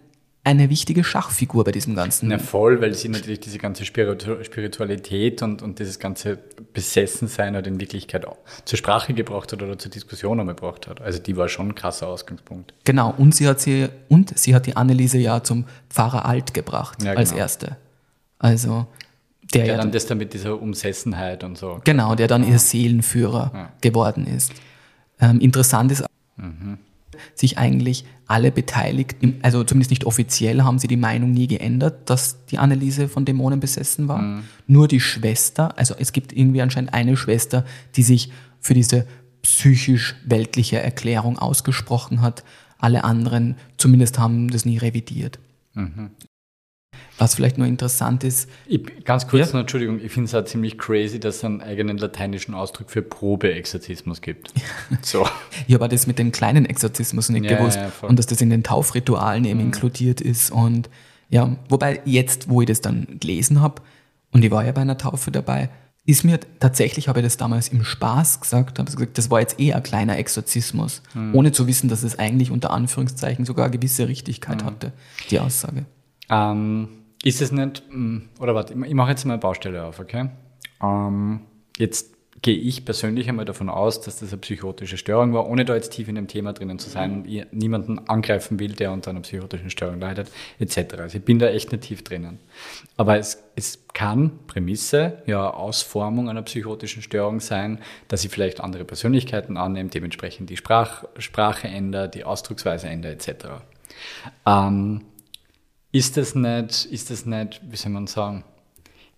eine 0.47 0.71
wichtige 0.71 1.03
Schachfigur 1.03 1.65
bei 1.65 1.73
diesem 1.73 1.97
Ganzen. 1.97 2.29
Na 2.29 2.39
voll, 2.39 2.81
weil 2.81 2.95
sie 2.95 3.09
natürlich 3.09 3.41
diese 3.41 3.59
ganze 3.59 3.85
Spiritu 3.85 4.45
Spiritualität 4.45 5.43
und, 5.43 5.61
und 5.61 5.81
dieses 5.81 5.99
ganze 5.99 6.39
Besessensein 6.73 7.57
halt 7.57 7.67
in 7.67 7.81
Wirklichkeit 7.81 8.25
auch 8.27 8.39
zur 8.65 8.79
Sprache 8.79 9.13
gebracht 9.13 9.53
hat 9.53 9.61
oder 9.61 9.77
zur 9.77 9.91
Diskussion 9.91 10.39
einmal 10.39 10.55
gebracht 10.55 10.87
hat. 10.87 11.01
Also 11.01 11.19
die 11.19 11.37
war 11.37 11.49
schon 11.49 11.71
ein 11.71 11.75
krasser 11.75 12.07
Ausgangspunkt. 12.07 12.75
Genau, 12.85 13.13
und 13.19 13.35
sie 13.35 13.49
hat 13.49 13.61
sie 13.61 13.89
und 14.09 14.39
sie 14.39 14.55
hat 14.55 14.67
die 14.67 14.77
Anneliese 14.77 15.19
ja 15.19 15.43
zum 15.43 15.65
Pfarrer 15.91 16.25
Alt 16.25 16.55
gebracht 16.55 17.03
Ja, 17.03 17.15
als 17.15 17.31
genau. 17.31 17.41
erste. 17.43 17.77
Also 18.39 18.87
der 19.53 19.67
Ja, 19.67 19.73
ja, 19.73 19.79
dann 19.79 19.91
das 19.91 20.07
dann 20.07 20.19
mit 20.19 20.33
dieser 20.33 20.63
Umsessenheit 20.63 21.43
und 21.43 21.59
so. 21.59 21.81
genau, 21.83 22.15
der 22.15 22.29
dann 22.29 22.47
ihr 22.49 22.61
Seelenführer 22.61 23.71
geworden 23.81 24.27
ist. 24.29 24.53
Ähm, 25.21 25.41
interessant 25.41 25.91
ist, 25.91 26.05
sich 27.35 27.59
eigentlich 27.59 28.05
alle 28.27 28.51
Beteiligten, 28.51 29.39
also 29.43 29.63
zumindest 29.65 29.91
nicht 29.91 30.05
offiziell, 30.05 30.63
haben 30.63 30.79
sie 30.79 30.89
die 30.89 30.97
Meinung 30.97 31.31
nie 31.33 31.47
geändert, 31.47 32.11
dass 32.11 32.45
die 32.47 32.59
Anneliese 32.59 33.09
von 33.09 33.25
Dämonen 33.25 33.61
besessen 33.61 34.09
war. 34.09 34.43
Nur 34.67 34.89
die 34.89 35.01
Schwester, 35.01 35.79
also 35.79 35.95
es 35.99 36.13
gibt 36.13 36.33
irgendwie 36.33 36.63
anscheinend 36.63 36.93
eine 36.93 37.17
Schwester, 37.17 37.65
die 37.95 38.03
sich 38.03 38.31
für 38.61 38.75
diese 38.75 39.07
psychisch-weltliche 39.43 40.81
Erklärung 40.81 41.39
ausgesprochen 41.39 42.21
hat. 42.21 42.43
Alle 42.79 43.05
anderen 43.05 43.57
zumindest 43.77 44.19
haben 44.19 44.51
das 44.51 44.65
nie 44.65 44.79
revidiert. 44.79 45.39
Was 47.19 47.35
vielleicht 47.35 47.57
nur 47.57 47.67
interessant 47.67 48.25
ist, 48.25 48.49
Ich, 48.67 48.83
ganz 49.05 49.27
kurz 49.27 49.49
Ja. 49.49 49.53
noch, 49.55 49.61
Entschuldigung, 49.63 50.01
ich 50.05 50.13
finde 50.13 50.27
es 50.29 50.35
auch 50.35 50.45
ziemlich 50.45 50.77
crazy, 50.77 51.19
dass 51.19 51.37
es 51.37 51.45
einen 51.45 51.63
eigenen 51.63 51.97
lateinischen 51.97 52.55
Ausdruck 52.55 52.91
für 52.91 53.01
Probeexorzismus 53.03 54.21
gibt. 54.21 54.53
So. 55.03 55.27
Ich 55.67 55.75
habe 55.75 55.89
das 55.89 56.07
mit 56.07 56.19
dem 56.19 56.31
kleinen 56.33 56.67
Exorzismus 56.67 57.29
nicht 57.31 57.45
Ja, 57.51 57.57
gewusst 57.57 57.79
ja. 57.79 57.87
Mhm. 58.03 58.09
und 58.11 58.19
dass 58.19 58.27
das 58.27 58.41
in 58.41 58.51
den 58.51 58.63
Taufritualen 58.63 59.45
eben 59.47 59.61
inkludiert 59.61 60.21
ist. 60.21 60.51
Und 60.51 60.91
ja, 61.31 61.57
wobei 61.69 62.01
jetzt, 62.05 62.49
wo 62.49 62.61
ich 62.61 62.67
das 62.67 62.81
dann 62.83 63.07
gelesen 63.21 63.61
habe, 63.61 63.83
und 64.33 64.45
ich 64.45 64.51
war 64.51 64.65
ja 64.65 64.73
bei 64.73 64.83
einer 64.83 64.99
Taufe 64.99 65.31
dabei, 65.31 65.71
ist 66.05 66.23
mir 66.23 66.39
tatsächlich, 66.61 67.09
habe 67.09 67.21
ich 67.21 67.25
das 67.27 67.37
damals 67.37 67.69
im 67.69 67.83
Spaß 67.83 68.41
gesagt, 68.41 68.79
habe 68.79 68.91
gesagt, 68.93 69.17
das 69.19 69.31
war 69.31 69.41
jetzt 69.41 69.59
eh 69.59 69.73
ein 69.73 69.83
kleiner 69.83 70.19
Exorzismus, 70.19 71.03
Mhm. 71.15 71.35
ohne 71.35 71.53
zu 71.53 71.67
wissen, 71.67 71.89
dass 71.89 72.03
es 72.03 72.19
eigentlich 72.19 72.51
unter 72.51 72.71
Anführungszeichen 72.71 73.45
sogar 73.45 73.65
eine 73.67 73.77
gewisse 73.77 74.07
Richtigkeit 74.07 74.63
Mhm. 74.63 74.67
hatte, 74.67 74.93
die 75.31 75.41
Aussage. 75.41 75.85
Ähm, 76.29 76.89
ist 77.25 77.41
es 77.43 77.53
nicht, 77.53 77.83
mm, 77.91 78.19
oder 78.41 78.55
warte, 78.55 78.75
ich- 78.75 78.81
ich 78.83 78.95
mache 78.95 79.11
jetzt 79.11 79.25
mal 79.25 79.35
eine 79.35 79.41
Baustelle 79.41 79.85
auf, 79.85 79.99
okay? 80.01 80.31
Ähm, 80.83 81.41
jetzt 81.79 82.15
gehe 82.43 82.55
ich 82.57 82.85
persönlich 82.85 83.29
einmal 83.29 83.47
davon 83.47 83.69
aus, 83.71 84.03
dass 84.03 84.19
das 84.21 84.31
eine 84.31 84.41
psychotische 84.41 84.99
Störung 84.99 85.33
war, 85.33 85.49
ohne 85.49 85.65
da 85.65 85.75
jetzt 85.75 85.91
tief 85.93 86.07
in 86.07 86.15
dem 86.15 86.29
Thema 86.29 86.53
drinnen 86.53 86.79
zu 86.79 86.89
sein 86.91 87.13
und 87.13 87.27
ich 87.27 87.47
niemanden 87.51 87.99
angreifen 88.09 88.61
will, 88.61 88.73
der 88.75 88.93
unter 88.93 89.11
einer 89.11 89.21
psychotischen 89.23 89.71
Störung 89.71 89.99
leidet, 89.99 90.31
etc. 90.61 90.95
Also 90.99 91.19
ich 91.19 91.25
bin 91.25 91.39
da 91.39 91.47
echt 91.49 91.73
nicht 91.73 91.85
tief 91.85 92.05
drinnen. 92.05 92.39
Aber 92.99 93.19
es, 93.19 93.43
es 93.57 93.85
kann 93.95 94.39
Prämisse, 94.47 95.23
ja, 95.27 95.49
Ausformung 95.51 96.29
einer 96.29 96.43
psychotischen 96.43 97.03
Störung 97.03 97.41
sein, 97.41 97.81
dass 98.09 98.21
sie 98.21 98.29
vielleicht 98.29 98.61
andere 98.61 98.85
Persönlichkeiten 98.85 99.57
annimmt, 99.57 99.95
dementsprechend 99.95 100.51
die 100.51 100.59
Sprach, 100.59 101.05
Sprache 101.19 101.67
ändert, 101.69 102.15
die 102.15 102.25
Ausdrucksweise 102.25 102.87
ändert, 102.87 103.27
etc. 103.27 103.47
Ähm, 104.45 105.01
ist 105.97 106.17
das 106.17 106.35
nicht, 106.35 106.85
ist 106.85 107.11
das 107.11 107.25
nicht, 107.25 107.61
wie 107.71 107.77
soll 107.77 107.93
man 107.93 108.07
sagen, 108.07 108.45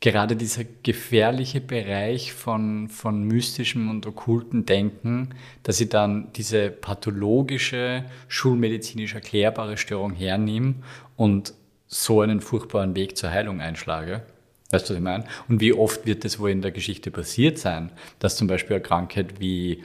gerade 0.00 0.36
dieser 0.36 0.62
gefährliche 0.84 1.60
Bereich 1.60 2.32
von, 2.32 2.88
von 2.88 3.24
mystischem 3.24 3.90
und 3.90 4.06
okkulten 4.06 4.64
Denken, 4.64 5.30
dass 5.64 5.80
ich 5.80 5.88
dann 5.88 6.32
diese 6.34 6.70
pathologische, 6.70 8.04
schulmedizinisch 8.28 9.14
erklärbare 9.14 9.76
Störung 9.76 10.14
hernehme 10.14 10.76
und 11.16 11.52
so 11.88 12.20
einen 12.20 12.40
furchtbaren 12.40 12.94
Weg 12.94 13.16
zur 13.16 13.30
Heilung 13.30 13.60
einschlage. 13.60 14.22
Weißt 14.70 14.88
du, 14.88 14.92
was 14.92 14.98
ich 14.98 15.04
meine? 15.04 15.24
Und 15.48 15.60
wie 15.60 15.72
oft 15.72 16.06
wird 16.06 16.24
das 16.24 16.38
wohl 16.38 16.50
in 16.50 16.62
der 16.62 16.70
Geschichte 16.70 17.10
passiert 17.10 17.58
sein, 17.58 17.90
dass 18.20 18.36
zum 18.36 18.46
Beispiel 18.46 18.76
eine 18.76 18.82
Krankheit 18.82 19.40
wie 19.40 19.82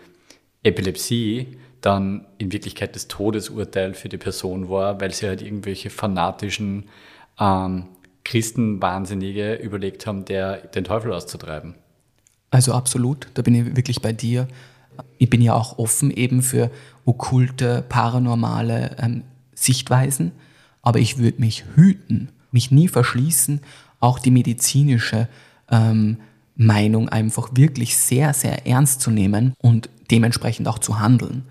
Epilepsie 0.61 1.57
dann 1.83 2.25
in 2.37 2.51
Wirklichkeit 2.51 2.95
das 2.95 3.07
Todesurteil 3.09 3.93
für 3.93 4.09
die 4.09 4.17
Person 4.17 4.69
war, 4.69 5.01
weil 5.01 5.13
sie 5.13 5.27
halt 5.27 5.41
irgendwelche 5.41 5.89
fanatischen 5.89 6.85
ähm, 7.39 7.85
Christenwahnsinnige 8.23 9.55
überlegt 9.55 10.07
haben, 10.07 10.23
der 10.23 10.57
den 10.57 10.85
Teufel 10.85 11.11
auszutreiben. 11.11 11.75
Also 12.51 12.71
absolut, 12.73 13.27
da 13.33 13.41
bin 13.41 13.53
ich 13.53 13.75
wirklich 13.75 14.01
bei 14.01 14.13
dir. 14.13 14.47
Ich 15.17 15.29
bin 15.29 15.41
ja 15.41 15.53
auch 15.55 15.77
offen 15.77 16.09
eben 16.09 16.41
für 16.41 16.71
okkulte, 17.03 17.83
paranormale 17.89 18.95
ähm, 19.01 19.23
Sichtweisen, 19.53 20.31
aber 20.81 20.99
ich 20.99 21.17
würde 21.17 21.41
mich 21.41 21.65
hüten, 21.75 22.29
mich 22.51 22.71
nie 22.71 22.87
verschließen, 22.87 23.59
auch 23.99 24.19
die 24.19 24.31
medizinische 24.31 25.27
ähm, 25.69 26.17
Meinung 26.55 27.09
einfach 27.09 27.49
wirklich 27.55 27.97
sehr, 27.97 28.33
sehr 28.33 28.67
ernst 28.67 29.01
zu 29.01 29.11
nehmen 29.11 29.53
und 29.59 29.89
dementsprechend 30.11 30.67
auch 30.67 30.79
zu 30.79 30.99
handeln. 30.99 31.43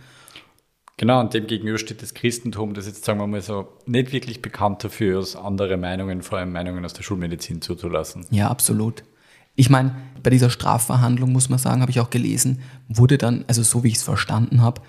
Genau, 1.03 1.19
und 1.19 1.35
dem 1.35 1.49
gegenüber 1.49 1.79
steht 1.79 2.01
das 2.01 2.15
Christentum, 2.15 2.75
das 2.75 2.87
jetzt, 2.87 3.05
sagen 3.05 3.19
wir 3.19 3.27
mal 3.27 3.43
so, 3.43 3.67
nicht 3.87 4.13
wirklich 4.13 4.41
bekannt 4.41 4.85
dafür 4.85 5.19
ist, 5.19 5.35
andere 5.35 5.77
Meinungen, 5.77 6.23
vor 6.23 6.39
allem 6.39 6.53
Meinungen 6.53 6.85
aus 6.85 6.93
der 6.93 7.03
Schulmedizin 7.03 7.61
zuzulassen. 7.61 8.25
Ja, 8.31 8.47
absolut. 8.47 9.03
Ich 9.57 9.69
meine, 9.69 9.97
bei 10.23 10.31
dieser 10.31 10.49
Strafverhandlung, 10.49 11.33
muss 11.33 11.49
man 11.49 11.59
sagen, 11.59 11.81
habe 11.81 11.91
ich 11.91 11.99
auch 11.99 12.11
gelesen, 12.11 12.61
wurde 12.87 13.19
dann, 13.19 13.45
also 13.49 13.65
so 13.65 13.83
wie 13.83 13.89
ich 13.89 13.97
es 13.97 14.05
verstanden 14.05 14.63
habe, 14.63 14.81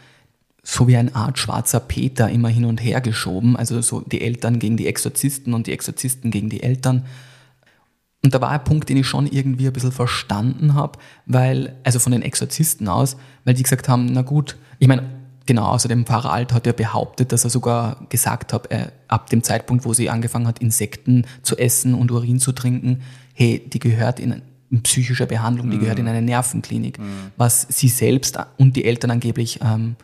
so 0.61 0.88
wie 0.88 0.97
eine 0.97 1.16
Art 1.16 1.39
schwarzer 1.39 1.80
Peter 1.80 2.30
immer 2.30 2.49
hin 2.49 2.66
und 2.66 2.78
her 2.84 3.01
geschoben, 3.01 3.57
also 3.57 3.82
so 3.82 4.01
die 4.01 4.22
Eltern 4.22 4.59
gegen 4.59 4.78
die 4.78 4.86
Exorzisten 4.86 5.55
und 5.55 5.66
die 5.66 5.72
Exorzisten 5.72 6.30
gegen 6.30 6.49
die 6.49 6.61
Eltern. 6.61 7.07
Und 8.24 8.36
da 8.36 8.39
war 8.39 8.51
ein 8.51 8.64
Punkt, 8.64 8.88
den 8.88 8.97
ich 8.97 9.07
schon 9.07 9.26
irgendwie 9.26 9.66
ein 9.66 9.74
bisschen 9.74 9.91
verstanden 9.91 10.76
habe, 10.76 10.99
weil, 11.26 11.76
also 11.84 11.97
von 11.97 12.11
den 12.11 12.22
Exorzisten 12.22 12.88
aus, 12.88 13.18
weil 13.45 13.55
die 13.55 13.64
gesagt 13.64 13.89
haben, 13.89 14.05
na 14.05 14.22
gut, 14.22 14.57
ich 14.78 14.88
meine, 14.88 15.22
genau, 15.45 15.65
außerdem 15.65 16.05
Pfarrer 16.05 16.31
Alt 16.31 16.53
hat 16.53 16.65
ja 16.65 16.73
behauptet, 16.73 17.31
dass 17.31 17.43
er 17.43 17.49
sogar 17.49 18.05
gesagt 18.09 18.53
hat, 18.53 18.71
äh, 18.71 18.87
ab 19.07 19.29
dem 19.29 19.43
Zeitpunkt, 19.43 19.85
wo 19.85 19.93
sie 19.93 20.09
angefangen 20.09 20.47
hat, 20.47 20.59
Insekten 20.59 21.25
zu 21.41 21.57
essen 21.57 21.93
und 21.93 22.11
Urin 22.11 22.39
zu 22.39 22.51
trinken, 22.51 23.01
hey, 23.33 23.61
die 23.65 23.79
gehört 23.79 24.19
in, 24.19 24.41
in 24.71 24.83
psychische 24.83 25.25
Behandlung, 25.25 25.69
die 25.69 25.79
gehört 25.79 25.99
in 25.99 26.07
eine 26.07 26.21
Nervenklinik, 26.21 26.99
was 27.37 27.67
sie 27.69 27.89
selbst 27.89 28.37
und 28.57 28.75
die 28.75 28.85
Eltern 28.85 29.11
angeblich 29.11 29.59
ähm, 29.63 29.95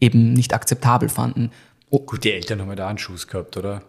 eben 0.00 0.32
nicht 0.32 0.54
akzeptabel 0.54 1.08
fanden. 1.08 1.50
Oh, 1.90 2.00
gut, 2.00 2.24
die 2.24 2.32
Eltern 2.32 2.60
haben 2.60 2.68
ja 2.68 2.76
da 2.76 2.88
einen 2.88 2.98
Schuss 2.98 3.26
gehabt, 3.26 3.56
oder? 3.56 3.82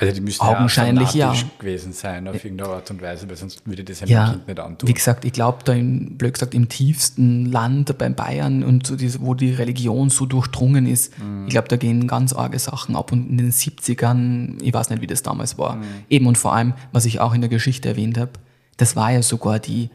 Also 0.00 0.14
die 0.14 0.20
müssen 0.22 0.40
Augenscheinlich, 0.40 1.12
ja, 1.12 1.34
ja. 1.34 1.40
gewesen 1.58 1.92
sein 1.92 2.26
auf 2.26 2.42
irgendeine 2.42 2.70
Art 2.70 2.90
und 2.90 3.02
Weise, 3.02 3.28
weil 3.28 3.36
sonst 3.36 3.66
würde 3.66 3.84
das 3.84 4.00
einem 4.02 4.10
Ja, 4.10 4.30
Kind 4.30 4.48
nicht 4.48 4.58
antun. 4.58 4.88
wie 4.88 4.94
gesagt, 4.94 5.24
ich 5.26 5.32
glaube, 5.32 5.58
da 5.64 5.74
im, 5.74 6.16
blöd 6.16 6.34
gesagt, 6.34 6.54
im 6.54 6.68
tiefsten 6.68 7.46
Land 7.46 7.96
bei 7.98 8.08
Bayern 8.08 8.64
und 8.64 8.86
so 8.86 8.96
diese, 8.96 9.20
wo 9.20 9.34
die 9.34 9.52
Religion 9.52 10.08
so 10.08 10.24
durchdrungen 10.24 10.86
ist, 10.86 11.12
ich 11.46 11.50
glaube, 11.50 11.68
da 11.68 11.76
gehen 11.76 12.06
ganz 12.06 12.32
arge 12.32 12.58
Sachen 12.58 12.96
ab. 12.96 13.12
Und 13.12 13.28
in 13.28 13.36
den 13.38 13.52
70ern, 13.52 14.62
ich 14.62 14.72
weiß 14.72 14.90
nicht, 14.90 15.02
wie 15.02 15.06
das 15.06 15.22
damals 15.22 15.58
war. 15.58 15.78
Eben 16.08 16.26
und 16.26 16.38
vor 16.38 16.54
allem, 16.54 16.72
was 16.92 17.04
ich 17.04 17.20
auch 17.20 17.34
in 17.34 17.40
der 17.42 17.50
Geschichte 17.50 17.88
erwähnt 17.90 18.16
habe, 18.18 18.32
das 18.78 18.96
war 18.96 19.12
ja 19.12 19.22
sogar 19.22 19.58
die, 19.58 19.90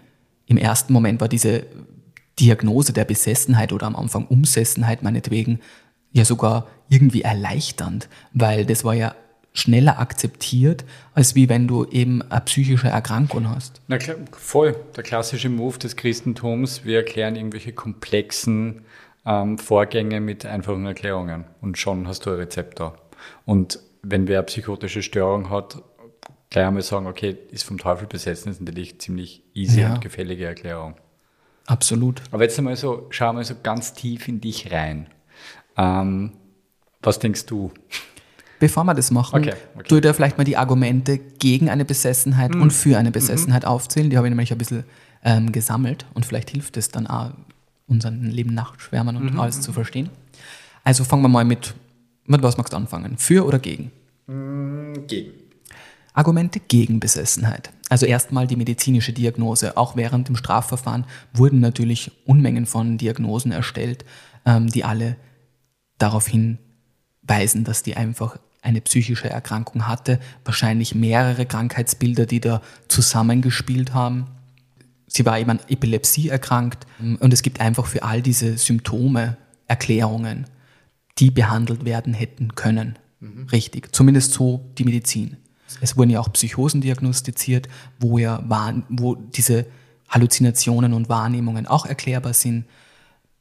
im 0.46 0.58
ersten 0.58 0.94
Moment 0.94 1.20
war 1.20 1.28
diese 1.28 1.64
Diagnose 2.40 2.94
der 2.94 3.06
Besessenheit 3.06 3.74
oder 3.74 3.88
am 3.88 3.96
Anfang 3.96 4.26
Umsessenheit 4.28 5.02
meinetwegen 5.02 5.60
ja 6.12 6.26
sogar 6.26 6.68
irgendwie 6.90 7.22
erleichternd, 7.24 8.08
weil 8.34 8.66
das 8.66 8.84
war 8.84 8.94
ja 8.94 9.16
schneller 9.56 9.98
akzeptiert, 10.00 10.86
als 11.16 11.34
wie 11.34 11.50
wenn 11.50 11.68
du 11.68 11.86
eben 11.86 12.22
eine 12.22 12.42
psychische 12.42 12.90
Erkrankung 12.90 13.50
hast. 13.50 13.82
Na 13.88 13.98
klar, 13.98 14.18
voll. 14.34 14.76
Der 14.96 15.04
klassische 15.04 15.50
Move 15.50 15.80
des 15.80 15.96
Christentums, 15.96 16.86
wir 16.86 16.98
erklären 16.98 17.36
irgendwelche 17.36 17.72
komplexen 17.74 18.82
ähm, 19.26 19.58
Vorgänge 19.58 20.20
mit 20.20 20.46
einfachen 20.46 20.86
Erklärungen 20.86 21.46
und 21.62 21.78
schon 21.80 22.08
hast 22.08 22.26
du 22.26 22.32
ein 22.32 22.36
Rezept 22.36 22.80
da. 22.80 22.94
Und 23.46 23.80
wenn 24.04 24.28
wer 24.28 24.40
eine 24.40 24.46
psychotische 24.46 25.02
Störung 25.02 25.50
hat, 25.50 25.82
gleich 26.50 26.68
einmal 26.68 26.84
sagen, 26.84 27.08
okay, 27.08 27.36
ist 27.50 27.64
vom 27.64 27.78
Teufel 27.78 28.08
besessen, 28.08 28.52
ist 28.52 28.62
natürlich 28.62 29.00
ziemlich 29.00 29.42
easy 29.56 29.82
Ja. 29.82 29.94
und 29.94 30.02
gefällige 30.02 30.46
Erklärung. 30.46 30.96
Absolut. 31.66 32.22
Aber 32.32 32.44
jetzt 32.44 32.60
einmal 32.60 32.76
so, 32.76 33.08
schau 33.10 33.34
mal 33.34 33.44
so 33.44 33.56
ganz 33.64 33.94
tief 33.94 34.28
in 34.28 34.42
dich 34.42 34.72
rein. 34.72 35.08
Ähm, 35.78 36.34
was 37.02 37.20
denkst 37.20 37.46
du? 37.48 37.72
Bevor 38.60 38.84
wir 38.86 38.94
das 38.94 39.12
machen, 39.12 39.40
Okay, 39.42 39.54
okay. 39.76 39.86
tu 39.88 40.00
dir 40.00 40.14
vielleicht 40.14 40.38
mal 40.38 40.44
die 40.46 40.56
Argumente 40.58 41.18
gegen 41.18 41.70
eine 41.70 41.84
Besessenheit 41.86 42.56
Mhm. 42.56 42.62
und 42.62 42.72
für 42.74 42.98
eine 42.98 43.12
Besessenheit 43.12 43.66
aufzählen. 43.66 44.10
Die 44.10 44.18
habe 44.18 44.28
ich 44.28 44.32
nämlich 44.32 44.52
ein 44.52 44.58
bisschen 44.58 44.84
ähm, 45.24 45.52
gesammelt 45.52 46.06
und 46.14 46.26
vielleicht 46.26 46.52
hilft 46.52 46.78
es 46.78 46.90
dann 46.90 47.08
auch 47.08 47.32
unseren 47.88 48.24
lieben 48.30 48.54
Nachtschwärmern 48.54 49.16
Mhm, 49.16 49.28
und 49.30 49.40
alles 49.40 49.60
zu 49.62 49.74
verstehen. 49.74 50.10
Also 50.84 51.04
fangen 51.04 51.22
wir 51.24 51.30
mal 51.30 51.46
mit, 51.46 51.74
mit 52.26 52.42
was 52.44 52.58
magst 52.58 52.74
du 52.74 52.78
anfangen? 52.78 53.18
Für 53.18 53.46
oder 53.46 53.60
gegen? 53.60 53.92
Gegen. 55.08 55.32
Argumente 56.14 56.60
gegen 56.62 57.00
Besessenheit. 57.00 57.72
Also 57.90 58.06
erstmal 58.06 58.48
die 58.48 58.56
medizinische 58.56 59.12
Diagnose. 59.14 59.76
Auch 59.78 59.96
während 59.96 60.30
dem 60.30 60.36
Strafverfahren 60.36 61.06
wurden 61.34 61.60
natürlich 61.60 62.12
Unmengen 62.26 62.66
von 62.66 62.98
Diagnosen 62.98 63.52
erstellt, 63.52 64.06
ähm, 64.46 64.68
die 64.70 64.84
alle 64.86 65.18
darauf 65.98 66.28
hinweisen, 67.28 67.64
dass 67.64 67.84
die 67.84 67.96
einfach 67.98 68.38
eine 68.62 68.82
psychische 68.82 69.30
Erkrankung 69.30 69.88
hatte. 69.88 70.20
Wahrscheinlich 70.44 70.96
mehrere 70.96 71.46
Krankheitsbilder, 71.46 72.26
die 72.26 72.40
da 72.40 72.62
zusammengespielt 72.88 73.94
haben. 73.94 74.26
Sie 75.08 75.26
war 75.26 75.40
eben 75.40 75.52
an 75.52 75.60
Epilepsie 75.68 76.30
erkrankt 76.30 76.88
und 77.00 77.32
es 77.32 77.42
gibt 77.42 77.62
einfach 77.62 77.86
für 77.86 78.04
all 78.04 78.22
diese 78.22 78.58
Symptome 78.58 79.38
Erklärungen, 79.68 80.46
die 81.20 81.32
behandelt 81.32 81.86
werden 81.86 82.14
hätten 82.14 82.56
können. 82.56 82.98
Richtig, 83.52 83.96
zumindest 83.96 84.34
so 84.34 84.66
die 84.78 84.84
Medizin. 84.84 85.38
Es 85.82 85.98
wurden 85.98 86.10
ja 86.10 86.20
auch 86.20 86.32
Psychosen 86.34 86.82
diagnostiziert, 86.82 87.68
wo 88.00 88.18
ja 88.18 88.44
wo 88.90 89.16
diese 89.16 89.66
Halluzinationen 90.10 90.94
und 90.94 91.10
Wahrnehmungen 91.10 91.66
auch 91.66 91.86
erklärbar 91.86 92.34
sind. 92.34 92.66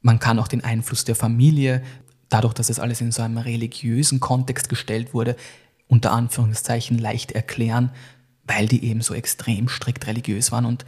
Man 0.01 0.19
kann 0.19 0.39
auch 0.39 0.47
den 0.47 0.63
Einfluss 0.63 1.03
der 1.03 1.15
Familie, 1.15 1.83
dadurch, 2.29 2.53
dass 2.53 2.69
es 2.69 2.79
alles 2.79 3.01
in 3.01 3.11
so 3.11 3.21
einem 3.21 3.37
religiösen 3.37 4.19
Kontext 4.19 4.69
gestellt 4.69 5.13
wurde, 5.13 5.35
unter 5.87 6.11
Anführungszeichen 6.11 6.97
leicht 6.97 7.31
erklären, 7.31 7.91
weil 8.43 8.67
die 8.67 8.83
eben 8.85 9.01
so 9.01 9.13
extrem 9.13 9.67
strikt 9.69 10.07
religiös 10.07 10.51
waren 10.51 10.65
und 10.65 10.85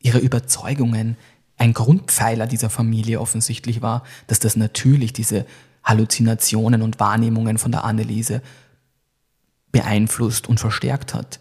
ihre 0.00 0.18
Überzeugungen 0.18 1.16
ein 1.56 1.72
Grundpfeiler 1.74 2.46
dieser 2.46 2.70
Familie 2.70 3.20
offensichtlich 3.20 3.82
war, 3.82 4.04
dass 4.28 4.38
das 4.38 4.56
natürlich 4.56 5.12
diese 5.12 5.44
Halluzinationen 5.82 6.82
und 6.82 7.00
Wahrnehmungen 7.00 7.58
von 7.58 7.72
der 7.72 7.84
Anneliese 7.84 8.42
beeinflusst 9.72 10.48
und 10.48 10.60
verstärkt 10.60 11.14
hat. 11.14 11.40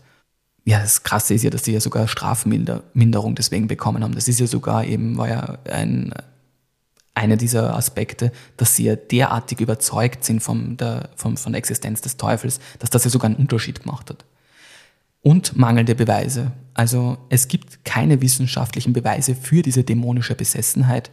Ja, 0.65 0.79
das 0.79 1.03
Krasse 1.03 1.33
ist 1.33 1.43
ja, 1.43 1.49
dass 1.49 1.63
sie 1.63 1.73
ja 1.73 1.79
sogar 1.79 2.07
Strafminderung 2.07 3.35
deswegen 3.35 3.67
bekommen 3.67 4.03
haben. 4.03 4.15
Das 4.15 4.27
ist 4.27 4.39
ja 4.39 4.47
sogar 4.47 4.85
eben, 4.85 5.17
war 5.17 5.29
ja 5.29 5.57
ein, 5.71 6.13
einer 7.17 7.35
dieser 7.35 7.75
Aspekte, 7.75 8.31
dass 8.55 8.75
sie 8.75 8.85
ja 8.85 8.95
derartig 8.95 9.59
überzeugt 9.59 10.23
sind 10.23 10.41
vom, 10.41 10.77
der, 10.77 11.09
vom, 11.15 11.35
von 11.35 11.51
der 11.51 11.59
Existenz 11.59 12.01
des 12.01 12.17
Teufels, 12.17 12.59
dass 12.79 12.89
das 12.89 13.03
ja 13.03 13.09
sogar 13.09 13.25
einen 13.25 13.35
Unterschied 13.39 13.83
gemacht 13.83 14.09
hat. 14.09 14.23
Und 15.21 15.57
mangelnde 15.57 15.95
Beweise. 15.95 16.51
Also 16.73 17.17
es 17.29 17.47
gibt 17.47 17.83
keine 17.83 18.21
wissenschaftlichen 18.21 18.93
Beweise 18.93 19.35
für 19.35 19.61
diese 19.61 19.83
dämonische 19.83 20.35
Besessenheit 20.35 21.11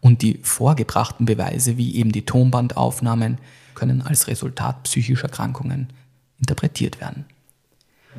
und 0.00 0.22
die 0.22 0.38
vorgebrachten 0.42 1.26
Beweise, 1.26 1.76
wie 1.76 1.96
eben 1.96 2.12
die 2.12 2.26
Tonbandaufnahmen, 2.26 3.38
können 3.74 4.02
als 4.02 4.28
Resultat 4.28 4.84
psychischer 4.84 5.24
Erkrankungen 5.24 5.88
interpretiert 6.38 7.00
werden. 7.00 7.24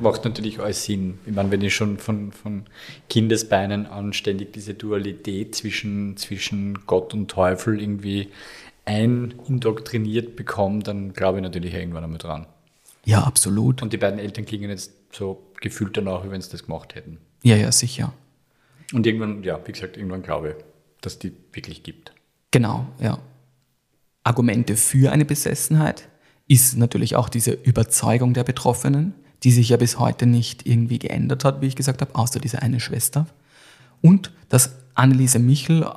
Macht 0.00 0.24
natürlich 0.24 0.60
alles 0.60 0.84
Sinn. 0.84 1.18
Ich 1.26 1.34
meine, 1.34 1.50
wenn 1.50 1.62
ich 1.62 1.74
schon 1.74 1.98
von, 1.98 2.32
von 2.32 2.64
Kindesbeinen 3.08 3.86
an 3.86 4.12
ständig 4.12 4.52
diese 4.52 4.74
Dualität 4.74 5.54
zwischen, 5.54 6.16
zwischen 6.16 6.86
Gott 6.86 7.14
und 7.14 7.28
Teufel 7.28 7.80
irgendwie 7.80 8.28
einindoktriniert 8.84 10.36
bekomme, 10.36 10.82
dann 10.82 11.12
glaube 11.12 11.38
ich 11.38 11.42
natürlich 11.42 11.74
irgendwann 11.74 12.04
einmal 12.04 12.18
dran. 12.18 12.46
Ja, 13.04 13.22
absolut. 13.22 13.82
Und 13.82 13.92
die 13.92 13.96
beiden 13.96 14.18
Eltern 14.18 14.44
klingen 14.44 14.70
jetzt 14.70 14.92
so 15.12 15.42
gefühlt 15.60 15.96
danach, 15.96 16.24
wie 16.24 16.30
wenn 16.30 16.40
sie 16.40 16.50
das 16.50 16.64
gemacht 16.64 16.94
hätten. 16.94 17.18
Ja, 17.42 17.56
ja, 17.56 17.72
sicher. 17.72 18.12
Und 18.92 19.06
irgendwann, 19.06 19.42
ja, 19.42 19.60
wie 19.66 19.72
gesagt, 19.72 19.96
irgendwann 19.96 20.22
glaube 20.22 20.50
ich, 20.50 20.64
dass 21.00 21.18
die 21.18 21.32
wirklich 21.52 21.82
gibt. 21.82 22.12
Genau, 22.50 22.86
ja. 23.00 23.18
Argumente 24.24 24.76
für 24.76 25.12
eine 25.12 25.24
Besessenheit 25.24 26.08
ist 26.48 26.76
natürlich 26.76 27.16
auch 27.16 27.28
diese 27.28 27.52
Überzeugung 27.52 28.34
der 28.34 28.44
Betroffenen, 28.44 29.14
die 29.44 29.52
sich 29.52 29.68
ja 29.68 29.76
bis 29.76 29.98
heute 29.98 30.26
nicht 30.26 30.66
irgendwie 30.66 30.98
geändert 30.98 31.44
hat, 31.44 31.60
wie 31.60 31.66
ich 31.66 31.76
gesagt 31.76 32.00
habe, 32.00 32.14
außer 32.14 32.40
diese 32.40 32.62
eine 32.62 32.80
Schwester. 32.80 33.26
Und 34.00 34.32
dass 34.48 34.72
Anneliese 34.94 35.38
Michel, 35.38 35.88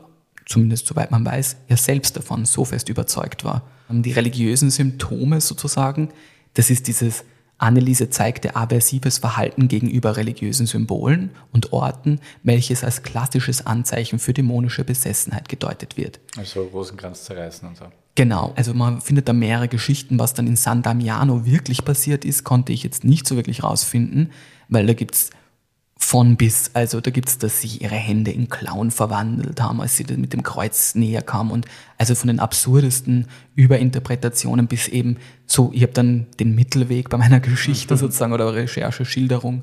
zumindest 0.45 0.87
soweit 0.87 1.11
man 1.11 1.25
weiß, 1.25 1.57
ja 1.67 1.77
selbst 1.77 2.15
davon 2.17 2.45
so 2.45 2.65
fest 2.65 2.89
überzeugt 2.89 3.43
war. 3.43 3.63
Die 3.89 4.11
religiösen 4.11 4.69
Symptome 4.69 5.41
sozusagen, 5.41 6.09
das 6.53 6.69
ist 6.69 6.87
dieses 6.87 7.23
Anneliese 7.57 8.09
zeigte 8.09 8.55
aversives 8.55 9.19
Verhalten 9.19 9.67
gegenüber 9.67 10.17
religiösen 10.17 10.65
Symbolen 10.65 11.29
und 11.51 11.73
Orten, 11.73 12.19
welches 12.41 12.83
als 12.83 13.03
klassisches 13.03 13.67
Anzeichen 13.67 14.17
für 14.17 14.33
dämonische 14.33 14.83
Besessenheit 14.83 15.47
gedeutet 15.47 15.95
wird. 15.95 16.19
Also 16.37 16.63
Rosenkranz 16.63 17.25
zerreißen 17.25 17.67
und 17.67 17.77
so. 17.77 17.85
Genau, 18.15 18.53
also 18.55 18.73
man 18.73 18.99
findet 18.99 19.29
da 19.29 19.33
mehrere 19.33 19.69
Geschichten, 19.69 20.19
was 20.19 20.33
dann 20.33 20.47
in 20.47 20.57
San 20.57 20.81
Damiano 20.81 21.45
wirklich 21.45 21.85
passiert 21.85 22.25
ist, 22.25 22.43
konnte 22.43 22.73
ich 22.73 22.83
jetzt 22.83 23.03
nicht 23.03 23.25
so 23.25 23.37
wirklich 23.37 23.63
rausfinden, 23.63 24.31
weil 24.67 24.85
da 24.85 24.93
gibt's 24.93 25.29
von 26.03 26.35
bis, 26.35 26.71
also 26.73 26.99
da 26.99 27.11
gibt's, 27.11 27.37
dass 27.37 27.61
sie 27.61 27.77
ihre 27.77 27.95
Hände 27.95 28.31
in 28.31 28.49
Klauen 28.49 28.89
verwandelt 28.89 29.61
haben, 29.61 29.79
als 29.79 29.95
sie 29.95 30.03
dann 30.03 30.19
mit 30.19 30.33
dem 30.33 30.41
Kreuz 30.41 30.95
näher 30.95 31.21
kam. 31.21 31.51
Und 31.51 31.67
also 31.97 32.15
von 32.15 32.27
den 32.27 32.39
absurdesten 32.39 33.27
Überinterpretationen 33.55 34.67
bis 34.67 34.87
eben 34.87 35.17
so, 35.45 35.69
ich 35.73 35.83
habe 35.83 35.93
dann 35.93 36.25
den 36.39 36.55
Mittelweg 36.55 37.09
bei 37.09 37.17
meiner 37.17 37.39
Geschichte 37.39 37.95
sozusagen 37.97 38.33
oder 38.33 38.53
Recherche, 38.53 39.05
Schilderung 39.05 39.61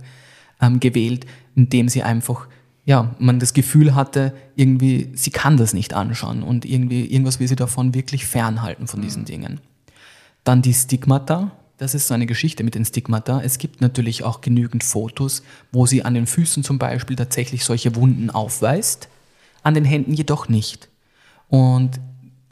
ähm, 0.62 0.78
gewählt, 0.78 1.26
indem 1.57 1.88
sie 1.88 2.05
einfach, 2.05 2.46
ja, 2.89 3.14
man 3.18 3.39
das 3.39 3.53
Gefühl 3.53 3.95
hatte, 3.95 4.32
irgendwie, 4.57 5.11
sie 5.12 5.30
kann 5.30 5.59
das 5.59 5.74
nicht 5.74 5.93
anschauen 5.93 6.43
und 6.43 6.64
irgendwie, 6.64 7.05
irgendwas 7.05 7.39
will 7.39 7.47
sie 7.47 7.55
davon 7.55 7.93
wirklich 7.93 8.24
fernhalten 8.24 8.86
von 8.86 9.03
diesen 9.03 9.26
Dingen. 9.26 9.61
Dann 10.43 10.62
die 10.62 10.72
Stigmata. 10.72 11.51
Das 11.76 11.95
ist 11.95 12.09
so 12.09 12.14
eine 12.14 12.24
Geschichte 12.24 12.64
mit 12.64 12.74
den 12.74 12.86
Stigmata. 12.86 13.43
Es 13.43 13.59
gibt 13.59 13.82
natürlich 13.82 14.24
auch 14.24 14.41
genügend 14.41 14.84
Fotos, 14.84 15.43
wo 15.70 15.84
sie 15.84 16.03
an 16.03 16.14
den 16.14 16.26
Füßen 16.26 16.64
zum 16.64 16.78
Beispiel 16.78 17.14
tatsächlich 17.14 17.62
solche 17.62 17.95
Wunden 17.95 18.30
aufweist, 18.30 19.11
an 19.62 19.74
den 19.74 19.84
Händen 19.84 20.14
jedoch 20.14 20.49
nicht. 20.49 20.89
Und 21.49 22.01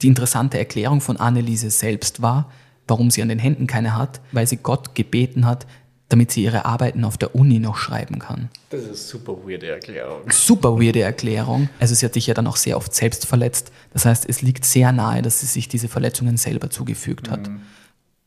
die 0.03 0.09
interessante 0.09 0.59
Erklärung 0.59 1.01
von 1.01 1.16
Anneliese 1.16 1.70
selbst 1.70 2.20
war, 2.20 2.53
warum 2.87 3.11
sie 3.11 3.22
an 3.22 3.30
den 3.30 3.39
Händen 3.39 3.66
keine 3.66 3.97
hat, 3.97 4.20
weil 4.32 4.47
sie 4.47 4.59
Gott 4.59 4.95
gebeten 4.95 5.47
hat, 5.47 5.66
damit 6.09 6.30
sie 6.30 6.44
ihre 6.44 6.64
Arbeiten 6.64 7.04
auf 7.04 7.18
der 7.18 7.34
Uni 7.34 7.59
noch 7.59 7.76
schreiben 7.76 8.18
kann. 8.18 8.48
Das 8.70 8.82
ist 8.82 8.86
eine 8.86 8.96
super 8.96 9.32
weirde 9.44 9.68
Erklärung. 9.68 10.30
Super 10.30 10.80
weirde 10.80 11.02
Erklärung. 11.02 11.68
Also 11.80 11.94
sie 11.94 12.07
hat 12.07 12.14
sich 12.14 12.28
ja 12.28 12.34
dann 12.34 12.46
auch 12.46 12.57
sehr 12.57 12.76
oft 12.76 12.94
selbst 12.94 13.26
verletzt. 13.26 13.72
Das 13.92 14.04
heißt, 14.04 14.28
es 14.28 14.40
liegt 14.42 14.64
sehr 14.64 14.92
nahe, 14.92 15.22
dass 15.22 15.40
sie 15.40 15.46
sich 15.46 15.68
diese 15.68 15.88
Verletzungen 15.88 16.36
selber 16.36 16.70
zugefügt 16.70 17.30
hat. 17.30 17.50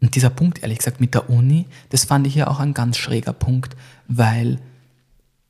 Und 0.01 0.15
dieser 0.15 0.29
Punkt, 0.29 0.61
ehrlich 0.61 0.79
gesagt, 0.79 0.99
mit 0.99 1.13
der 1.13 1.29
Uni, 1.29 1.65
das 1.89 2.05
fand 2.05 2.27
ich 2.27 2.35
ja 2.35 2.47
auch 2.47 2.59
ein 2.59 2.73
ganz 2.73 2.97
schräger 2.97 3.33
Punkt, 3.33 3.75
weil 4.07 4.59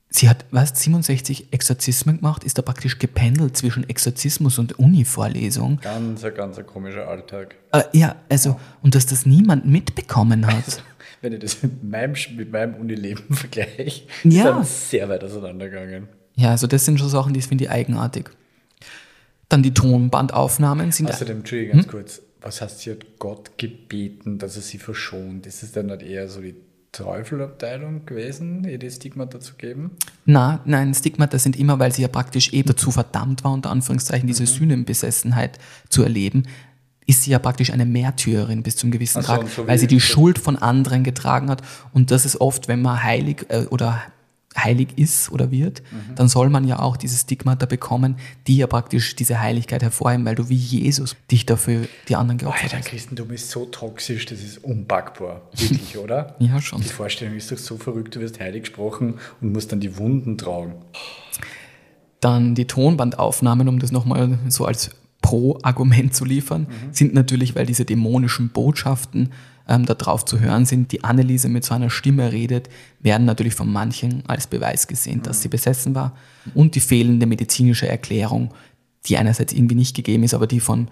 sie 0.09 0.27
hat, 0.27 0.45
was, 0.51 0.79
67 0.81 1.53
Exorzismen 1.53 2.17
gemacht, 2.17 2.43
ist 2.43 2.57
da 2.57 2.61
praktisch 2.61 2.97
gependelt 2.97 3.55
zwischen 3.57 3.87
Exorzismus 3.87 4.57
und 4.57 4.77
Uni-Vorlesung. 4.79 5.79
Ganz, 5.81 6.23
ganz 6.35 6.57
ein 6.57 6.65
komischer 6.65 7.07
Alltag. 7.07 7.55
Äh, 7.71 7.83
ja, 7.93 8.15
also, 8.29 8.59
und 8.81 8.95
dass 8.95 9.05
das 9.05 9.25
niemand 9.25 9.65
mitbekommen 9.65 10.47
hat. 10.47 10.83
Wenn 11.21 11.33
ich 11.33 11.39
das 11.39 11.61
mit 11.63 11.83
meinem, 11.83 12.13
mit 12.35 12.51
meinem 12.51 12.75
Unileben 12.75 13.23
vergleiche, 13.35 14.03
Ja. 14.23 14.29
ist 14.29 14.45
dann 14.45 14.63
sehr 14.63 15.09
weit 15.09 15.23
auseinandergegangen. 15.23 16.07
Ja, 16.35 16.51
also 16.51 16.67
das 16.67 16.85
sind 16.85 16.99
schon 16.99 17.09
Sachen, 17.09 17.33
die 17.33 17.41
finde 17.41 17.65
ich 17.65 17.69
eigenartig. 17.69 18.29
Dann 19.49 19.63
die 19.63 19.73
Tonbandaufnahmen 19.73 20.91
sind 20.91 21.09
Außerdem, 21.09 21.39
Entschuldigung, 21.39 21.77
ganz 21.79 21.87
kurz, 21.87 22.21
was 22.41 22.61
heißt, 22.61 22.79
sie 22.79 22.91
hat 22.91 23.05
Gott 23.17 23.57
gebeten, 23.57 24.37
dass 24.37 24.55
er 24.55 24.61
sie 24.61 24.77
verschont? 24.77 25.45
Ist 25.47 25.63
es 25.63 25.71
dann 25.73 25.87
nicht 25.87 26.03
eher 26.03 26.29
so 26.29 26.39
die 26.41 26.55
Teufelabteilung 26.91 28.05
gewesen, 28.05 28.63
ihr 28.67 28.77
die 28.77 28.89
Stigmata 28.89 29.39
zu 29.39 29.55
geben? 29.55 29.91
Na, 30.25 30.61
nein, 30.65 30.93
Stigmata 30.93 31.37
sind 31.39 31.57
immer, 31.59 31.79
weil 31.79 31.91
sie 31.91 32.01
ja 32.03 32.07
praktisch 32.07 32.53
eben 32.53 32.67
dazu 32.69 32.91
verdammt 32.91 33.43
war, 33.43 33.51
unter 33.51 33.71
Anführungszeichen, 33.71 34.27
diese 34.27 34.43
Mhm. 34.43 34.47
Sühnenbesessenheit 34.47 35.59
zu 35.89 36.03
erleben, 36.03 36.43
ist 37.09 37.23
sie 37.23 37.31
ja 37.31 37.39
praktisch 37.39 37.71
eine 37.71 37.85
Märtyrerin 37.85 38.61
bis 38.61 38.75
zum 38.75 38.91
gewissen 38.91 39.23
so, 39.23 39.27
Grad, 39.27 39.49
so 39.49 39.67
weil 39.67 39.79
sie 39.79 39.87
die 39.87 39.99
Schuld 39.99 40.37
von 40.37 40.57
anderen 40.57 41.03
getragen 41.03 41.49
hat. 41.49 41.63
Und 41.91 42.11
das 42.11 42.23
ist 42.23 42.39
oft, 42.39 42.67
wenn 42.67 42.81
man 42.83 43.01
heilig 43.03 43.47
äh, 43.49 43.65
oder 43.71 44.01
heilig 44.55 44.89
ist 44.97 45.31
oder 45.31 45.49
wird, 45.51 45.81
Mhm. 45.91 46.15
dann 46.15 46.27
soll 46.27 46.49
man 46.49 46.67
ja 46.67 46.79
auch 46.79 46.97
diese 46.97 47.17
Stigmata 47.17 47.65
bekommen, 47.65 48.15
die 48.47 48.57
ja 48.57 48.67
praktisch 48.67 49.15
diese 49.15 49.39
Heiligkeit 49.39 49.81
hervorheben, 49.81 50.25
weil 50.25 50.35
du 50.35 50.49
wie 50.49 50.55
Jesus 50.55 51.15
dich 51.31 51.45
dafür 51.45 51.87
die 52.09 52.15
anderen 52.15 52.37
geopfert 52.39 52.63
Alter, 52.65 52.77
hast. 52.79 52.85
Christentum 52.87 53.31
ist 53.31 53.49
so 53.49 53.65
toxisch, 53.65 54.25
das 54.25 54.39
ist 54.41 54.63
unpackbar. 54.63 55.41
Wirklich, 55.55 55.97
oder? 55.97 56.35
Ja, 56.39 56.61
schon. 56.61 56.81
Die 56.81 56.87
Vorstellung 56.89 57.35
ist 57.35 57.51
doch 57.51 57.57
so 57.57 57.77
verrückt, 57.77 58.15
du 58.15 58.19
wirst 58.19 58.39
heilig 58.39 58.63
gesprochen 58.63 59.15
und 59.41 59.53
musst 59.53 59.71
dann 59.71 59.79
die 59.79 59.97
Wunden 59.97 60.37
tragen. 60.37 60.73
Dann 62.19 62.53
die 62.53 62.65
Tonbandaufnahmen, 62.65 63.67
um 63.67 63.79
das 63.79 63.91
nochmal 63.91 64.37
so 64.49 64.65
als 64.65 64.89
Pro-Argument 65.29 66.15
zu 66.15 66.25
liefern, 66.25 66.65
sind 66.91 67.13
natürlich, 67.13 67.55
weil 67.55 67.67
diese 67.67 67.85
dämonischen 67.85 68.49
Botschaften 68.49 69.29
ähm, 69.67 69.85
da 69.85 69.93
drauf 69.93 70.25
zu 70.25 70.39
hören 70.39 70.65
sind, 70.65 70.91
die 70.91 71.03
Anneliese 71.03 71.49
mit 71.49 71.63
so 71.63 71.75
einer 71.75 71.91
Stimme 71.91 72.31
redet, 72.31 72.67
werden 72.99 73.25
natürlich 73.25 73.53
von 73.53 73.71
manchen 73.71 74.23
als 74.27 74.47
Beweis 74.47 74.87
gesehen, 74.87 75.21
dass 75.21 75.43
sie 75.43 75.47
besessen 75.47 75.93
war. 75.93 76.15
Und 76.55 76.73
die 76.73 76.79
fehlende 76.79 77.27
medizinische 77.27 77.87
Erklärung, 77.87 78.55
die 79.05 79.17
einerseits 79.17 79.53
irgendwie 79.53 79.75
nicht 79.75 79.95
gegeben 79.95 80.23
ist, 80.23 80.33
aber 80.33 80.47
die 80.47 80.59
von, 80.59 80.87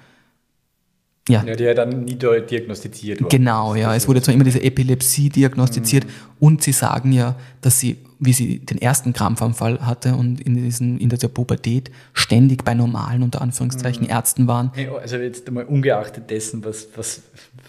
ja, 1.28 1.44
Ja, 1.44 1.56
die 1.56 1.64
ja 1.64 1.74
dann 1.74 2.04
nie 2.04 2.16
diagnostiziert 2.16 3.22
wurde. 3.22 3.38
Genau, 3.38 3.76
ja. 3.76 3.96
Es 3.96 4.08
wurde 4.08 4.22
zwar 4.22 4.34
immer 4.34 4.44
diese 4.44 4.62
Epilepsie 4.62 5.30
diagnostiziert 5.30 6.06
und 6.40 6.64
sie 6.64 6.72
sagen 6.72 7.12
ja, 7.12 7.36
dass 7.62 7.80
sie, 7.80 7.98
wie 8.20 8.34
sie 8.34 8.60
den 8.60 8.82
ersten 8.82 9.14
Krampfanfall 9.14 9.86
hatte 9.86 10.16
und 10.16 10.42
in, 10.42 10.56
diesen, 10.56 11.00
in 11.00 11.10
dieser 11.10 11.28
Pubertät 11.28 11.92
ständig 12.14 12.64
bei 12.64 12.74
normalen, 12.74 13.24
unter 13.24 13.42
Anführungszeichen, 13.42 14.08
Ärzten 14.08 14.48
waren. 14.48 14.72
Also 15.02 15.18
jetzt 15.18 15.48
einmal 15.48 15.66
ungeachtet 15.66 16.30
dessen, 16.30 16.64
was, 16.64 16.88
was, 16.96 17.22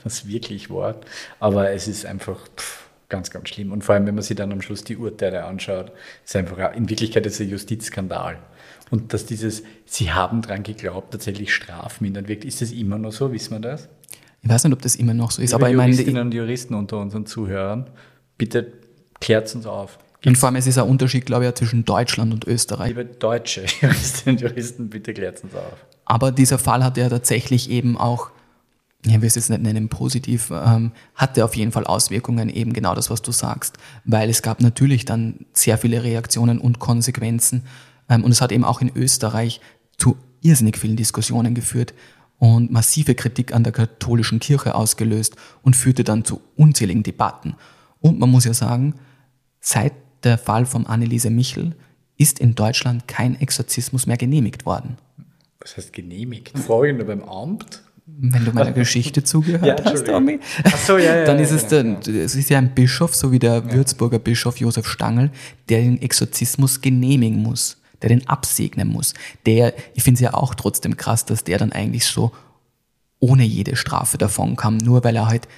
was 0.04 0.26
wirklich 0.26 0.70
war. 0.70 0.96
Aber 1.40 1.70
es 1.70 1.88
ist 1.88 2.06
einfach 2.06 2.38
pff, 2.56 2.88
ganz, 3.09 3.30
ganz 3.30 3.48
schlimm. 3.48 3.72
Und 3.72 3.84
vor 3.84 3.94
allem, 3.94 4.06
wenn 4.06 4.14
man 4.14 4.22
sich 4.22 4.36
dann 4.36 4.52
am 4.52 4.61
Schluss 4.62 4.84
die 4.84 4.96
Urteile 4.96 5.44
anschaut, 5.44 5.92
ist 6.24 6.36
einfach, 6.36 6.74
in 6.74 6.88
Wirklichkeit 6.88 7.26
ist 7.26 7.40
ein 7.40 7.48
Justizskandal. 7.48 8.38
Und 8.91 9.12
dass 9.12 9.26
dieses, 9.26 9.62
sie 9.86 10.12
haben 10.12 10.43
dran 10.43 10.62
geglaubt, 10.62 11.12
tatsächlich 11.12 11.53
strafmindernd 11.53 12.28
wirkt, 12.28 12.45
ist 12.45 12.62
das 12.62 12.72
immer 12.72 12.99
noch 12.99 13.12
so? 13.12 13.32
Wissen 13.32 13.53
wir 13.53 13.61
das? 13.61 13.89
Ich 14.43 14.49
weiß 14.49 14.64
nicht, 14.64 14.72
ob 14.72 14.82
das 14.82 14.97
immer 14.97 15.14
noch 15.14 15.30
so 15.30 15.43
ist, 15.43 15.53
aber 15.53 15.68
Liebe 15.68 15.72
ich 15.72 15.76
meine, 15.78 15.93
Juristinnen 15.93 16.22
und 16.22 16.34
Juristen 16.34 16.74
unter 16.74 16.99
unseren 16.99 17.26
Zuhörern, 17.26 17.91
bitte 18.36 18.72
klärt 19.20 19.53
uns 19.55 19.66
auf. 19.66 19.99
und 20.24 20.39
vor 20.39 20.49
allem 20.49 20.57
es 20.57 20.66
ist 20.66 20.78
ein 20.78 20.89
Unterschied, 20.89 21.26
glaube 21.26 21.47
ich, 21.47 21.55
zwischen 21.55 21.84
Deutschland 21.84 22.32
und 22.32 22.47
Österreich. 22.47 22.89
Liebe 22.89 23.05
deutsche 23.05 23.64
Juristinnen 23.80 24.36
und 24.36 24.43
Juristen, 24.43 24.89
bitte 24.89 25.12
klärt 25.12 25.43
uns 25.43 25.55
auf. 25.55 25.86
Aber 26.05 26.32
dieser 26.32 26.59
Fall 26.59 26.84
hatte 26.84 27.01
ja 27.01 27.09
tatsächlich 27.09 27.68
eben 27.68 27.99
auch, 27.99 28.30
ich 29.05 29.12
will 29.20 29.26
es 29.26 29.34
jetzt 29.34 29.51
nicht 29.51 29.62
nennen 29.62 29.89
positiv, 29.89 30.51
ähm, 30.51 30.93
hatte 31.14 31.45
auf 31.45 31.55
jeden 31.55 31.72
Fall 31.72 31.84
Auswirkungen, 31.84 32.49
eben 32.49 32.72
genau 32.72 32.95
das, 32.95 33.11
was 33.11 33.22
du 33.22 33.32
sagst. 33.32 33.76
Weil 34.05 34.30
es 34.30 34.43
gab 34.43 34.61
natürlich 34.61 35.05
dann 35.05 35.47
sehr 35.53 35.76
viele 35.78 36.03
Reaktionen 36.03 36.59
und 36.59 36.78
Konsequenzen. 36.78 37.64
Ähm, 38.09 38.24
und 38.24 38.30
es 38.30 38.40
hat 38.40 38.52
eben 38.52 38.64
auch 38.64 38.80
in 38.80 38.90
Österreich 38.94 39.61
zu 39.96 40.16
irrsinnig 40.40 40.78
vielen 40.78 40.96
Diskussionen 40.96 41.54
geführt 41.54 41.94
und 42.38 42.70
massive 42.70 43.14
Kritik 43.14 43.52
an 43.52 43.64
der 43.64 43.72
katholischen 43.72 44.38
Kirche 44.38 44.74
ausgelöst 44.74 45.36
und 45.62 45.76
führte 45.76 46.04
dann 46.04 46.24
zu 46.24 46.40
unzähligen 46.56 47.02
Debatten. 47.02 47.54
Und 48.00 48.18
man 48.18 48.30
muss 48.30 48.44
ja 48.44 48.54
sagen, 48.54 48.94
seit 49.61 49.92
der 50.24 50.38
Fall 50.38 50.66
von 50.66 50.86
Anneliese 50.86 51.30
Michel 51.30 51.74
ist 52.16 52.38
in 52.38 52.54
Deutschland 52.54 53.09
kein 53.09 53.40
Exorzismus 53.40 54.06
mehr 54.06 54.16
genehmigt 54.16 54.66
worden. 54.66 54.96
Was 55.61 55.76
heißt 55.76 55.92
genehmigt? 55.92 56.52
Ich 56.56 56.68
nur 56.68 57.04
beim 57.04 57.22
Amt? 57.22 57.82
Wenn 58.06 58.44
du 58.44 58.52
meiner 58.52 58.72
Geschichte 58.72 59.22
zugehört 59.24 59.80
Ja, 59.80 59.92
hast. 59.92 60.06
Tommy, 60.06 60.40
so, 60.86 60.96
ja, 60.96 61.16
ja, 61.16 61.24
dann 61.24 61.38
ist 61.38 61.50
es, 61.50 61.68
genau, 61.68 62.00
der, 62.00 62.24
es 62.24 62.34
ist 62.34 62.48
ja 62.48 62.59
ein 62.59 62.74
Bischof, 62.74 63.14
so 63.14 63.30
wie 63.32 63.38
der 63.38 63.70
Würzburger 63.70 64.18
Bischof 64.18 64.59
Josef 64.59 64.88
Stangl, 64.88 65.30
der 65.68 65.82
den 65.82 66.00
Exorzismus 66.00 66.80
genehmigen 66.80 67.42
muss, 67.42 67.77
der 68.03 68.09
den 68.09 68.28
absegnen 68.28 68.88
muss. 68.88 69.14
Der, 69.46 69.74
ich 69.94 70.03
finde 70.03 70.16
es 70.18 70.20
ja 70.20 70.34
auch 70.34 70.55
trotzdem 70.55 70.96
krass, 70.96 71.24
dass 71.24 71.44
der 71.44 71.59
dann 71.59 71.72
eigentlich 71.72 72.07
so 72.07 72.32
ohne 73.20 73.44
jede 73.44 73.76
Strafe 73.76 74.18
davon 74.18 74.57
kam, 74.57 74.76
nur 74.76 75.03
weil 75.05 75.16
er 75.16 75.26
halt 75.26 75.49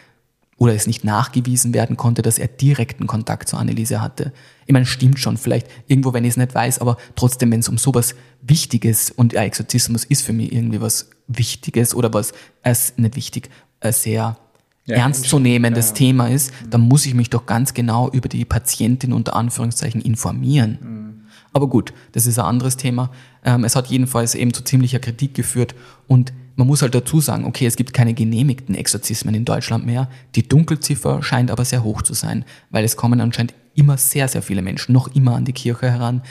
oder 0.56 0.74
es 0.74 0.86
nicht 0.86 1.04
nachgewiesen 1.04 1.72
werden 1.72 1.96
konnte, 1.96 2.20
dass 2.20 2.38
er 2.38 2.46
direkten 2.46 3.06
Kontakt 3.06 3.48
zu 3.48 3.56
Anneliese 3.56 4.02
hatte. 4.02 4.30
Ich 4.66 4.74
meine, 4.74 4.84
stimmt 4.84 5.18
schon, 5.18 5.38
vielleicht 5.38 5.66
irgendwo, 5.86 6.12
wenn 6.12 6.24
ich 6.24 6.32
es 6.32 6.36
nicht 6.36 6.54
weiß, 6.54 6.80
aber 6.80 6.98
trotzdem, 7.16 7.50
wenn 7.50 7.60
es 7.60 7.68
um 7.70 7.78
sowas 7.78 8.14
Wichtiges 8.42 9.10
und 9.10 9.32
ja, 9.32 9.42
Exorzismus 9.42 10.04
ist 10.04 10.20
für 10.22 10.34
mich 10.34 10.52
irgendwie 10.52 10.82
was 10.82 11.08
Wichtiges 11.28 11.94
oder 11.94 12.12
was 12.12 12.32
als 12.62 12.92
nicht 12.98 13.16
wichtig, 13.16 13.48
äh, 13.80 13.90
sehr 13.90 14.36
Ja, 14.84 14.96
ernstzunehmendes 14.96 15.94
Thema 15.94 16.28
ist, 16.28 16.52
dann 16.68 16.82
muss 16.82 17.06
ich 17.06 17.14
mich 17.14 17.30
doch 17.30 17.46
ganz 17.46 17.72
genau 17.72 18.10
über 18.10 18.28
die 18.28 18.44
Patientin 18.44 19.14
unter 19.14 19.36
Anführungszeichen 19.36 20.02
informieren. 20.02 21.09
Aber 21.52 21.68
gut, 21.68 21.92
das 22.12 22.26
ist 22.26 22.38
ein 22.38 22.44
anderes 22.44 22.76
Thema. 22.76 23.10
Ähm, 23.44 23.64
es 23.64 23.76
hat 23.76 23.88
jedenfalls 23.88 24.34
eben 24.34 24.52
zu 24.52 24.62
ziemlicher 24.62 24.98
Kritik 24.98 25.34
geführt 25.34 25.74
und 26.06 26.32
man 26.56 26.66
muss 26.66 26.82
halt 26.82 26.94
dazu 26.94 27.20
sagen, 27.20 27.46
okay, 27.46 27.66
es 27.66 27.76
gibt 27.76 27.94
keine 27.94 28.12
genehmigten 28.12 28.74
Exorzismen 28.74 29.34
in 29.34 29.44
Deutschland 29.44 29.86
mehr. 29.86 30.10
Die 30.34 30.46
Dunkelziffer 30.46 31.22
scheint 31.22 31.50
aber 31.50 31.64
sehr 31.64 31.82
hoch 31.82 32.02
zu 32.02 32.12
sein, 32.12 32.44
weil 32.68 32.84
es 32.84 32.96
kommen 32.96 33.20
anscheinend 33.20 33.54
immer 33.74 33.96
sehr, 33.96 34.28
sehr 34.28 34.42
viele 34.42 34.60
Menschen 34.60 34.92
noch 34.92 35.14
immer 35.14 35.36
an 35.36 35.44
die 35.44 35.54
Kirche 35.54 35.90
heran 35.90 36.22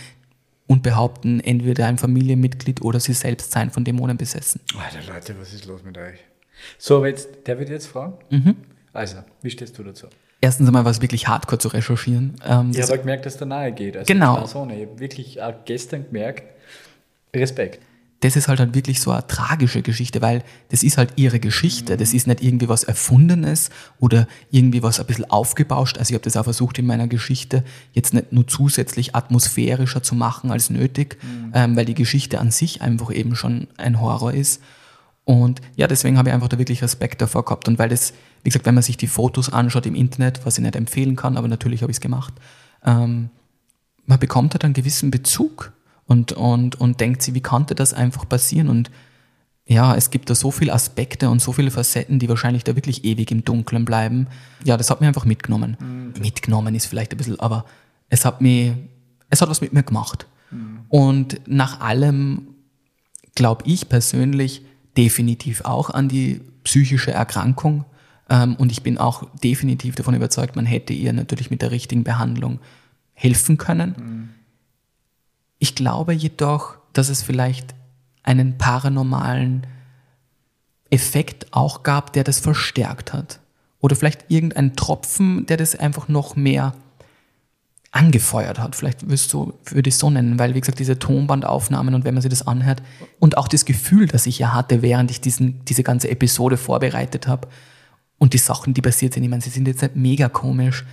und 0.67 0.83
behaupten, 0.83 1.39
entweder 1.39 1.87
ein 1.87 1.97
Familienmitglied 1.97 2.83
oder 2.83 2.99
sie 2.99 3.13
selbst 3.13 3.51
seien 3.51 3.71
von 3.71 3.83
Dämonen 3.83 4.17
besessen. 4.17 4.61
Alter 4.77 5.11
Leute, 5.11 5.35
was 5.39 5.51
ist 5.51 5.65
los 5.65 5.83
mit 5.83 5.97
euch? 5.97 6.19
So, 6.77 6.97
aber 6.97 7.07
jetzt, 7.07 7.29
der 7.47 7.57
wird 7.57 7.69
jetzt 7.69 7.87
fragen? 7.87 8.13
Mhm. 8.29 8.55
Also, 8.93 9.17
wie 9.41 9.49
stehst 9.49 9.77
du 9.79 9.83
dazu? 9.83 10.07
Erstens 10.41 10.67
einmal 10.67 10.85
war 10.85 10.91
es 10.91 11.01
wirklich 11.01 11.27
hardcore 11.27 11.59
zu 11.59 11.67
recherchieren. 11.69 12.35
Ähm, 12.47 12.71
Ich 12.73 12.81
habe 12.81 12.97
gemerkt, 12.99 13.25
dass 13.25 13.37
der 13.37 13.47
nahe 13.47 13.71
geht. 13.73 13.97
Also 13.97 14.05
Genau. 14.11 14.43
ich 14.43 14.53
habe 14.55 14.99
wirklich 14.99 15.41
auch 15.41 15.53
gestern 15.65 16.05
gemerkt, 16.05 16.43
Respekt. 17.35 17.79
das 18.21 18.35
ist 18.35 18.47
halt, 18.47 18.59
halt 18.59 18.73
wirklich 18.75 18.99
so 19.01 19.11
eine 19.11 19.25
tragische 19.27 19.81
Geschichte, 19.81 20.21
weil 20.21 20.43
das 20.69 20.83
ist 20.83 20.97
halt 20.97 21.11
ihre 21.17 21.39
Geschichte. 21.39 21.95
Das 21.97 22.13
ist 22.13 22.27
nicht 22.27 22.41
irgendwie 22.43 22.67
was 22.67 22.83
Erfundenes 22.83 23.69
oder 23.99 24.27
irgendwie 24.51 24.81
was 24.83 24.99
ein 24.99 25.05
bisschen 25.05 25.29
aufgebauscht. 25.29 25.97
Also 25.97 26.11
ich 26.11 26.15
habe 26.15 26.23
das 26.23 26.35
auch 26.37 26.43
versucht 26.45 26.79
in 26.79 26.85
meiner 26.85 27.07
Geschichte 27.07 27.63
jetzt 27.93 28.13
nicht 28.13 28.31
nur 28.33 28.47
zusätzlich 28.47 29.15
atmosphärischer 29.15 30.03
zu 30.03 30.15
machen 30.15 30.51
als 30.51 30.69
nötig, 30.69 31.17
ähm, 31.53 31.75
weil 31.75 31.85
die 31.85 31.93
Geschichte 31.93 32.39
an 32.39 32.51
sich 32.51 32.81
einfach 32.81 33.11
eben 33.13 33.35
schon 33.35 33.67
ein 33.77 33.99
Horror 34.01 34.33
ist. 34.33 34.61
Und 35.29 35.61
ja, 35.75 35.85
deswegen 35.85 36.17
habe 36.17 36.29
ich 36.29 36.33
einfach 36.33 36.47
da 36.47 36.57
wirklich 36.57 36.81
Respekt 36.81 37.21
davor 37.21 37.45
gehabt. 37.45 37.67
Und 37.67 37.77
weil 37.77 37.89
das, 37.89 38.13
wie 38.41 38.49
gesagt, 38.49 38.65
wenn 38.65 38.73
man 38.73 38.81
sich 38.81 38.97
die 38.97 39.05
Fotos 39.05 39.53
anschaut 39.53 39.85
im 39.85 39.93
Internet, 39.93 40.43
was 40.43 40.57
ich 40.57 40.63
nicht 40.63 40.75
empfehlen 40.75 41.15
kann, 41.15 41.37
aber 41.37 41.47
natürlich 41.47 41.83
habe 41.83 41.91
ich 41.91 41.97
es 41.97 42.01
gemacht, 42.01 42.33
ähm, 42.83 43.29
man 44.07 44.17
bekommt 44.17 44.55
halt 44.55 44.65
einen 44.65 44.73
gewissen 44.73 45.11
Bezug 45.11 45.71
und, 46.07 46.31
und, 46.31 46.81
und 46.81 46.99
denkt 46.99 47.21
sich, 47.21 47.35
wie 47.35 47.41
konnte 47.41 47.75
das 47.75 47.93
einfach 47.93 48.27
passieren? 48.27 48.69
Und 48.69 48.89
ja, 49.67 49.93
es 49.93 50.09
gibt 50.09 50.31
da 50.31 50.33
so 50.33 50.49
viele 50.49 50.73
Aspekte 50.73 51.29
und 51.29 51.43
so 51.43 51.51
viele 51.51 51.69
Facetten, 51.69 52.17
die 52.17 52.27
wahrscheinlich 52.27 52.63
da 52.63 52.75
wirklich 52.75 53.05
ewig 53.05 53.29
im 53.29 53.45
Dunkeln 53.45 53.85
bleiben. 53.85 54.25
Ja, 54.63 54.77
das 54.77 54.89
hat 54.89 54.99
mich 54.99 55.07
einfach 55.07 55.25
mitgenommen. 55.25 55.77
Mitgenommen 56.19 56.73
ist 56.73 56.87
vielleicht 56.87 57.11
ein 57.11 57.17
bisschen, 57.17 57.39
aber 57.39 57.65
es 58.09 58.25
hat 58.25 58.41
mich, 58.41 58.73
es 59.29 59.43
hat 59.43 59.49
was 59.49 59.61
mit 59.61 59.73
mir 59.73 59.83
gemacht. 59.83 60.25
Und 60.87 61.39
nach 61.45 61.81
allem 61.81 62.47
glaube 63.35 63.65
ich 63.67 63.89
persönlich 63.89 64.63
definitiv 64.97 65.61
auch 65.61 65.89
an 65.89 66.09
die 66.09 66.41
psychische 66.63 67.11
Erkrankung. 67.11 67.85
Ähm, 68.29 68.55
und 68.55 68.71
ich 68.71 68.83
bin 68.83 68.97
auch 68.97 69.27
definitiv 69.43 69.95
davon 69.95 70.13
überzeugt, 70.13 70.55
man 70.55 70.65
hätte 70.65 70.93
ihr 70.93 71.13
natürlich 71.13 71.49
mit 71.49 71.61
der 71.61 71.71
richtigen 71.71 72.03
Behandlung 72.03 72.59
helfen 73.13 73.57
können. 73.57 74.33
Ich 75.57 75.75
glaube 75.75 76.13
jedoch, 76.13 76.77
dass 76.93 77.09
es 77.09 77.21
vielleicht 77.21 77.75
einen 78.23 78.57
paranormalen 78.57 79.67
Effekt 80.89 81.47
auch 81.51 81.83
gab, 81.83 82.13
der 82.13 82.23
das 82.23 82.39
verstärkt 82.39 83.13
hat. 83.13 83.39
Oder 83.79 83.95
vielleicht 83.95 84.25
irgendein 84.29 84.75
Tropfen, 84.75 85.45
der 85.45 85.57
das 85.57 85.75
einfach 85.75 86.07
noch 86.07 86.35
mehr 86.35 86.73
angefeuert 87.91 88.59
hat. 88.59 88.75
Vielleicht 88.75 89.09
wirst 89.09 89.33
du, 89.33 89.53
würde 89.65 89.89
ich 89.89 89.97
so 89.97 90.09
nennen, 90.09 90.37
weil, 90.37 90.53
wie 90.53 90.59
gesagt, 90.59 90.79
diese 90.79 90.99
Tonbandaufnahmen 90.99 91.95
und 91.95 92.05
wenn 92.05 92.13
man 92.13 92.21
sich 92.21 92.29
das 92.29 92.45
anhört 92.45 92.83
und 93.19 93.37
auch 93.37 93.47
das 93.47 93.65
Gefühl, 93.65 94.07
das 94.07 94.27
ich 94.27 94.39
ja 94.39 94.53
hatte, 94.53 94.81
während 94.81 95.09
ich 95.09 95.21
diesen, 95.21 95.63
diese 95.65 95.83
ganze 95.83 96.09
Episode 96.09 96.57
vorbereitet 96.57 97.27
habe 97.27 97.47
und 98.19 98.33
die 98.33 98.37
Sachen, 98.37 98.73
die 98.73 98.81
passiert 98.81 99.13
sind, 99.13 99.23
ich 99.23 99.29
meine, 99.29 99.41
sie 99.41 99.49
sind 99.49 99.67
jetzt 99.67 99.81
nicht 99.81 99.95
mega 99.95 100.29
komisch, 100.29 100.85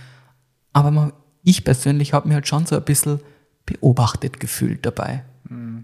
aber 0.73 0.91
man, 0.91 1.13
ich 1.43 1.63
persönlich 1.63 2.13
habe 2.13 2.27
mir 2.27 2.35
halt 2.35 2.47
schon 2.47 2.65
so 2.65 2.75
ein 2.75 2.83
bisschen 2.83 3.19
beobachtet 3.65 4.39
gefühlt 4.39 4.85
dabei. 4.85 5.23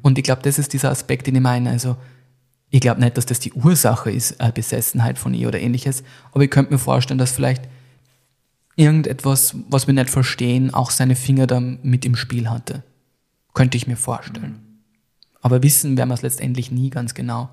Und 0.02 0.18
ich 0.18 0.24
glaube, 0.24 0.42
das 0.42 0.60
ist 0.60 0.74
dieser 0.74 0.92
Aspekt, 0.92 1.28
den 1.28 1.36
ich 1.36 1.42
meine. 1.42 1.70
Also, 1.70 1.96
ich 2.70 2.82
glaube 2.82 3.00
nicht, 3.00 3.18
dass 3.18 3.26
das 3.26 3.40
die 3.40 3.54
Ursache 3.54 4.12
ist, 4.12 4.42
eine 4.42 4.52
Besessenheit 4.52 5.18
von 5.20 5.34
ihr 5.34 5.48
oder 5.48 5.60
ähnliches, 5.60 6.04
aber 6.32 6.44
ich 6.44 6.50
könnte 6.50 6.74
mir 6.74 6.80
vorstellen, 6.80 7.18
dass 7.18 7.32
vielleicht 7.32 7.64
irgendetwas, 8.76 9.56
was 9.70 9.88
wir 9.88 9.94
nicht 9.94 10.10
verstehen, 10.10 10.74
auch 10.74 10.92
seine 10.92 11.16
Finger 11.16 11.48
da 11.48 11.60
mit 11.60 12.06
im 12.06 12.16
Spiel 12.16 12.50
hatte. 12.50 12.84
Könnte 13.54 13.78
ich 13.78 13.88
mir 13.88 13.98
vorstellen. 13.98 14.60
Aber 15.42 15.62
wissen 15.62 15.98
werden 15.98 16.10
wir 16.10 16.16
es 16.16 16.22
letztendlich 16.22 16.72
nie 16.72 16.90
ganz 16.90 17.14
genau. 17.14 17.50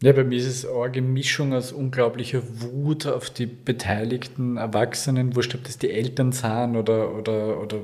Ja, 0.00 0.12
bei 0.12 0.22
mir 0.22 0.38
ist 0.38 0.46
es 0.46 0.64
auch 0.64 0.84
eine 0.84 1.02
Mischung 1.02 1.52
aus 1.52 1.72
unglaublicher 1.72 2.42
Wut 2.60 3.06
auf 3.06 3.30
die 3.30 3.46
beteiligten 3.46 4.56
Erwachsenen, 4.56 5.34
wurscht, 5.34 5.56
ob 5.56 5.64
das 5.64 5.78
die 5.78 5.90
Eltern 5.90 6.30
sind 6.30 6.76
oder, 6.76 7.12
oder, 7.16 7.60
oder 7.60 7.80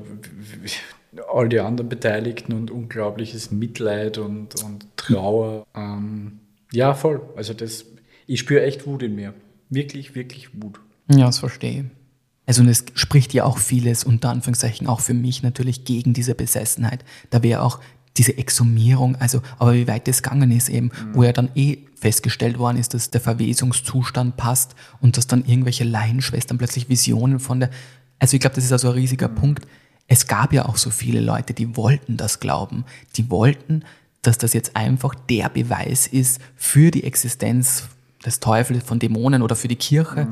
all 1.32 1.48
die 1.48 1.58
anderen 1.58 1.88
Beteiligten 1.88 2.52
und 2.52 2.70
unglaubliches 2.70 3.50
Mitleid 3.50 4.18
und, 4.18 4.62
und 4.62 4.86
Trauer. 4.96 5.66
Ähm, 5.74 6.38
ja, 6.72 6.94
voll. 6.94 7.20
Also 7.34 7.52
das, 7.52 7.86
ich 8.28 8.40
spüre 8.40 8.62
echt 8.62 8.86
Wut 8.86 9.02
in 9.02 9.16
mir. 9.16 9.34
Wirklich, 9.68 10.14
wirklich 10.14 10.50
Wut. 10.62 10.78
Ja, 11.10 11.26
das 11.26 11.38
verstehe 11.38 11.80
ich. 11.80 12.03
Also 12.46 12.62
und 12.62 12.68
es 12.68 12.84
spricht 12.94 13.32
ja 13.32 13.44
auch 13.44 13.58
vieles, 13.58 14.04
unter 14.04 14.30
Anführungszeichen 14.30 14.86
auch 14.86 15.00
für 15.00 15.14
mich 15.14 15.42
natürlich 15.42 15.84
gegen 15.84 16.12
diese 16.12 16.34
Besessenheit. 16.34 17.04
Da 17.30 17.42
wäre 17.42 17.62
auch 17.62 17.80
diese 18.16 18.36
Exhumierung, 18.36 19.16
also 19.16 19.42
aber 19.58 19.74
wie 19.74 19.88
weit 19.88 20.06
das 20.06 20.22
gegangen 20.22 20.50
ist 20.52 20.68
eben, 20.68 20.90
wo 21.12 21.24
ja 21.24 21.32
dann 21.32 21.50
eh 21.54 21.78
festgestellt 21.96 22.58
worden 22.58 22.76
ist, 22.76 22.94
dass 22.94 23.10
der 23.10 23.20
Verwesungszustand 23.20 24.36
passt 24.36 24.76
und 25.00 25.16
dass 25.16 25.26
dann 25.26 25.44
irgendwelche 25.44 25.84
Laienschwestern 25.84 26.58
plötzlich 26.58 26.88
Visionen 26.88 27.40
von 27.40 27.60
der, 27.60 27.70
also 28.18 28.34
ich 28.34 28.40
glaube, 28.40 28.54
das 28.56 28.64
ist 28.64 28.72
also 28.72 28.88
ein 28.88 28.94
riesiger 28.94 29.28
Punkt. 29.28 29.66
Es 30.06 30.26
gab 30.26 30.52
ja 30.52 30.66
auch 30.66 30.76
so 30.76 30.90
viele 30.90 31.20
Leute, 31.20 31.54
die 31.54 31.76
wollten 31.76 32.16
das 32.16 32.40
glauben, 32.40 32.84
die 33.16 33.30
wollten, 33.30 33.84
dass 34.22 34.38
das 34.38 34.52
jetzt 34.52 34.76
einfach 34.76 35.14
der 35.14 35.48
Beweis 35.48 36.06
ist 36.06 36.40
für 36.56 36.90
die 36.90 37.04
Existenz 37.04 37.88
des 38.24 38.38
Teufels, 38.38 38.84
von 38.84 38.98
Dämonen 38.98 39.42
oder 39.42 39.56
für 39.56 39.68
die 39.68 39.76
Kirche. 39.76 40.28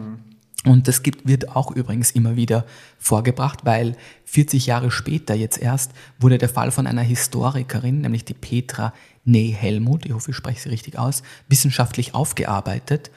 Und 0.65 0.87
das 0.87 1.03
gibt, 1.03 1.27
wird 1.27 1.57
auch 1.57 1.73
übrigens 1.73 2.13
immer 2.13 2.37
wieder 2.37 2.65
vorgebracht, 2.99 3.61
weil 3.65 3.97
40 4.27 4.67
Jahre 4.67 4.91
später 4.91 5.35
jetzt 5.35 5.59
erst 5.59 5.91
wurde 6.21 6.39
der 6.39 6.49
Fall 6.49 6.71
von 6.71 6.87
einer 6.87 7.03
Historikerin, 7.03 8.03
nämlich 8.03 8.25
die 8.25 8.35
Petra 8.35 8.93
Ney-Helmuth, 9.25 10.07
ich 10.07 10.13
hoffe, 10.13 10.31
ich 10.31 10.37
spreche 10.37 10.61
sie 10.61 10.69
richtig 10.69 10.99
aus, 10.99 11.23
wissenschaftlich 11.49 12.15
aufgearbeitet. 12.15 13.11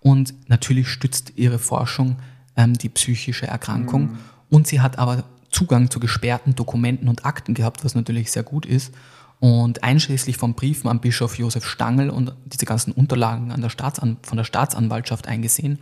Und 0.00 0.34
natürlich 0.48 0.88
stützt 0.88 1.32
ihre 1.36 1.58
Forschung 1.58 2.16
ähm, 2.56 2.74
die 2.74 2.88
psychische 2.88 3.46
Erkrankung. 3.46 4.18
Und 4.48 4.66
sie 4.66 4.80
hat 4.80 4.98
aber 4.98 5.24
Zugang 5.50 5.90
zu 5.90 6.00
gesperrten 6.00 6.54
Dokumenten 6.54 7.08
und 7.08 7.24
Akten 7.24 7.54
gehabt, 7.54 7.84
was 7.84 7.94
natürlich 7.94 8.30
sehr 8.30 8.42
gut 8.42 8.66
ist. 8.66 8.92
Und 9.40 9.82
einschließlich 9.82 10.36
von 10.36 10.54
Briefen 10.54 10.88
an 10.88 11.00
Bischof 11.00 11.38
Josef 11.38 11.66
Stangl 11.66 12.10
und 12.10 12.34
diese 12.46 12.66
ganzen 12.66 12.92
Unterlagen 12.92 13.52
an 13.52 13.62
der 13.62 13.70
Staatsan 13.70 14.18
von 14.22 14.36
der 14.36 14.44
Staatsanwaltschaft 14.44 15.26
eingesehen. 15.26 15.78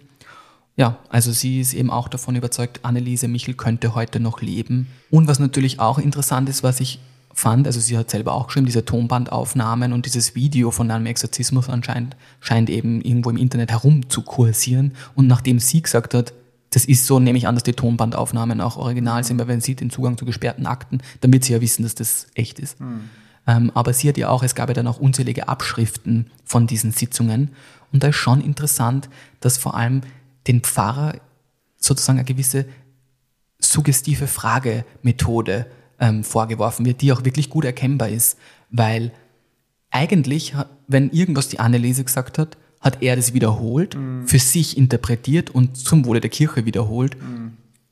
Ja, 0.79 0.97
also 1.09 1.33
sie 1.33 1.61
ist 1.61 1.75
eben 1.75 1.91
auch 1.91 2.07
davon 2.07 2.37
überzeugt, 2.37 2.85
Anneliese 2.85 3.27
Michel 3.27 3.55
könnte 3.55 3.97
heute 3.97 4.21
noch 4.21 4.41
leben. 4.41 4.87
Und 5.11 5.27
was 5.27 5.41
natürlich 5.41 5.81
auch 5.81 5.99
interessant 5.99 6.49
ist, 6.49 6.63
was 6.63 6.79
ich 6.79 7.01
fand, 7.35 7.67
also 7.67 7.81
sie 7.81 7.99
hat 7.99 8.11
selber 8.11 8.33
auch 8.33 8.47
geschrieben, 8.47 8.67
diese 8.67 8.85
Tonbandaufnahmen 8.85 9.93
und 9.93 10.07
dieses 10.07 10.37
Video 10.37 10.71
von 10.71 10.89
einem 10.93 11.07
Exorzismus 11.07 11.69
anscheinend 11.69 12.17
scheint 12.39 12.71
eben 12.71 13.01
irgendwo 13.01 13.31
im 13.31 13.37
Internet 13.37 13.73
herum 13.73 14.09
zu 14.09 14.23
kursieren. 14.23 14.93
Und 15.17 15.27
nachdem 15.27 15.59
sie 15.59 15.83
gesagt 15.83 16.15
hat, 16.15 16.33
das 16.71 16.85
ist 16.85 17.07
so, 17.07 17.19
nehme 17.19 17.39
ich 17.39 17.49
an, 17.49 17.57
dass 17.57 17.65
die 17.65 17.73
Tonbandaufnahmen 17.73 18.61
auch 18.61 18.77
original 18.77 19.25
sind, 19.25 19.41
weil 19.41 19.49
wenn 19.49 19.61
sie 19.61 19.75
den 19.75 19.91
Zugang 19.91 20.17
zu 20.17 20.25
gesperrten 20.25 20.67
Akten, 20.67 21.01
dann 21.23 21.33
wird 21.33 21.43
sie 21.43 21.55
ja 21.55 21.61
wissen, 21.61 21.83
dass 21.83 21.97
das 21.97 22.29
echt 22.35 22.61
ist. 22.61 22.77
Ähm, 23.49 23.73
aber 23.75 23.95
sie 23.95 24.09
hat 24.09 24.17
ja 24.17 24.29
auch, 24.29 24.45
es 24.45 24.55
gab 24.55 24.69
ja 24.69 24.75
dann 24.75 24.87
auch 24.87 25.01
unzählige 25.01 25.49
Abschriften 25.49 26.31
von 26.45 26.69
diesen 26.69 26.93
Sitzungen. 26.93 27.51
Und 27.93 28.05
da 28.05 28.09
ist 28.09 28.17
schon 28.17 28.41
interessant, 28.41 29.09
dass 29.41 29.59
vor 29.59 29.75
allem 29.75 30.03
den 30.49 30.63
Pfarrer 30.63 31.21
sozusagen 31.77 32.19
eine 32.19 32.27
gewisse 32.27 32.67
suggestive 33.61 34.27
Fragemethode 34.27 35.67
ähm, 36.01 36.25
vorgeworfen 36.25 36.87
wird, 36.87 37.01
die 37.03 37.13
auch 37.13 37.25
wirklich 37.25 37.51
gut 37.51 37.65
erkennbar 37.65 38.09
ist. 38.09 38.39
Weil 38.71 39.13
eigentlich, 39.91 40.55
wenn 40.87 41.11
irgendwas 41.11 41.49
die 41.49 41.61
Anneliese 41.61 42.05
gesagt 42.05 42.39
hat, 42.39 42.57
hat 42.81 43.03
er 43.03 43.17
das 43.17 43.35
wiederholt, 43.35 43.97
für 44.27 44.39
sich 44.39 44.77
interpretiert 44.77 45.51
und 45.51 45.77
zum 45.77 46.05
Wohle 46.05 46.21
der 46.21 46.31
Kirche 46.31 46.65
wiederholt. 46.65 47.17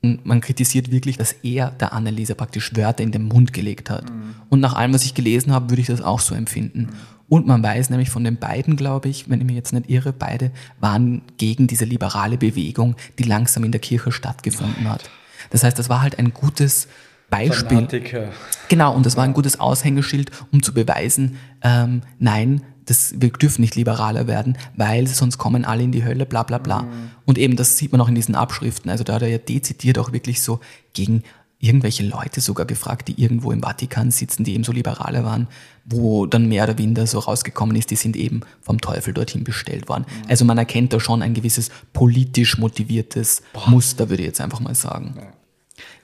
Und 0.02 0.24
man 0.24 0.40
kritisiert 0.40 0.92
wirklich, 0.92 1.16
dass 1.16 1.32
er 1.42 1.72
der 1.72 1.92
Anneliese 1.92 2.36
praktisch 2.36 2.76
Wörter 2.76 3.02
in 3.02 3.11
den 3.11 3.24
Mund 3.24 3.52
gelegt 3.52 3.90
hat. 3.90 4.04
Und 4.48 4.61
nach 4.61 4.74
allem, 4.74 4.94
was 4.94 5.04
ich 5.04 5.14
gelesen 5.14 5.52
habe, 5.52 5.70
würde 5.70 5.80
ich 5.80 5.88
das 5.88 6.02
auch 6.02 6.20
so 6.20 6.36
empfinden. 6.36 6.90
Und 7.28 7.46
man 7.46 7.62
weiß 7.62 7.90
nämlich 7.90 8.10
von 8.10 8.24
den 8.24 8.36
beiden, 8.36 8.76
glaube 8.76 9.08
ich, 9.08 9.28
wenn 9.28 9.40
ich 9.40 9.46
mich 9.46 9.56
jetzt 9.56 9.72
nicht 9.72 9.90
irre, 9.90 10.12
beide 10.12 10.52
waren 10.80 11.22
gegen 11.38 11.66
diese 11.66 11.84
liberale 11.84 12.38
Bewegung, 12.38 12.94
die 13.18 13.24
langsam 13.24 13.64
in 13.64 13.72
der 13.72 13.80
Kirche 13.80 14.12
stattgefunden 14.12 14.88
hat. 14.88 15.10
Das 15.50 15.64
heißt, 15.64 15.78
das 15.78 15.88
war 15.88 16.02
halt 16.02 16.18
ein 16.18 16.32
gutes 16.32 16.88
Beispiel. 17.28 17.78
Fanatiker. 17.78 18.28
Genau, 18.68 18.94
und 18.94 19.04
das 19.04 19.16
war 19.16 19.24
ein 19.24 19.32
gutes 19.32 19.58
Aushängeschild, 19.58 20.30
um 20.52 20.62
zu 20.62 20.72
beweisen, 20.72 21.36
ähm, 21.62 22.02
nein, 22.18 22.62
das, 22.84 23.14
wir 23.18 23.30
dürfen 23.30 23.62
nicht 23.62 23.74
liberaler 23.74 24.28
werden, 24.28 24.56
weil 24.76 25.08
sonst 25.08 25.38
kommen 25.38 25.64
alle 25.64 25.82
in 25.82 25.90
die 25.90 26.04
Hölle, 26.04 26.24
bla 26.24 26.44
bla 26.44 26.58
bla. 26.58 26.86
Und 27.24 27.36
eben, 27.36 27.56
das 27.56 27.76
sieht 27.76 27.90
man 27.90 28.00
auch 28.00 28.08
in 28.08 28.14
diesen 28.14 28.36
Abschriften. 28.36 28.90
Also 28.90 29.02
da 29.02 29.14
hat 29.14 29.22
er 29.22 29.28
ja 29.28 29.38
dezidiert 29.38 29.98
auch 29.98 30.12
wirklich 30.12 30.40
so 30.40 30.60
gegen 30.92 31.24
irgendwelche 31.66 32.04
Leute 32.04 32.40
sogar 32.40 32.66
gefragt, 32.66 33.08
die 33.08 33.20
irgendwo 33.20 33.52
im 33.52 33.62
Vatikan 33.62 34.10
sitzen, 34.10 34.44
die 34.44 34.54
eben 34.54 34.64
so 34.64 34.72
liberaler 34.72 35.24
waren, 35.24 35.48
wo 35.84 36.26
dann 36.26 36.48
mehr 36.48 36.64
oder 36.64 36.78
weniger 36.78 37.06
so 37.06 37.18
rausgekommen 37.18 37.76
ist, 37.76 37.90
die 37.90 37.96
sind 37.96 38.16
eben 38.16 38.40
vom 38.60 38.80
Teufel 38.80 39.14
dorthin 39.14 39.44
bestellt 39.44 39.88
worden. 39.88 40.06
Also 40.28 40.44
man 40.44 40.58
erkennt 40.58 40.92
da 40.92 41.00
schon 41.00 41.22
ein 41.22 41.34
gewisses 41.34 41.70
politisch 41.92 42.58
motiviertes 42.58 43.42
Muster, 43.66 44.08
würde 44.10 44.22
ich 44.22 44.28
jetzt 44.28 44.40
einfach 44.40 44.60
mal 44.60 44.74
sagen. 44.74 45.14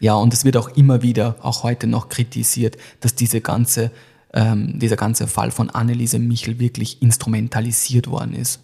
Ja, 0.00 0.14
und 0.14 0.34
es 0.34 0.44
wird 0.44 0.56
auch 0.56 0.68
immer 0.76 1.02
wieder, 1.02 1.36
auch 1.42 1.62
heute 1.62 1.86
noch 1.86 2.08
kritisiert, 2.08 2.76
dass 3.00 3.14
diese 3.14 3.40
ganze, 3.40 3.90
ähm, 4.34 4.78
dieser 4.78 4.96
ganze 4.96 5.26
Fall 5.26 5.50
von 5.50 5.70
Anneliese 5.70 6.18
Michel 6.18 6.58
wirklich 6.58 7.00
instrumentalisiert 7.00 8.08
worden 8.08 8.34
ist. 8.34 8.60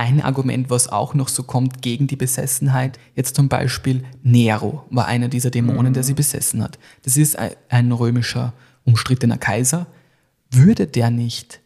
Ein 0.00 0.22
Argument, 0.22 0.70
was 0.70 0.88
auch 0.88 1.12
noch 1.12 1.28
so 1.28 1.42
kommt 1.42 1.82
gegen 1.82 2.06
die 2.06 2.16
Besessenheit, 2.16 2.98
jetzt 3.16 3.36
zum 3.36 3.50
Beispiel 3.50 4.02
Nero 4.22 4.86
war 4.88 5.04
einer 5.04 5.28
dieser 5.28 5.50
Dämonen, 5.50 5.92
der 5.92 6.04
sie 6.04 6.14
besessen 6.14 6.62
hat. 6.62 6.78
Das 7.02 7.18
ist 7.18 7.38
ein, 7.68 7.92
römischer 7.92 8.54
umstrittener 8.86 9.36
Kaiser, 9.36 9.86
würde 10.50 10.86
der 10.86 11.10
nicht 11.10 11.60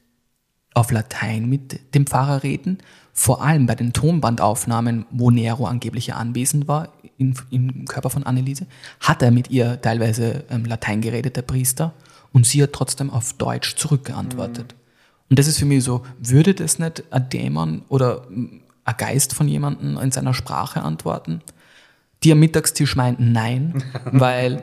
auf 0.74 0.90
Latein 0.90 1.48
mit 1.48 1.94
dem 1.94 2.08
Pfarrer 2.08 2.42
reden? 2.42 2.78
Vor 3.12 3.40
allem 3.40 3.66
bei 3.66 3.76
den 3.76 3.92
Tonbandaufnahmen, 3.92 5.06
wo 5.12 5.30
Nero 5.30 5.66
angeblich 5.66 6.08
ja 6.08 6.16
anwesend 6.16 6.66
war, 6.66 6.88
in, 7.16 7.36
im 7.52 7.84
Körper 7.84 8.10
von 8.10 8.24
Anneliese, 8.24 8.66
hat 8.98 9.22
er 9.22 9.30
mit 9.30 9.48
ihr 9.50 9.80
teilweise 9.80 10.44
ähm, 10.50 10.64
Latein 10.64 11.02
geredet, 11.02 11.36
der 11.36 11.42
Priester, 11.42 11.92
und 12.32 12.46
sie 12.46 12.64
hat 12.64 12.72
trotzdem 12.72 13.10
auf 13.10 13.34
Deutsch 13.34 13.76
zurückgeantwortet. 13.76 14.74
Und 15.34 15.38
das 15.40 15.48
ist 15.48 15.58
für 15.58 15.64
mich 15.64 15.82
so, 15.82 16.04
würde 16.20 16.54
das 16.54 16.78
nicht 16.78 17.02
ein 17.10 17.28
Dämon 17.28 17.82
oder 17.88 18.24
ein 18.30 18.62
Geist 18.96 19.32
von 19.32 19.48
jemandem 19.48 19.98
in 19.98 20.12
seiner 20.12 20.32
Sprache 20.32 20.82
antworten? 20.82 21.40
Die 22.22 22.30
am 22.30 22.38
Mittagstisch 22.38 22.94
meinten 22.94 23.32
nein, 23.32 23.82
weil 24.12 24.62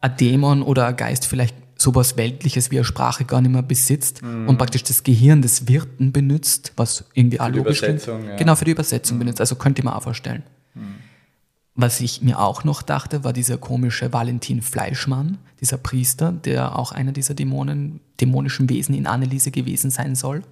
ein 0.00 0.16
Dämon 0.16 0.62
oder 0.62 0.86
ein 0.86 0.94
Geist 0.94 1.26
vielleicht 1.26 1.56
sowas 1.76 2.16
Weltliches 2.16 2.70
wie 2.70 2.76
eine 2.76 2.84
Sprache 2.84 3.24
gar 3.24 3.40
nicht 3.40 3.50
mehr 3.50 3.62
besitzt 3.62 4.22
und 4.22 4.56
praktisch 4.56 4.84
das 4.84 5.02
Gehirn 5.02 5.42
des 5.42 5.66
Wirten 5.66 6.12
benutzt, 6.12 6.74
was 6.76 7.06
irgendwie 7.14 7.40
auch 7.40 7.48
die 7.48 7.58
logisch. 7.58 7.82
Übersetzung, 7.82 8.24
ja. 8.24 8.36
Genau, 8.36 8.54
für 8.54 8.66
die 8.66 8.70
Übersetzung 8.70 9.18
benutzt. 9.18 9.40
Also 9.40 9.56
könnte 9.56 9.80
ich 9.80 9.84
mir 9.84 9.96
auch 9.96 10.02
vorstellen. 10.04 10.44
Was 11.76 12.00
ich 12.00 12.22
mir 12.22 12.38
auch 12.38 12.62
noch 12.62 12.82
dachte, 12.82 13.24
war 13.24 13.32
dieser 13.32 13.58
komische 13.58 14.12
Valentin 14.12 14.62
Fleischmann, 14.62 15.38
dieser 15.60 15.76
Priester, 15.76 16.30
der 16.30 16.78
auch 16.78 16.92
einer 16.92 17.10
dieser 17.10 17.34
Dämonen, 17.34 18.00
dämonischen 18.20 18.68
Wesen 18.68 18.94
in 18.94 19.08
Anneliese 19.08 19.50
gewesen 19.50 19.90
sein 19.90 20.14
soll. 20.14 20.42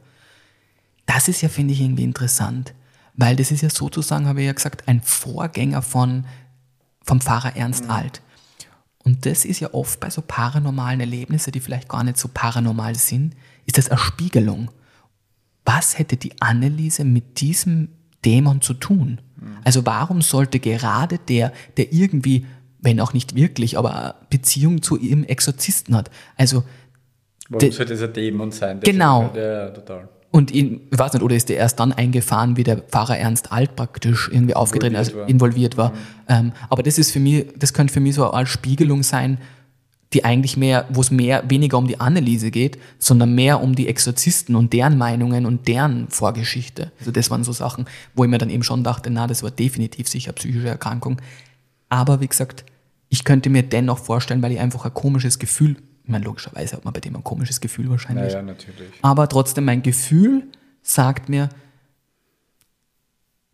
Das 1.06 1.28
ist 1.28 1.40
ja, 1.40 1.48
finde 1.48 1.74
ich, 1.74 1.80
irgendwie 1.80 2.02
interessant, 2.02 2.74
weil 3.14 3.36
das 3.36 3.52
ist 3.52 3.62
ja 3.62 3.70
sozusagen, 3.70 4.26
habe 4.26 4.40
ich 4.40 4.46
ja 4.46 4.52
gesagt, 4.52 4.88
ein 4.88 5.00
Vorgänger 5.00 5.82
von, 5.82 6.26
vom 7.02 7.20
Pfarrer 7.20 7.56
Ernst 7.56 7.88
Alt. 7.88 8.20
Und 9.04 9.26
das 9.26 9.44
ist 9.44 9.60
ja 9.60 9.74
oft 9.74 10.00
bei 10.00 10.10
so 10.10 10.22
paranormalen 10.22 11.00
Erlebnissen, 11.00 11.52
die 11.52 11.60
vielleicht 11.60 11.88
gar 11.88 12.02
nicht 12.04 12.18
so 12.18 12.28
paranormal 12.32 12.94
sind, 12.96 13.34
ist 13.66 13.78
das 13.78 13.88
eine 13.88 13.98
Spiegelung. 13.98 14.70
Was 15.64 15.98
hätte 15.98 16.16
die 16.16 16.40
Anneliese 16.40 17.04
mit 17.04 17.40
diesem 17.40 17.88
Dämon 18.24 18.60
zu 18.60 18.74
tun? 18.74 19.20
Also 19.64 19.84
warum 19.86 20.22
sollte 20.22 20.60
gerade 20.60 21.18
der, 21.18 21.52
der 21.76 21.92
irgendwie, 21.92 22.46
wenn 22.80 23.00
auch 23.00 23.12
nicht 23.12 23.34
wirklich, 23.34 23.76
aber 23.78 24.14
Beziehung 24.30 24.82
zu 24.82 24.96
ihrem 24.96 25.24
Exorzisten 25.24 25.94
hat, 25.96 26.10
also 26.36 26.62
Warum 27.48 27.70
sollte 27.72 27.94
ein 28.02 28.12
Dämon 28.12 28.50
sein? 28.52 28.80
Genau. 28.80 29.30
sich- 29.32 29.42
Ja, 29.42 29.70
total. 29.70 30.08
Und 30.30 30.50
ihn, 30.50 30.80
ich 30.90 30.98
weiß 30.98 31.12
nicht, 31.12 31.22
oder 31.22 31.36
ist 31.36 31.50
der 31.50 31.56
erst 31.58 31.78
dann 31.78 31.92
eingefahren, 31.92 32.56
wie 32.56 32.62
der 32.64 32.78
Pfarrer 32.78 33.18
Ernst 33.18 33.52
Alt 33.52 33.76
praktisch 33.76 34.30
irgendwie 34.32 34.54
aufgetreten, 34.54 34.94
Involviert 34.94 35.08
also 35.14 35.20
war. 35.20 35.28
involviert 35.28 35.76
war. 35.76 35.92
Ähm, 36.28 36.52
aber 36.70 36.82
das 36.82 36.96
ist 36.98 37.10
für 37.10 37.20
mich, 37.20 37.48
das 37.58 37.74
könnte 37.74 37.92
für 37.92 38.00
mich 38.00 38.14
so 38.14 38.30
eine 38.30 38.46
Spiegelung 38.46 39.02
sein, 39.02 39.36
die 40.12 40.24
eigentlich 40.24 40.56
mehr, 40.56 40.86
wo 40.90 41.00
es 41.00 41.10
mehr, 41.10 41.48
weniger 41.48 41.78
um 41.78 41.86
die 41.86 42.00
Anneliese 42.00 42.50
geht, 42.50 42.78
sondern 42.98 43.34
mehr 43.34 43.60
um 43.60 43.74
die 43.74 43.88
Exorzisten 43.88 44.56
und 44.56 44.72
deren 44.72 44.98
Meinungen 44.98 45.46
und 45.46 45.68
deren 45.68 46.08
Vorgeschichte. 46.08 46.92
Also 46.98 47.10
das 47.10 47.30
waren 47.30 47.44
so 47.44 47.52
Sachen, 47.52 47.86
wo 48.14 48.24
ich 48.24 48.30
mir 48.30 48.38
dann 48.38 48.50
eben 48.50 48.62
schon 48.62 48.84
dachte, 48.84 49.10
na, 49.10 49.26
das 49.26 49.42
war 49.42 49.50
definitiv 49.50 50.08
sicher 50.08 50.32
psychische 50.32 50.68
Erkrankung. 50.68 51.20
Aber 51.88 52.20
wie 52.20 52.28
gesagt, 52.28 52.64
ich 53.08 53.24
könnte 53.24 53.50
mir 53.50 53.62
dennoch 53.62 53.98
vorstellen, 53.98 54.42
weil 54.42 54.52
ich 54.52 54.60
einfach 54.60 54.84
ein 54.84 54.94
komisches 54.94 55.38
Gefühl, 55.38 55.76
ich 56.04 56.10
meine, 56.10 56.24
logischerweise 56.24 56.76
hat 56.76 56.84
man 56.84 56.92
bei 56.92 57.00
dem 57.00 57.14
ein 57.14 57.24
komisches 57.24 57.60
Gefühl 57.60 57.88
wahrscheinlich. 57.88 58.32
Naja, 58.32 58.42
natürlich. 58.42 58.90
Aber 59.02 59.28
trotzdem, 59.28 59.64
mein 59.64 59.82
Gefühl 59.82 60.44
sagt 60.82 61.28
mir, 61.28 61.48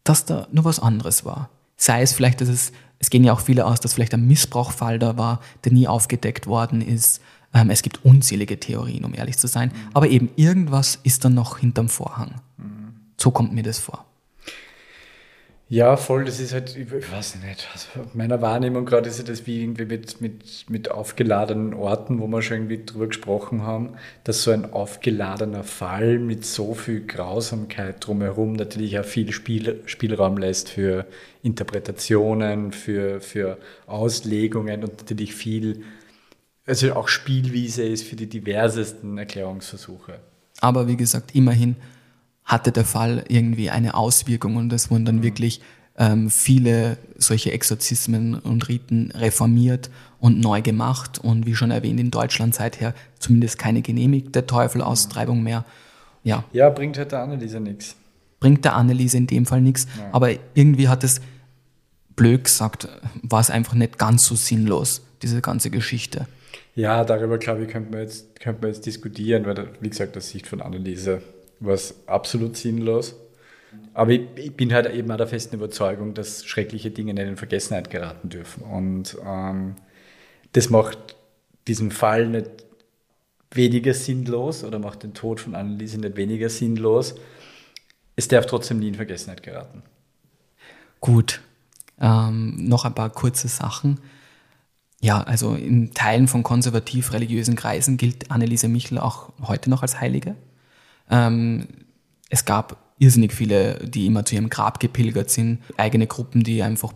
dass 0.04 0.24
da 0.24 0.48
nur 0.50 0.64
was 0.64 0.80
anderes 0.80 1.24
war. 1.24 1.50
Sei 1.76 2.00
es 2.02 2.12
vielleicht, 2.12 2.40
dass 2.40 2.48
es, 2.48 2.72
es 2.98 3.10
gehen 3.10 3.24
ja 3.24 3.32
auch 3.32 3.40
viele 3.40 3.66
aus, 3.66 3.80
dass 3.80 3.94
vielleicht 3.94 4.14
ein 4.14 4.26
Missbrauchfall 4.26 4.98
da 4.98 5.16
war, 5.16 5.40
der 5.64 5.72
nie 5.72 5.86
aufgedeckt 5.86 6.46
worden 6.46 6.80
ist. 6.80 7.20
Ähm, 7.54 7.70
es 7.70 7.82
gibt 7.82 8.04
unzählige 8.04 8.58
Theorien, 8.58 9.04
um 9.04 9.14
ehrlich 9.14 9.38
zu 9.38 9.46
sein. 9.46 9.72
Aber 9.94 10.08
eben 10.08 10.30
irgendwas 10.36 10.98
ist 11.02 11.24
dann 11.24 11.34
noch 11.34 11.58
hinterm 11.58 11.88
Vorhang. 11.88 12.34
So 13.16 13.30
kommt 13.30 13.52
mir 13.52 13.62
das 13.62 13.78
vor. 13.78 14.07
Ja, 15.70 15.98
voll, 15.98 16.24
das 16.24 16.40
ist 16.40 16.54
halt, 16.54 16.74
ich 16.76 16.90
weiß 16.90 17.36
nicht, 17.44 17.68
also 17.74 18.08
meiner 18.14 18.40
Wahrnehmung 18.40 18.86
gerade 18.86 19.06
ist 19.06 19.18
ja 19.18 19.24
das 19.24 19.46
wie 19.46 19.60
irgendwie 19.60 19.84
mit, 19.84 20.18
mit, 20.22 20.64
mit 20.70 20.90
aufgeladenen 20.90 21.74
Orten, 21.74 22.20
wo 22.20 22.26
wir 22.26 22.40
schon 22.40 22.56
irgendwie 22.56 22.86
drüber 22.86 23.08
gesprochen 23.08 23.62
haben, 23.64 23.90
dass 24.24 24.42
so 24.42 24.50
ein 24.50 24.72
aufgeladener 24.72 25.64
Fall 25.64 26.18
mit 26.20 26.46
so 26.46 26.72
viel 26.72 27.06
Grausamkeit 27.06 27.96
drumherum 28.06 28.54
natürlich 28.54 28.98
auch 28.98 29.04
viel 29.04 29.30
Spiel, 29.30 29.82
Spielraum 29.84 30.38
lässt 30.38 30.70
für 30.70 31.04
Interpretationen, 31.42 32.72
für, 32.72 33.20
für 33.20 33.58
Auslegungen 33.86 34.84
und 34.84 34.96
natürlich 34.96 35.34
viel, 35.34 35.82
also 36.66 36.94
auch 36.94 37.08
Spielwiese 37.08 37.82
ist 37.82 38.04
für 38.04 38.16
die 38.16 38.26
diversesten 38.26 39.18
Erklärungsversuche. 39.18 40.18
Aber 40.62 40.88
wie 40.88 40.96
gesagt, 40.96 41.34
immerhin 41.34 41.76
hatte 42.48 42.72
der 42.72 42.84
Fall 42.84 43.24
irgendwie 43.28 43.70
eine 43.70 43.94
Auswirkung 43.94 44.56
und 44.56 44.72
es 44.72 44.90
wurden 44.90 45.04
dann 45.04 45.22
wirklich 45.22 45.60
ähm, 45.98 46.30
viele 46.30 46.96
solche 47.18 47.52
Exorzismen 47.52 48.34
und 48.36 48.68
Riten 48.68 49.10
reformiert 49.14 49.90
und 50.18 50.40
neu 50.40 50.62
gemacht 50.62 51.18
und 51.18 51.44
wie 51.46 51.54
schon 51.54 51.70
erwähnt 51.70 52.00
in 52.00 52.10
Deutschland 52.10 52.54
seither 52.54 52.94
zumindest 53.18 53.58
keine 53.58 53.82
genehmigte 53.82 54.46
Teufelaustreibung 54.46 55.42
mehr. 55.42 55.64
Ja, 56.24 56.44
Ja, 56.52 56.70
bringt 56.70 56.96
halt 56.98 57.12
der 57.12 57.20
Anneliese 57.20 57.60
nichts. 57.60 57.94
bringt 58.40 58.64
der 58.64 58.74
Anneliese 58.74 59.18
in 59.18 59.26
dem 59.26 59.44
Fall 59.46 59.60
nichts, 59.60 59.86
aber 60.12 60.30
irgendwie 60.54 60.88
hat 60.88 61.04
es, 61.04 61.20
blöd 62.16 62.44
gesagt, 62.44 62.88
war 63.22 63.40
es 63.40 63.50
einfach 63.50 63.74
nicht 63.74 63.98
ganz 63.98 64.24
so 64.24 64.34
sinnlos, 64.34 65.02
diese 65.22 65.40
ganze 65.40 65.70
Geschichte. 65.70 66.26
Ja, 66.74 67.04
darüber 67.04 67.38
glaube 67.38 67.64
ich, 67.64 67.68
könnte 67.68 67.90
man 67.90 68.00
jetzt, 68.00 68.40
könnte 68.40 68.62
man 68.62 68.70
jetzt 68.72 68.86
diskutieren, 68.86 69.44
weil, 69.46 69.68
wie 69.80 69.88
gesagt, 69.90 70.16
aus 70.16 70.30
Sicht 70.30 70.46
von 70.46 70.62
Anneliese 70.62 71.22
war 71.60 71.74
es 71.74 72.06
absolut 72.06 72.56
sinnlos. 72.56 73.16
Aber 73.94 74.12
ich, 74.12 74.22
ich 74.36 74.56
bin 74.56 74.72
halt 74.72 74.86
eben 74.92 75.10
auch 75.10 75.16
der 75.16 75.26
festen 75.26 75.56
Überzeugung, 75.56 76.14
dass 76.14 76.44
schreckliche 76.44 76.90
Dinge 76.90 77.14
nicht 77.14 77.26
in 77.26 77.36
Vergessenheit 77.36 77.90
geraten 77.90 78.28
dürfen. 78.28 78.62
Und 78.62 79.16
ähm, 79.26 79.74
das 80.52 80.70
macht 80.70 81.16
diesen 81.66 81.90
Fall 81.90 82.28
nicht 82.28 82.50
weniger 83.50 83.94
sinnlos 83.94 84.64
oder 84.64 84.78
macht 84.78 85.02
den 85.02 85.14
Tod 85.14 85.40
von 85.40 85.54
Anneliese 85.54 85.98
nicht 85.98 86.16
weniger 86.16 86.48
sinnlos. 86.48 87.16
Es 88.16 88.28
darf 88.28 88.46
trotzdem 88.46 88.78
nie 88.78 88.88
in 88.88 88.94
Vergessenheit 88.94 89.42
geraten. 89.42 89.82
Gut, 91.00 91.40
ähm, 92.00 92.56
noch 92.68 92.84
ein 92.84 92.94
paar 92.94 93.10
kurze 93.10 93.48
Sachen. 93.48 94.00
Ja, 95.00 95.22
also 95.22 95.54
in 95.54 95.94
Teilen 95.94 96.26
von 96.26 96.42
konservativ-religiösen 96.42 97.54
Kreisen 97.54 97.96
gilt 97.96 98.30
Anneliese 98.30 98.68
Michel 98.68 98.98
auch 98.98 99.32
heute 99.42 99.70
noch 99.70 99.82
als 99.82 100.00
Heilige. 100.00 100.34
Ähm, 101.10 101.66
es 102.30 102.44
gab 102.44 102.76
irrsinnig 102.98 103.32
viele, 103.32 103.74
die 103.86 104.06
immer 104.06 104.24
zu 104.24 104.34
ihrem 104.34 104.50
Grab 104.50 104.80
gepilgert 104.80 105.30
sind, 105.30 105.60
eigene 105.76 106.06
Gruppen, 106.06 106.42
die 106.42 106.62
einfach 106.62 106.92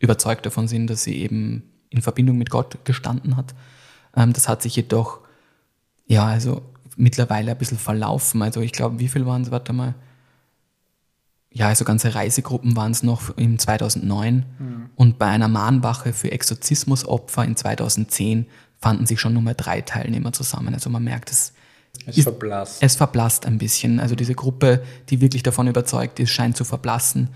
überzeugt 0.00 0.46
davon 0.46 0.68
sind, 0.68 0.88
dass 0.88 1.04
sie 1.04 1.16
eben 1.16 1.62
in 1.90 2.02
Verbindung 2.02 2.38
mit 2.38 2.50
Gott 2.50 2.84
gestanden 2.84 3.36
hat. 3.36 3.54
Ähm, 4.16 4.32
das 4.32 4.48
hat 4.48 4.62
sich 4.62 4.76
jedoch, 4.76 5.20
ja, 6.06 6.26
also 6.26 6.62
mittlerweile 6.96 7.52
ein 7.52 7.58
bisschen 7.58 7.78
verlaufen. 7.78 8.42
Also 8.42 8.60
ich 8.60 8.72
glaube, 8.72 8.98
wie 8.98 9.08
viel 9.08 9.26
waren 9.26 9.42
es, 9.42 9.50
warte 9.50 9.72
mal, 9.72 9.94
ja, 11.50 11.68
also 11.68 11.84
ganze 11.84 12.14
Reisegruppen 12.14 12.74
waren 12.74 12.90
es 12.90 13.04
noch 13.04 13.36
im 13.36 13.60
2009 13.60 14.44
und 14.96 15.18
bei 15.20 15.26
einer 15.26 15.46
Mahnwache 15.46 16.12
für 16.12 16.32
Exorzismusopfer 16.32 17.44
in 17.44 17.54
2010 17.54 18.46
fanden 18.80 19.06
sich 19.06 19.20
schon 19.20 19.34
nur 19.34 19.42
mal 19.42 19.54
drei 19.54 19.80
Teilnehmer 19.80 20.32
zusammen. 20.32 20.74
Also 20.74 20.90
man 20.90 21.04
merkt, 21.04 21.30
es, 21.30 21.52
Es 22.06 22.18
Ist- 22.18 22.24
verblasst. 22.24 22.82
es 22.82 22.96
verblasst 22.96 23.46
ein 23.46 23.58
bisschen. 23.58 24.00
Also 24.00 24.14
diese 24.14 24.34
Gruppe, 24.34 24.82
die 25.10 25.20
wirklich 25.20 25.42
davon 25.42 25.68
überzeugt 25.68 26.20
ist, 26.20 26.30
scheint 26.30 26.56
zu 26.56 26.64
verblassen. 26.64 27.30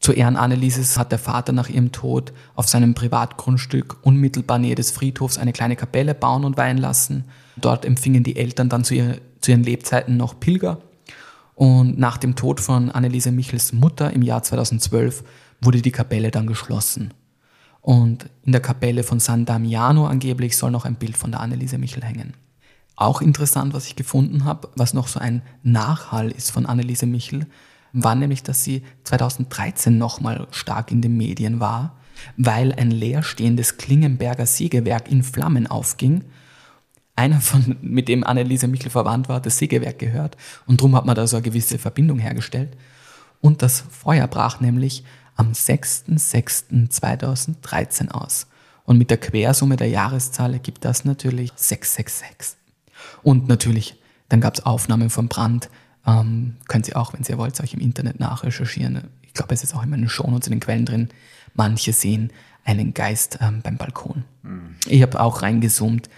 Zu 0.00 0.12
Ehren 0.12 0.36
Annelieses 0.36 0.98
hat 0.98 1.12
der 1.12 1.20
Vater 1.20 1.52
nach 1.52 1.68
ihrem 1.68 1.92
Tod 1.92 2.32
auf 2.56 2.68
seinem 2.68 2.94
Privatgrundstück 2.94 3.98
unmittelbar 4.02 4.58
nähe 4.58 4.74
des 4.74 4.90
Friedhofs 4.90 5.38
eine 5.38 5.52
kleine 5.52 5.76
Kapelle 5.76 6.14
bauen 6.14 6.44
und 6.44 6.56
weihen 6.56 6.78
lassen. 6.78 7.26
Dort 7.56 7.84
empfingen 7.84 8.24
die 8.24 8.34
Eltern 8.36 8.68
dann 8.68 8.82
zu, 8.82 8.94
ihr, 8.94 9.20
zu 9.40 9.52
ihren 9.52 9.62
Lebzeiten 9.62 10.16
noch 10.16 10.40
Pilger. 10.40 10.78
Und 11.54 11.98
nach 11.98 12.16
dem 12.16 12.34
Tod 12.34 12.58
von 12.60 12.90
Anneliese 12.90 13.30
Michels 13.30 13.72
Mutter 13.72 14.12
im 14.12 14.22
Jahr 14.22 14.42
2012 14.42 15.22
wurde 15.60 15.80
die 15.82 15.92
Kapelle 15.92 16.32
dann 16.32 16.48
geschlossen. 16.48 17.14
Und 17.80 18.26
in 18.44 18.50
der 18.50 18.60
Kapelle 18.60 19.04
von 19.04 19.20
San 19.20 19.44
Damiano 19.44 20.06
angeblich 20.06 20.56
soll 20.56 20.72
noch 20.72 20.84
ein 20.84 20.96
Bild 20.96 21.16
von 21.16 21.30
der 21.30 21.40
Anneliese 21.40 21.78
Michel 21.78 22.02
hängen. 22.02 22.34
Auch 22.96 23.22
interessant, 23.22 23.74
was 23.74 23.86
ich 23.86 23.96
gefunden 23.96 24.44
habe, 24.44 24.68
was 24.76 24.94
noch 24.94 25.08
so 25.08 25.18
ein 25.18 25.42
Nachhall 25.62 26.30
ist 26.30 26.50
von 26.50 26.66
Anneliese 26.66 27.06
Michel, 27.06 27.46
war 27.92 28.14
nämlich, 28.14 28.42
dass 28.42 28.64
sie 28.64 28.82
2013 29.04 29.98
nochmal 29.98 30.46
stark 30.50 30.90
in 30.90 31.02
den 31.02 31.16
Medien 31.16 31.60
war, 31.60 31.96
weil 32.36 32.72
ein 32.72 32.90
leerstehendes 32.90 33.76
Klingenberger 33.76 34.46
Sägewerk 34.46 35.08
in 35.10 35.22
Flammen 35.22 35.66
aufging. 35.66 36.24
Einer 37.16 37.40
von, 37.40 37.76
mit 37.82 38.08
dem 38.08 38.24
Anneliese 38.24 38.68
Michel 38.68 38.90
verwandt 38.90 39.28
war, 39.28 39.40
das 39.40 39.58
Sägewerk 39.58 39.98
gehört 39.98 40.36
und 40.66 40.80
darum 40.80 40.96
hat 40.96 41.04
man 41.04 41.14
da 41.14 41.26
so 41.26 41.36
eine 41.36 41.44
gewisse 41.44 41.78
Verbindung 41.78 42.18
hergestellt. 42.18 42.74
Und 43.40 43.60
das 43.62 43.84
Feuer 43.90 44.26
brach 44.28 44.60
nämlich 44.60 45.04
am 45.34 45.52
6.6.2013 45.52 48.10
aus. 48.10 48.46
Und 48.84 48.98
mit 48.98 49.10
der 49.10 49.18
Quersumme 49.18 49.76
der 49.76 49.88
Jahreszahl 49.88 50.54
ergibt 50.54 50.84
das 50.84 51.04
natürlich 51.04 51.52
666. 51.56 52.61
Und 53.22 53.48
natürlich, 53.48 53.96
dann 54.28 54.40
gab 54.40 54.54
es 54.54 54.64
Aufnahmen 54.64 55.10
vom 55.10 55.28
Brand. 55.28 55.68
Ähm, 56.06 56.56
können 56.68 56.84
Sie 56.84 56.96
auch, 56.96 57.12
wenn 57.12 57.24
Sie 57.24 57.36
wollt, 57.38 57.60
euch 57.60 57.74
im 57.74 57.80
Internet 57.80 58.20
nachrecherchieren. 58.20 59.08
Ich 59.22 59.34
glaube, 59.34 59.54
es 59.54 59.62
ist 59.62 59.74
auch 59.74 59.82
in 59.82 59.90
meinen 59.90 60.08
Shownotes 60.08 60.48
in 60.48 60.52
den 60.52 60.60
Quellen 60.60 60.86
drin. 60.86 61.08
Manche 61.54 61.92
sehen 61.92 62.32
einen 62.64 62.94
Geist 62.94 63.38
ähm, 63.40 63.60
beim 63.62 63.76
Balkon. 63.76 64.24
Ich 64.86 65.02
habe 65.02 65.20
auch 65.20 65.42
reingezoomt. 65.42 66.08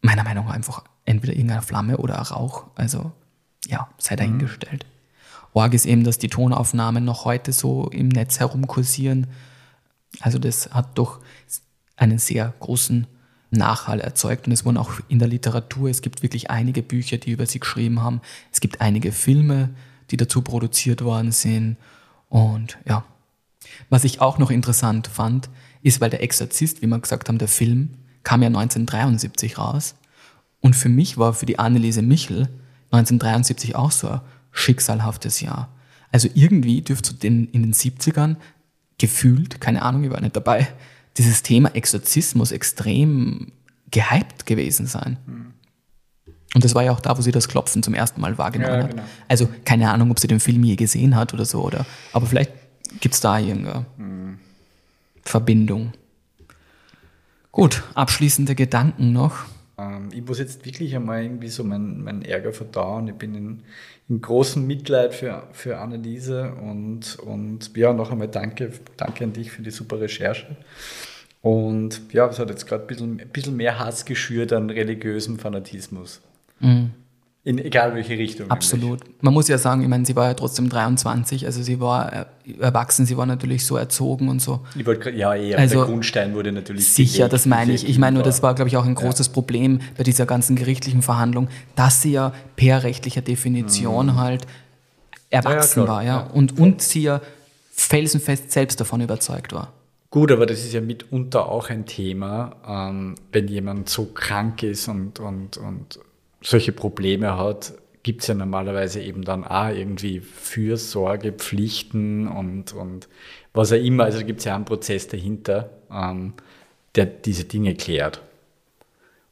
Meiner 0.00 0.24
Meinung 0.24 0.46
nach 0.46 0.54
einfach 0.54 0.84
entweder 1.04 1.34
irgendeine 1.34 1.62
Flamme 1.62 1.98
oder 1.98 2.16
Rauch. 2.16 2.66
Also 2.74 3.12
ja, 3.66 3.88
sei 3.98 4.16
dahingestellt. 4.16 4.86
Org 5.52 5.74
ist 5.74 5.86
eben, 5.86 6.04
dass 6.04 6.18
die 6.18 6.28
Tonaufnahmen 6.28 7.04
noch 7.04 7.24
heute 7.24 7.52
so 7.52 7.88
im 7.90 8.08
Netz 8.08 8.40
herumkursieren. 8.40 9.26
Also 10.20 10.38
das 10.38 10.70
hat 10.72 10.98
doch 10.98 11.20
einen 11.96 12.18
sehr 12.18 12.54
großen 12.60 13.06
Nachhall 13.52 14.00
erzeugt 14.00 14.46
und 14.46 14.52
es 14.52 14.64
wurden 14.64 14.78
auch 14.78 14.92
in 15.08 15.18
der 15.18 15.28
Literatur, 15.28 15.90
es 15.90 16.02
gibt 16.02 16.22
wirklich 16.22 16.50
einige 16.50 16.82
Bücher, 16.82 17.18
die 17.18 17.30
über 17.30 17.46
sie 17.46 17.60
geschrieben 17.60 18.02
haben. 18.02 18.20
Es 18.50 18.60
gibt 18.60 18.80
einige 18.80 19.12
Filme, 19.12 19.70
die 20.10 20.16
dazu 20.16 20.42
produziert 20.42 21.02
worden 21.02 21.32
sind. 21.32 21.76
Und 22.28 22.78
ja, 22.86 23.04
was 23.90 24.04
ich 24.04 24.20
auch 24.20 24.38
noch 24.38 24.50
interessant 24.50 25.06
fand, 25.06 25.50
ist, 25.82 26.00
weil 26.00 26.10
der 26.10 26.22
Exorzist, 26.22 26.82
wie 26.82 26.86
wir 26.86 26.98
gesagt 26.98 27.28
haben, 27.28 27.38
der 27.38 27.48
Film, 27.48 27.90
kam 28.22 28.42
ja 28.42 28.48
1973 28.48 29.58
raus. 29.58 29.94
Und 30.60 30.76
für 30.76 30.88
mich 30.88 31.18
war 31.18 31.34
für 31.34 31.46
die 31.46 31.58
Anneliese 31.58 32.02
Michel 32.02 32.48
1973 32.92 33.74
auch 33.74 33.90
so 33.90 34.08
ein 34.08 34.20
schicksalhaftes 34.52 35.40
Jahr. 35.40 35.68
Also 36.12 36.28
irgendwie 36.34 36.82
dürfte 36.82 37.26
in 37.26 37.50
den 37.50 37.72
70ern 37.72 38.36
gefühlt, 38.98 39.60
keine 39.60 39.82
Ahnung, 39.82 40.04
ich 40.04 40.10
war 40.10 40.20
nicht 40.20 40.36
dabei, 40.36 40.68
dieses 41.18 41.42
Thema 41.42 41.74
Exorzismus 41.74 42.52
extrem 42.52 43.52
gehypt 43.90 44.46
gewesen 44.46 44.86
sein. 44.86 45.18
Und 46.54 46.64
das 46.64 46.74
war 46.74 46.82
ja 46.82 46.92
auch 46.92 47.00
da, 47.00 47.16
wo 47.16 47.22
sie 47.22 47.32
das 47.32 47.48
Klopfen 47.48 47.82
zum 47.82 47.94
ersten 47.94 48.20
Mal 48.20 48.36
wahrgenommen 48.38 48.74
Ja, 48.74 48.82
hat. 48.84 48.90
genau. 48.90 49.02
Also 49.28 49.48
keine 49.64 49.90
Ahnung, 49.90 50.10
ob 50.10 50.18
sie 50.18 50.26
den 50.28 50.40
Film 50.40 50.64
je 50.64 50.76
gesehen 50.76 51.16
hat 51.16 51.32
oder 51.34 51.44
so, 51.44 51.62
oder. 51.62 51.86
Aber 52.12 52.26
vielleicht 52.26 52.52
gibt 53.00 53.14
es 53.14 53.20
da 53.20 53.38
irgendeine 53.38 53.86
Verbindung. 55.22 55.92
Gut, 57.52 57.82
abschließende 57.94 58.54
Gedanken 58.54 59.12
noch. 59.12 59.44
Ähm, 59.82 60.08
ich 60.12 60.24
muss 60.24 60.38
jetzt 60.38 60.64
wirklich 60.64 60.94
einmal 60.94 61.22
irgendwie 61.22 61.48
so 61.48 61.64
meinen 61.64 62.02
mein 62.02 62.22
Ärger 62.22 62.52
verdauen. 62.52 63.08
Ich 63.08 63.14
bin 63.14 63.34
in, 63.34 63.62
in 64.08 64.20
großem 64.20 64.66
Mitleid 64.66 65.14
für, 65.14 65.48
für 65.52 65.78
Anneliese 65.78 66.54
und, 66.54 67.18
und 67.18 67.76
ja, 67.76 67.92
noch 67.92 68.10
einmal 68.10 68.28
danke, 68.28 68.72
danke 68.96 69.24
an 69.24 69.32
dich 69.32 69.50
für 69.50 69.62
die 69.62 69.70
super 69.70 70.00
Recherche. 70.00 70.56
Und 71.40 72.12
ja, 72.12 72.28
es 72.28 72.38
hat 72.38 72.50
jetzt 72.50 72.66
gerade 72.66 72.84
ein 72.84 72.86
bisschen, 72.86 73.20
ein 73.20 73.28
bisschen 73.28 73.56
mehr 73.56 73.78
Hass 73.78 74.04
geschürt 74.04 74.52
an 74.52 74.70
religiösem 74.70 75.38
Fanatismus. 75.38 76.20
In 77.44 77.58
egal 77.58 77.92
welche 77.96 78.16
Richtung. 78.16 78.46
Mhm. 78.46 78.52
Absolut. 78.52 79.00
Man 79.20 79.34
muss 79.34 79.48
ja 79.48 79.58
sagen, 79.58 79.82
ich 79.82 79.88
meine, 79.88 80.06
sie 80.06 80.14
war 80.14 80.28
ja 80.28 80.34
trotzdem 80.34 80.68
23, 80.68 81.44
also 81.44 81.60
sie 81.60 81.80
war 81.80 82.12
äh, 82.12 82.24
erwachsen, 82.60 83.04
sie 83.04 83.16
war 83.16 83.26
natürlich 83.26 83.66
so 83.66 83.76
erzogen 83.76 84.28
und 84.28 84.40
so. 84.40 84.52
nämlich. 84.52 84.76
Ich 84.76 84.86
wollte 84.86 85.10
ja, 85.10 85.34
eher, 85.34 85.58
Also, 85.58 85.78
der 85.78 85.86
Grundstein 85.86 86.34
wurde 86.34 86.52
natürlich 86.52 86.92
Sicher, 86.92 87.16
gelegt, 87.16 87.32
das 87.32 87.46
meine 87.46 87.72
ich. 87.72 87.88
Ich 87.88 87.98
meine 87.98 88.14
nur, 88.14 88.22
das 88.22 88.44
war, 88.44 88.54
glaube 88.54 88.68
ich, 88.68 88.76
auch 88.76 88.84
ein 88.84 88.94
großes 88.94 89.30
Problem 89.30 89.80
bei 89.96 90.04
dieser 90.04 90.24
ganzen 90.24 90.54
gerichtlichen 90.54 91.02
Verhandlung, 91.02 91.48
dass 91.74 92.00
sie 92.00 92.12
ja 92.12 92.32
per 92.54 92.84
rechtlicher 92.84 93.22
Definition 93.22 94.16
halt 94.16 94.46
erwachsen 95.30 95.80
Ja, 95.80 95.84
ja, 95.84 95.90
war, 95.90 96.02
ja. 96.02 96.08
Ja. 96.20 96.30
Und, 96.32 96.60
und 96.60 96.80
sie 96.80 97.02
ja 97.02 97.20
felsenfest 97.72 98.52
selbst 98.52 98.80
davon 98.80 99.00
überzeugt 99.00 99.52
war. 99.52 99.72
Gut, 100.10 100.30
aber 100.30 100.46
das 100.46 100.60
ist 100.60 100.74
ja 100.74 100.80
mitunter 100.80 101.48
auch 101.48 101.70
ein 101.70 101.86
Thema, 101.86 102.54
ähm, 102.68 103.16
wenn 103.32 103.48
jemand 103.48 103.88
so 103.88 104.04
krank 104.04 104.62
ist 104.62 104.86
und, 104.86 105.18
und, 105.18 105.56
und 105.56 105.98
solche 106.42 106.72
Probleme 106.72 107.36
hat, 107.36 107.74
gibt 108.02 108.22
es 108.22 108.26
ja 108.26 108.34
normalerweise 108.34 109.00
eben 109.00 109.22
dann 109.22 109.44
auch 109.44 109.68
irgendwie 109.68 110.20
Fürsorge, 110.20 111.32
Pflichten 111.32 112.26
und, 112.26 112.72
und 112.72 113.08
was 113.52 113.72
auch 113.72 113.76
immer. 113.76 114.04
Also 114.04 114.24
gibt 114.24 114.40
es 114.40 114.46
ja 114.46 114.56
einen 114.56 114.64
Prozess 114.64 115.06
dahinter, 115.08 115.70
ähm, 115.90 116.34
der 116.94 117.06
diese 117.06 117.44
Dinge 117.44 117.74
klärt. 117.74 118.20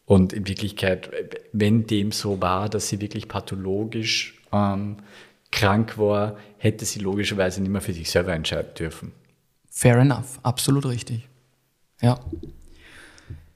Und 0.06 0.32
in 0.32 0.48
Wirklichkeit, 0.48 1.10
wenn 1.52 1.86
dem 1.86 2.12
so 2.12 2.40
war, 2.40 2.68
dass 2.68 2.88
sie 2.88 3.00
wirklich 3.00 3.28
pathologisch 3.28 4.40
ähm, 4.52 4.96
krank 5.52 5.98
war, 5.98 6.36
hätte 6.58 6.84
sie 6.84 7.00
logischerweise 7.00 7.60
nicht 7.60 7.70
mehr 7.70 7.80
für 7.80 7.92
sich 7.92 8.10
selber 8.10 8.32
entscheiden 8.32 8.74
dürfen. 8.78 9.12
Fair 9.68 9.98
enough, 9.98 10.38
absolut 10.42 10.86
richtig. 10.86 11.28
Ja. 12.00 12.18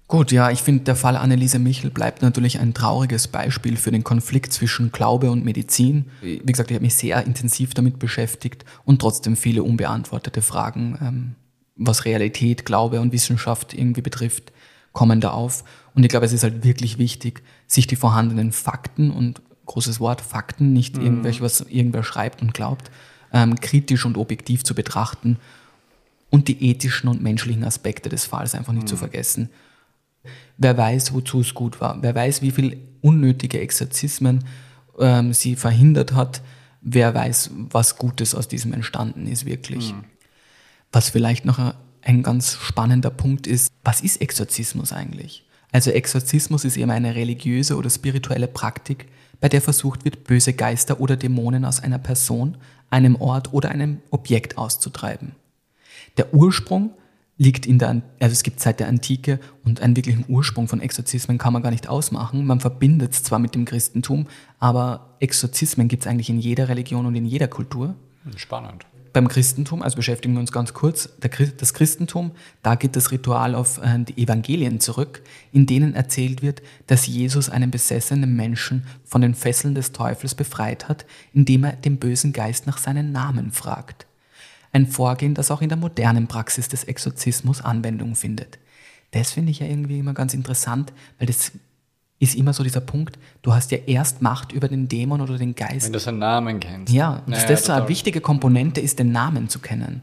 Gut, 0.06 0.32
ja, 0.32 0.50
ich 0.50 0.62
finde, 0.62 0.84
der 0.84 0.96
Fall 0.96 1.16
Anneliese 1.16 1.58
Michel 1.58 1.90
bleibt 1.90 2.20
natürlich 2.20 2.58
ein 2.58 2.74
trauriges 2.74 3.26
Beispiel 3.26 3.76
für 3.76 3.90
den 3.90 4.04
Konflikt 4.04 4.52
zwischen 4.52 4.92
Glaube 4.92 5.30
und 5.30 5.44
Medizin. 5.44 6.06
Wie 6.20 6.52
gesagt, 6.52 6.70
ich 6.70 6.74
habe 6.74 6.84
mich 6.84 6.94
sehr 6.94 7.24
intensiv 7.24 7.72
damit 7.72 7.98
beschäftigt 7.98 8.66
und 8.84 9.00
trotzdem 9.00 9.34
viele 9.34 9.62
unbeantwortete 9.62 10.42
Fragen, 10.42 10.98
ähm, 11.00 11.34
was 11.76 12.04
Realität, 12.04 12.66
Glaube 12.66 13.00
und 13.00 13.12
Wissenschaft 13.12 13.72
irgendwie 13.72 14.02
betrifft, 14.02 14.52
kommen 14.92 15.20
da 15.20 15.30
auf. 15.30 15.64
Und 15.94 16.04
ich 16.04 16.10
glaube, 16.10 16.26
es 16.26 16.32
ist 16.32 16.42
halt 16.42 16.64
wirklich 16.64 16.98
wichtig, 16.98 17.42
sich 17.66 17.86
die 17.86 17.96
vorhandenen 17.96 18.52
Fakten 18.52 19.10
und 19.10 19.40
großes 19.66 20.00
Wort 20.00 20.20
Fakten, 20.20 20.74
nicht 20.74 20.98
irgendwelche, 20.98 21.40
was 21.40 21.62
irgendwer 21.62 22.04
schreibt 22.04 22.42
und 22.42 22.52
glaubt, 22.52 22.90
ähm, 23.32 23.58
kritisch 23.58 24.04
und 24.04 24.18
objektiv 24.18 24.64
zu 24.64 24.74
betrachten 24.74 25.38
und 26.30 26.48
die 26.48 26.70
ethischen 26.70 27.08
und 27.08 27.22
menschlichen 27.22 27.64
Aspekte 27.64 28.10
des 28.10 28.26
Falls 28.26 28.54
einfach 28.54 28.74
nicht 28.74 28.88
zu 28.88 28.96
vergessen. 28.96 29.48
Wer 30.58 30.76
weiß, 30.76 31.12
wozu 31.14 31.40
es 31.40 31.54
gut 31.54 31.80
war. 31.80 32.02
Wer 32.02 32.14
weiß, 32.14 32.42
wie 32.42 32.50
viel 32.50 32.78
unnötige 33.00 33.60
Exorzismen 33.60 34.44
ähm, 34.98 35.32
sie 35.32 35.56
verhindert 35.56 36.14
hat. 36.14 36.42
Wer 36.80 37.14
weiß, 37.14 37.50
was 37.70 37.96
Gutes 37.96 38.34
aus 38.34 38.48
diesem 38.48 38.72
entstanden 38.72 39.26
ist 39.26 39.44
wirklich. 39.46 39.94
Was 40.92 41.08
vielleicht 41.10 41.44
noch 41.44 41.58
ein- 41.58 41.72
ein 42.02 42.22
ganz 42.22 42.54
spannender 42.60 43.10
Punkt 43.10 43.46
ist, 43.46 43.72
was 43.82 44.00
ist 44.02 44.20
Exorzismus 44.20 44.92
eigentlich? 44.92 45.44
Also 45.72 45.90
Exorzismus 45.90 46.64
ist 46.64 46.76
eben 46.76 46.90
eine 46.90 47.14
religiöse 47.14 47.76
oder 47.76 47.90
spirituelle 47.90 48.46
Praktik, 48.46 49.06
bei 49.40 49.48
der 49.48 49.60
versucht 49.60 50.04
wird, 50.04 50.24
böse 50.24 50.52
Geister 50.52 51.00
oder 51.00 51.16
Dämonen 51.16 51.64
aus 51.64 51.80
einer 51.80 51.98
Person, 51.98 52.56
einem 52.90 53.16
Ort 53.16 53.52
oder 53.52 53.70
einem 53.70 54.00
Objekt 54.10 54.56
auszutreiben. 54.56 55.32
Der 56.16 56.32
Ursprung 56.32 56.90
liegt 57.36 57.66
in 57.66 57.78
der, 57.78 58.02
also 58.20 58.32
es 58.32 58.42
gibt 58.42 58.60
seit 58.60 58.80
der 58.80 58.88
Antike 58.88 59.40
und 59.64 59.80
einen 59.80 59.96
wirklichen 59.96 60.24
Ursprung 60.28 60.68
von 60.68 60.80
Exorzismen 60.80 61.38
kann 61.38 61.52
man 61.52 61.62
gar 61.62 61.70
nicht 61.70 61.88
ausmachen. 61.88 62.46
Man 62.46 62.60
verbindet 62.60 63.12
es 63.12 63.22
zwar 63.22 63.38
mit 63.38 63.54
dem 63.54 63.64
Christentum, 63.64 64.26
aber 64.58 65.16
Exorzismen 65.20 65.88
gibt 65.88 66.04
es 66.04 66.06
eigentlich 66.10 66.30
in 66.30 66.38
jeder 66.38 66.68
Religion 66.68 67.06
und 67.06 67.14
in 67.14 67.26
jeder 67.26 67.48
Kultur. 67.48 67.94
Spannend. 68.36 68.86
Beim 69.12 69.28
Christentum, 69.28 69.82
also 69.82 69.94
beschäftigen 69.94 70.34
wir 70.34 70.40
uns 70.40 70.50
ganz 70.50 70.74
kurz, 70.74 71.08
der, 71.22 71.30
das 71.30 71.72
Christentum, 71.72 72.32
da 72.62 72.74
geht 72.74 72.96
das 72.96 73.12
Ritual 73.12 73.54
auf 73.54 73.78
äh, 73.78 74.00
die 74.00 74.20
Evangelien 74.20 74.80
zurück, 74.80 75.22
in 75.52 75.66
denen 75.66 75.94
erzählt 75.94 76.42
wird, 76.42 76.62
dass 76.88 77.06
Jesus 77.06 77.48
einen 77.48 77.70
besessenen 77.70 78.34
Menschen 78.34 78.84
von 79.04 79.20
den 79.20 79.36
Fesseln 79.36 79.76
des 79.76 79.92
Teufels 79.92 80.34
befreit 80.34 80.88
hat, 80.88 81.06
indem 81.32 81.62
er 81.62 81.74
den 81.74 81.98
bösen 81.98 82.32
Geist 82.32 82.66
nach 82.66 82.78
seinen 82.78 83.12
Namen 83.12 83.52
fragt. 83.52 84.06
Ein 84.74 84.88
Vorgehen, 84.88 85.34
das 85.34 85.52
auch 85.52 85.62
in 85.62 85.68
der 85.68 85.78
modernen 85.78 86.26
Praxis 86.26 86.68
des 86.68 86.82
Exorzismus 86.82 87.60
Anwendung 87.60 88.16
findet. 88.16 88.58
Das 89.12 89.30
finde 89.30 89.52
ich 89.52 89.60
ja 89.60 89.66
irgendwie 89.66 90.00
immer 90.00 90.14
ganz 90.14 90.34
interessant, 90.34 90.92
weil 91.18 91.28
das 91.28 91.52
ist 92.18 92.34
immer 92.34 92.52
so 92.52 92.64
dieser 92.64 92.80
Punkt, 92.80 93.16
du 93.42 93.54
hast 93.54 93.70
ja 93.70 93.78
erst 93.86 94.20
Macht 94.20 94.50
über 94.50 94.66
den 94.66 94.88
Dämon 94.88 95.20
oder 95.20 95.38
den 95.38 95.54
Geist. 95.54 95.86
Wenn 95.86 95.92
du 95.92 96.00
seinen 96.00 96.18
Namen 96.18 96.58
kennst. 96.58 96.92
Ja, 96.92 97.22
dass 97.26 97.42
Naja, 97.42 97.48
das 97.48 97.66
so 97.66 97.72
eine 97.72 97.88
wichtige 97.88 98.20
Komponente 98.20 98.80
ist, 98.80 98.98
den 98.98 99.12
Namen 99.12 99.48
zu 99.48 99.60
kennen. 99.60 100.02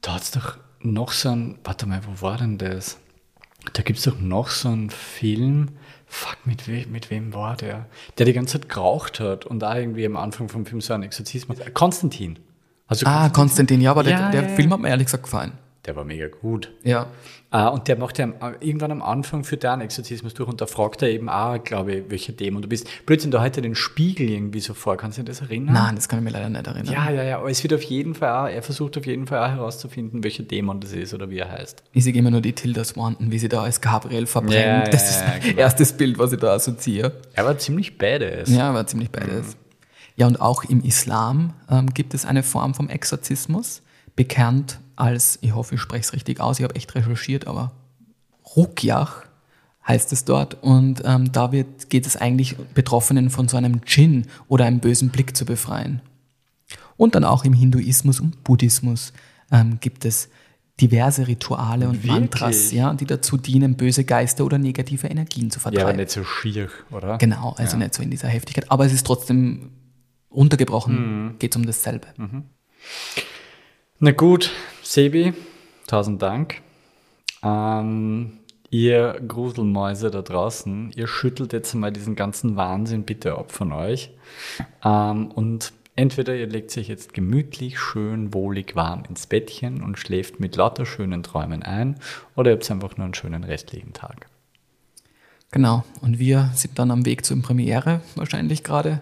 Da 0.00 0.14
hat 0.14 0.22
es 0.22 0.32
doch 0.32 0.58
noch 0.80 1.12
so 1.12 1.28
ein, 1.28 1.58
warte 1.62 1.86
mal, 1.86 2.00
wo 2.04 2.20
war 2.20 2.38
denn 2.38 2.58
das? 2.58 2.98
Da 3.72 3.82
gibt 3.82 4.00
es 4.00 4.04
doch 4.04 4.18
noch 4.18 4.48
so 4.48 4.68
einen 4.68 4.90
Film, 4.90 5.68
fuck, 6.06 6.38
mit, 6.44 6.66
we, 6.66 6.86
mit 6.88 7.10
wem 7.10 7.34
war 7.34 7.56
der? 7.56 7.86
Der 8.18 8.26
die 8.26 8.32
ganze 8.32 8.58
Zeit 8.58 8.68
geraucht 8.68 9.20
hat 9.20 9.44
und 9.44 9.60
da 9.60 9.78
irgendwie 9.78 10.06
am 10.06 10.16
Anfang 10.16 10.48
vom 10.48 10.66
Film 10.66 10.80
so 10.80 10.92
einen 10.92 11.04
Exorzismus. 11.04 11.58
Konstantin. 11.74 12.38
Also 12.88 13.06
Ah, 13.06 13.28
Konstantin, 13.28 13.80
ja, 13.80 13.90
aber 13.92 14.02
der, 14.02 14.12
Ja, 14.18 14.30
der 14.30 14.42
ja, 14.42 14.48
ja. 14.48 14.54
Film 14.54 14.72
hat 14.72 14.80
mir 14.80 14.88
ehrlich 14.88 15.06
gesagt 15.06 15.24
gefallen. 15.24 15.52
Der 15.86 15.94
war 15.96 16.04
mega 16.04 16.26
gut. 16.26 16.70
Ja. 16.82 17.06
Ah, 17.50 17.68
und 17.68 17.88
der 17.88 17.96
macht 17.96 18.18
ja 18.18 18.26
am- 18.40 18.56
irgendwann 18.60 18.90
am 18.92 19.00
Anfang 19.00 19.42
führt 19.42 19.62
der 19.62 19.72
einen 19.72 19.80
Exorzismus 19.82 20.34
durch 20.34 20.46
und 20.50 20.60
da 20.60 20.66
fragt 20.66 21.00
er 21.00 21.08
eben 21.08 21.30
auch, 21.30 21.62
glaube 21.64 21.94
ich, 21.94 22.04
welcher 22.10 22.32
Dämon 22.34 22.60
du 22.60 22.68
bist. 22.68 22.86
Plötzlich 23.06 23.30
da 23.32 23.40
heute 23.40 23.62
den 23.62 23.74
Spiegel 23.74 24.28
irgendwie 24.28 24.60
so 24.60 24.74
vor. 24.74 24.98
Kannst 24.98 25.16
du 25.16 25.22
dich 25.22 25.38
das 25.38 25.48
erinnern? 25.48 25.72
Nein, 25.72 25.94
das 25.94 26.08
kann 26.10 26.18
ich 26.18 26.24
mir 26.26 26.30
leider 26.30 26.50
nicht 26.50 26.66
erinnern. 26.66 26.92
Ja, 26.92 27.10
ja, 27.10 27.22
ja. 27.22 27.38
Aber 27.38 27.48
es 27.50 27.62
wird 27.62 27.72
auf 27.72 27.82
jeden 27.84 28.14
Fall 28.14 28.48
auch, 28.50 28.52
er 28.54 28.62
versucht 28.62 28.98
auf 28.98 29.06
jeden 29.06 29.26
Fall 29.26 29.38
auch 29.42 29.50
herauszufinden, 29.54 30.22
welcher 30.24 30.42
Dämon 30.42 30.78
das 30.80 30.92
ist 30.92 31.14
oder 31.14 31.30
wie 31.30 31.38
er 31.38 31.50
heißt. 31.50 31.84
Ich 31.94 32.04
sehe 32.04 32.12
immer 32.12 32.30
nur 32.30 32.42
die 32.42 32.52
Tilda 32.52 32.84
Swanton, 32.84 33.30
wie 33.32 33.38
sie 33.38 33.48
da 33.48 33.62
als 33.62 33.80
Gabriel 33.80 34.26
verbrennt. 34.26 34.54
Ja, 34.54 34.78
ja, 34.80 34.84
das 34.90 35.08
ist 35.10 35.20
ja, 35.22 35.28
mein 35.28 35.40
genau. 35.40 35.58
erstes 35.58 35.92
Bild, 35.94 36.18
was 36.18 36.32
ich 36.32 36.40
da 36.40 36.52
assoziiere. 36.52 37.12
Er 37.32 37.46
war 37.46 37.56
ziemlich 37.56 37.96
badass. 37.96 38.50
Ja, 38.50 38.74
war 38.74 38.86
ziemlich 38.86 39.10
beides. 39.10 39.56
Ja, 40.18 40.26
und 40.26 40.40
auch 40.40 40.64
im 40.64 40.82
Islam 40.82 41.54
ähm, 41.70 41.94
gibt 41.94 42.12
es 42.12 42.24
eine 42.24 42.42
Form 42.42 42.74
vom 42.74 42.88
Exorzismus, 42.88 43.82
bekannt 44.16 44.80
als, 44.96 45.38
ich 45.42 45.54
hoffe, 45.54 45.76
ich 45.76 45.80
spreche 45.80 46.02
es 46.02 46.12
richtig 46.12 46.40
aus, 46.40 46.58
ich 46.58 46.64
habe 46.64 46.74
echt 46.74 46.92
recherchiert, 46.96 47.46
aber 47.46 47.70
Rukyach 48.56 49.22
heißt 49.86 50.12
es 50.12 50.24
dort. 50.24 50.60
Und 50.60 51.02
ähm, 51.04 51.30
da 51.30 51.52
wird, 51.52 51.88
geht 51.88 52.04
es 52.04 52.16
eigentlich 52.16 52.56
Betroffenen 52.74 53.30
von 53.30 53.46
so 53.46 53.56
einem 53.56 53.80
Djinn 53.84 54.26
oder 54.48 54.64
einem 54.64 54.80
bösen 54.80 55.10
Blick 55.10 55.36
zu 55.36 55.44
befreien. 55.44 56.00
Und 56.96 57.14
dann 57.14 57.22
auch 57.22 57.44
im 57.44 57.52
Hinduismus 57.52 58.18
und 58.18 58.42
Buddhismus 58.42 59.12
ähm, 59.52 59.78
gibt 59.80 60.04
es 60.04 60.28
diverse 60.80 61.28
Rituale 61.28 61.86
und 61.88 61.94
Wirklich? 62.02 62.12
Mantras, 62.12 62.72
ja, 62.72 62.92
die 62.92 63.06
dazu 63.06 63.36
dienen, 63.36 63.76
böse 63.76 64.02
Geister 64.02 64.44
oder 64.44 64.58
negative 64.58 65.06
Energien 65.06 65.52
zu 65.52 65.60
Ja, 65.60 65.66
aber 65.66 65.72
vertreiben. 65.76 65.96
nicht 66.00 66.10
so 66.10 66.24
schier, 66.24 66.68
oder? 66.90 67.18
Genau, 67.18 67.54
also 67.56 67.76
nicht 67.76 67.94
so 67.94 68.02
in 68.02 68.10
dieser 68.10 68.28
Heftigkeit. 68.28 68.68
Aber 68.70 68.84
es 68.84 68.92
ist 68.92 69.06
trotzdem 69.06 69.70
runtergebrochen, 70.30 71.26
Mhm. 71.26 71.38
geht 71.38 71.52
es 71.54 71.56
um 71.56 71.66
dasselbe. 71.66 72.08
Na 74.00 74.10
gut, 74.12 74.50
Sebi, 74.82 75.32
tausend 75.86 76.22
Dank. 76.22 76.62
Ähm, 77.42 78.38
ihr 78.70 79.20
Gruselmäuse 79.26 80.10
da 80.10 80.22
draußen, 80.22 80.92
ihr 80.94 81.06
schüttelt 81.08 81.52
jetzt 81.52 81.74
mal 81.74 81.92
diesen 81.92 82.14
ganzen 82.16 82.56
Wahnsinn 82.56 83.04
bitte 83.04 83.36
ab 83.36 83.52
von 83.52 83.72
euch. 83.72 84.10
Ähm, 84.84 85.30
und 85.30 85.72
entweder 85.96 86.36
ihr 86.36 86.46
legt 86.46 86.70
sich 86.70 86.86
jetzt 86.88 87.14
gemütlich, 87.14 87.78
schön, 87.80 88.32
wohlig, 88.34 88.76
warm 88.76 89.04
ins 89.08 89.26
Bettchen 89.26 89.82
und 89.82 89.98
schläft 89.98 90.38
mit 90.38 90.54
lauter 90.56 90.86
schönen 90.86 91.22
Träumen 91.22 91.62
ein, 91.62 91.98
oder 92.36 92.50
ihr 92.50 92.56
habt 92.56 92.70
einfach 92.70 92.96
nur 92.96 93.04
einen 93.06 93.14
schönen 93.14 93.42
restlichen 93.44 93.92
Tag. 93.94 94.28
Genau. 95.50 95.82
Und 96.02 96.18
wir 96.18 96.50
sind 96.54 96.78
dann 96.78 96.90
am 96.90 97.06
Weg 97.06 97.24
zur 97.24 97.40
Premiere 97.40 98.02
wahrscheinlich 98.16 98.62
gerade. 98.64 99.00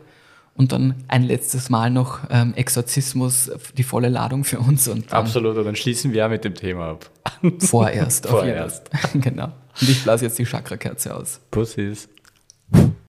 Und 0.56 0.72
dann 0.72 0.94
ein 1.08 1.22
letztes 1.22 1.68
Mal 1.68 1.90
noch 1.90 2.20
ähm, 2.30 2.54
Exorzismus, 2.54 3.50
die 3.76 3.82
volle 3.82 4.08
Ladung 4.08 4.44
für 4.44 4.58
uns 4.58 4.88
und 4.88 5.12
dann 5.12 5.20
Absolut, 5.20 5.56
und 5.56 5.64
dann 5.64 5.76
schließen 5.76 6.12
wir 6.12 6.24
auch 6.24 6.30
mit 6.30 6.44
dem 6.44 6.54
Thema 6.54 6.90
ab. 6.92 7.10
vorerst. 7.58 8.26
auf 8.26 8.42
jeden 8.44 8.56
Vorerst. 8.56 8.88
Fall. 8.88 9.20
genau. 9.20 9.52
Und 9.80 9.88
ich 9.88 10.02
blase 10.02 10.24
jetzt 10.24 10.38
die 10.38 10.46
Chakrakerze 10.46 11.14
aus. 11.14 11.40
Pussys. 11.50 12.08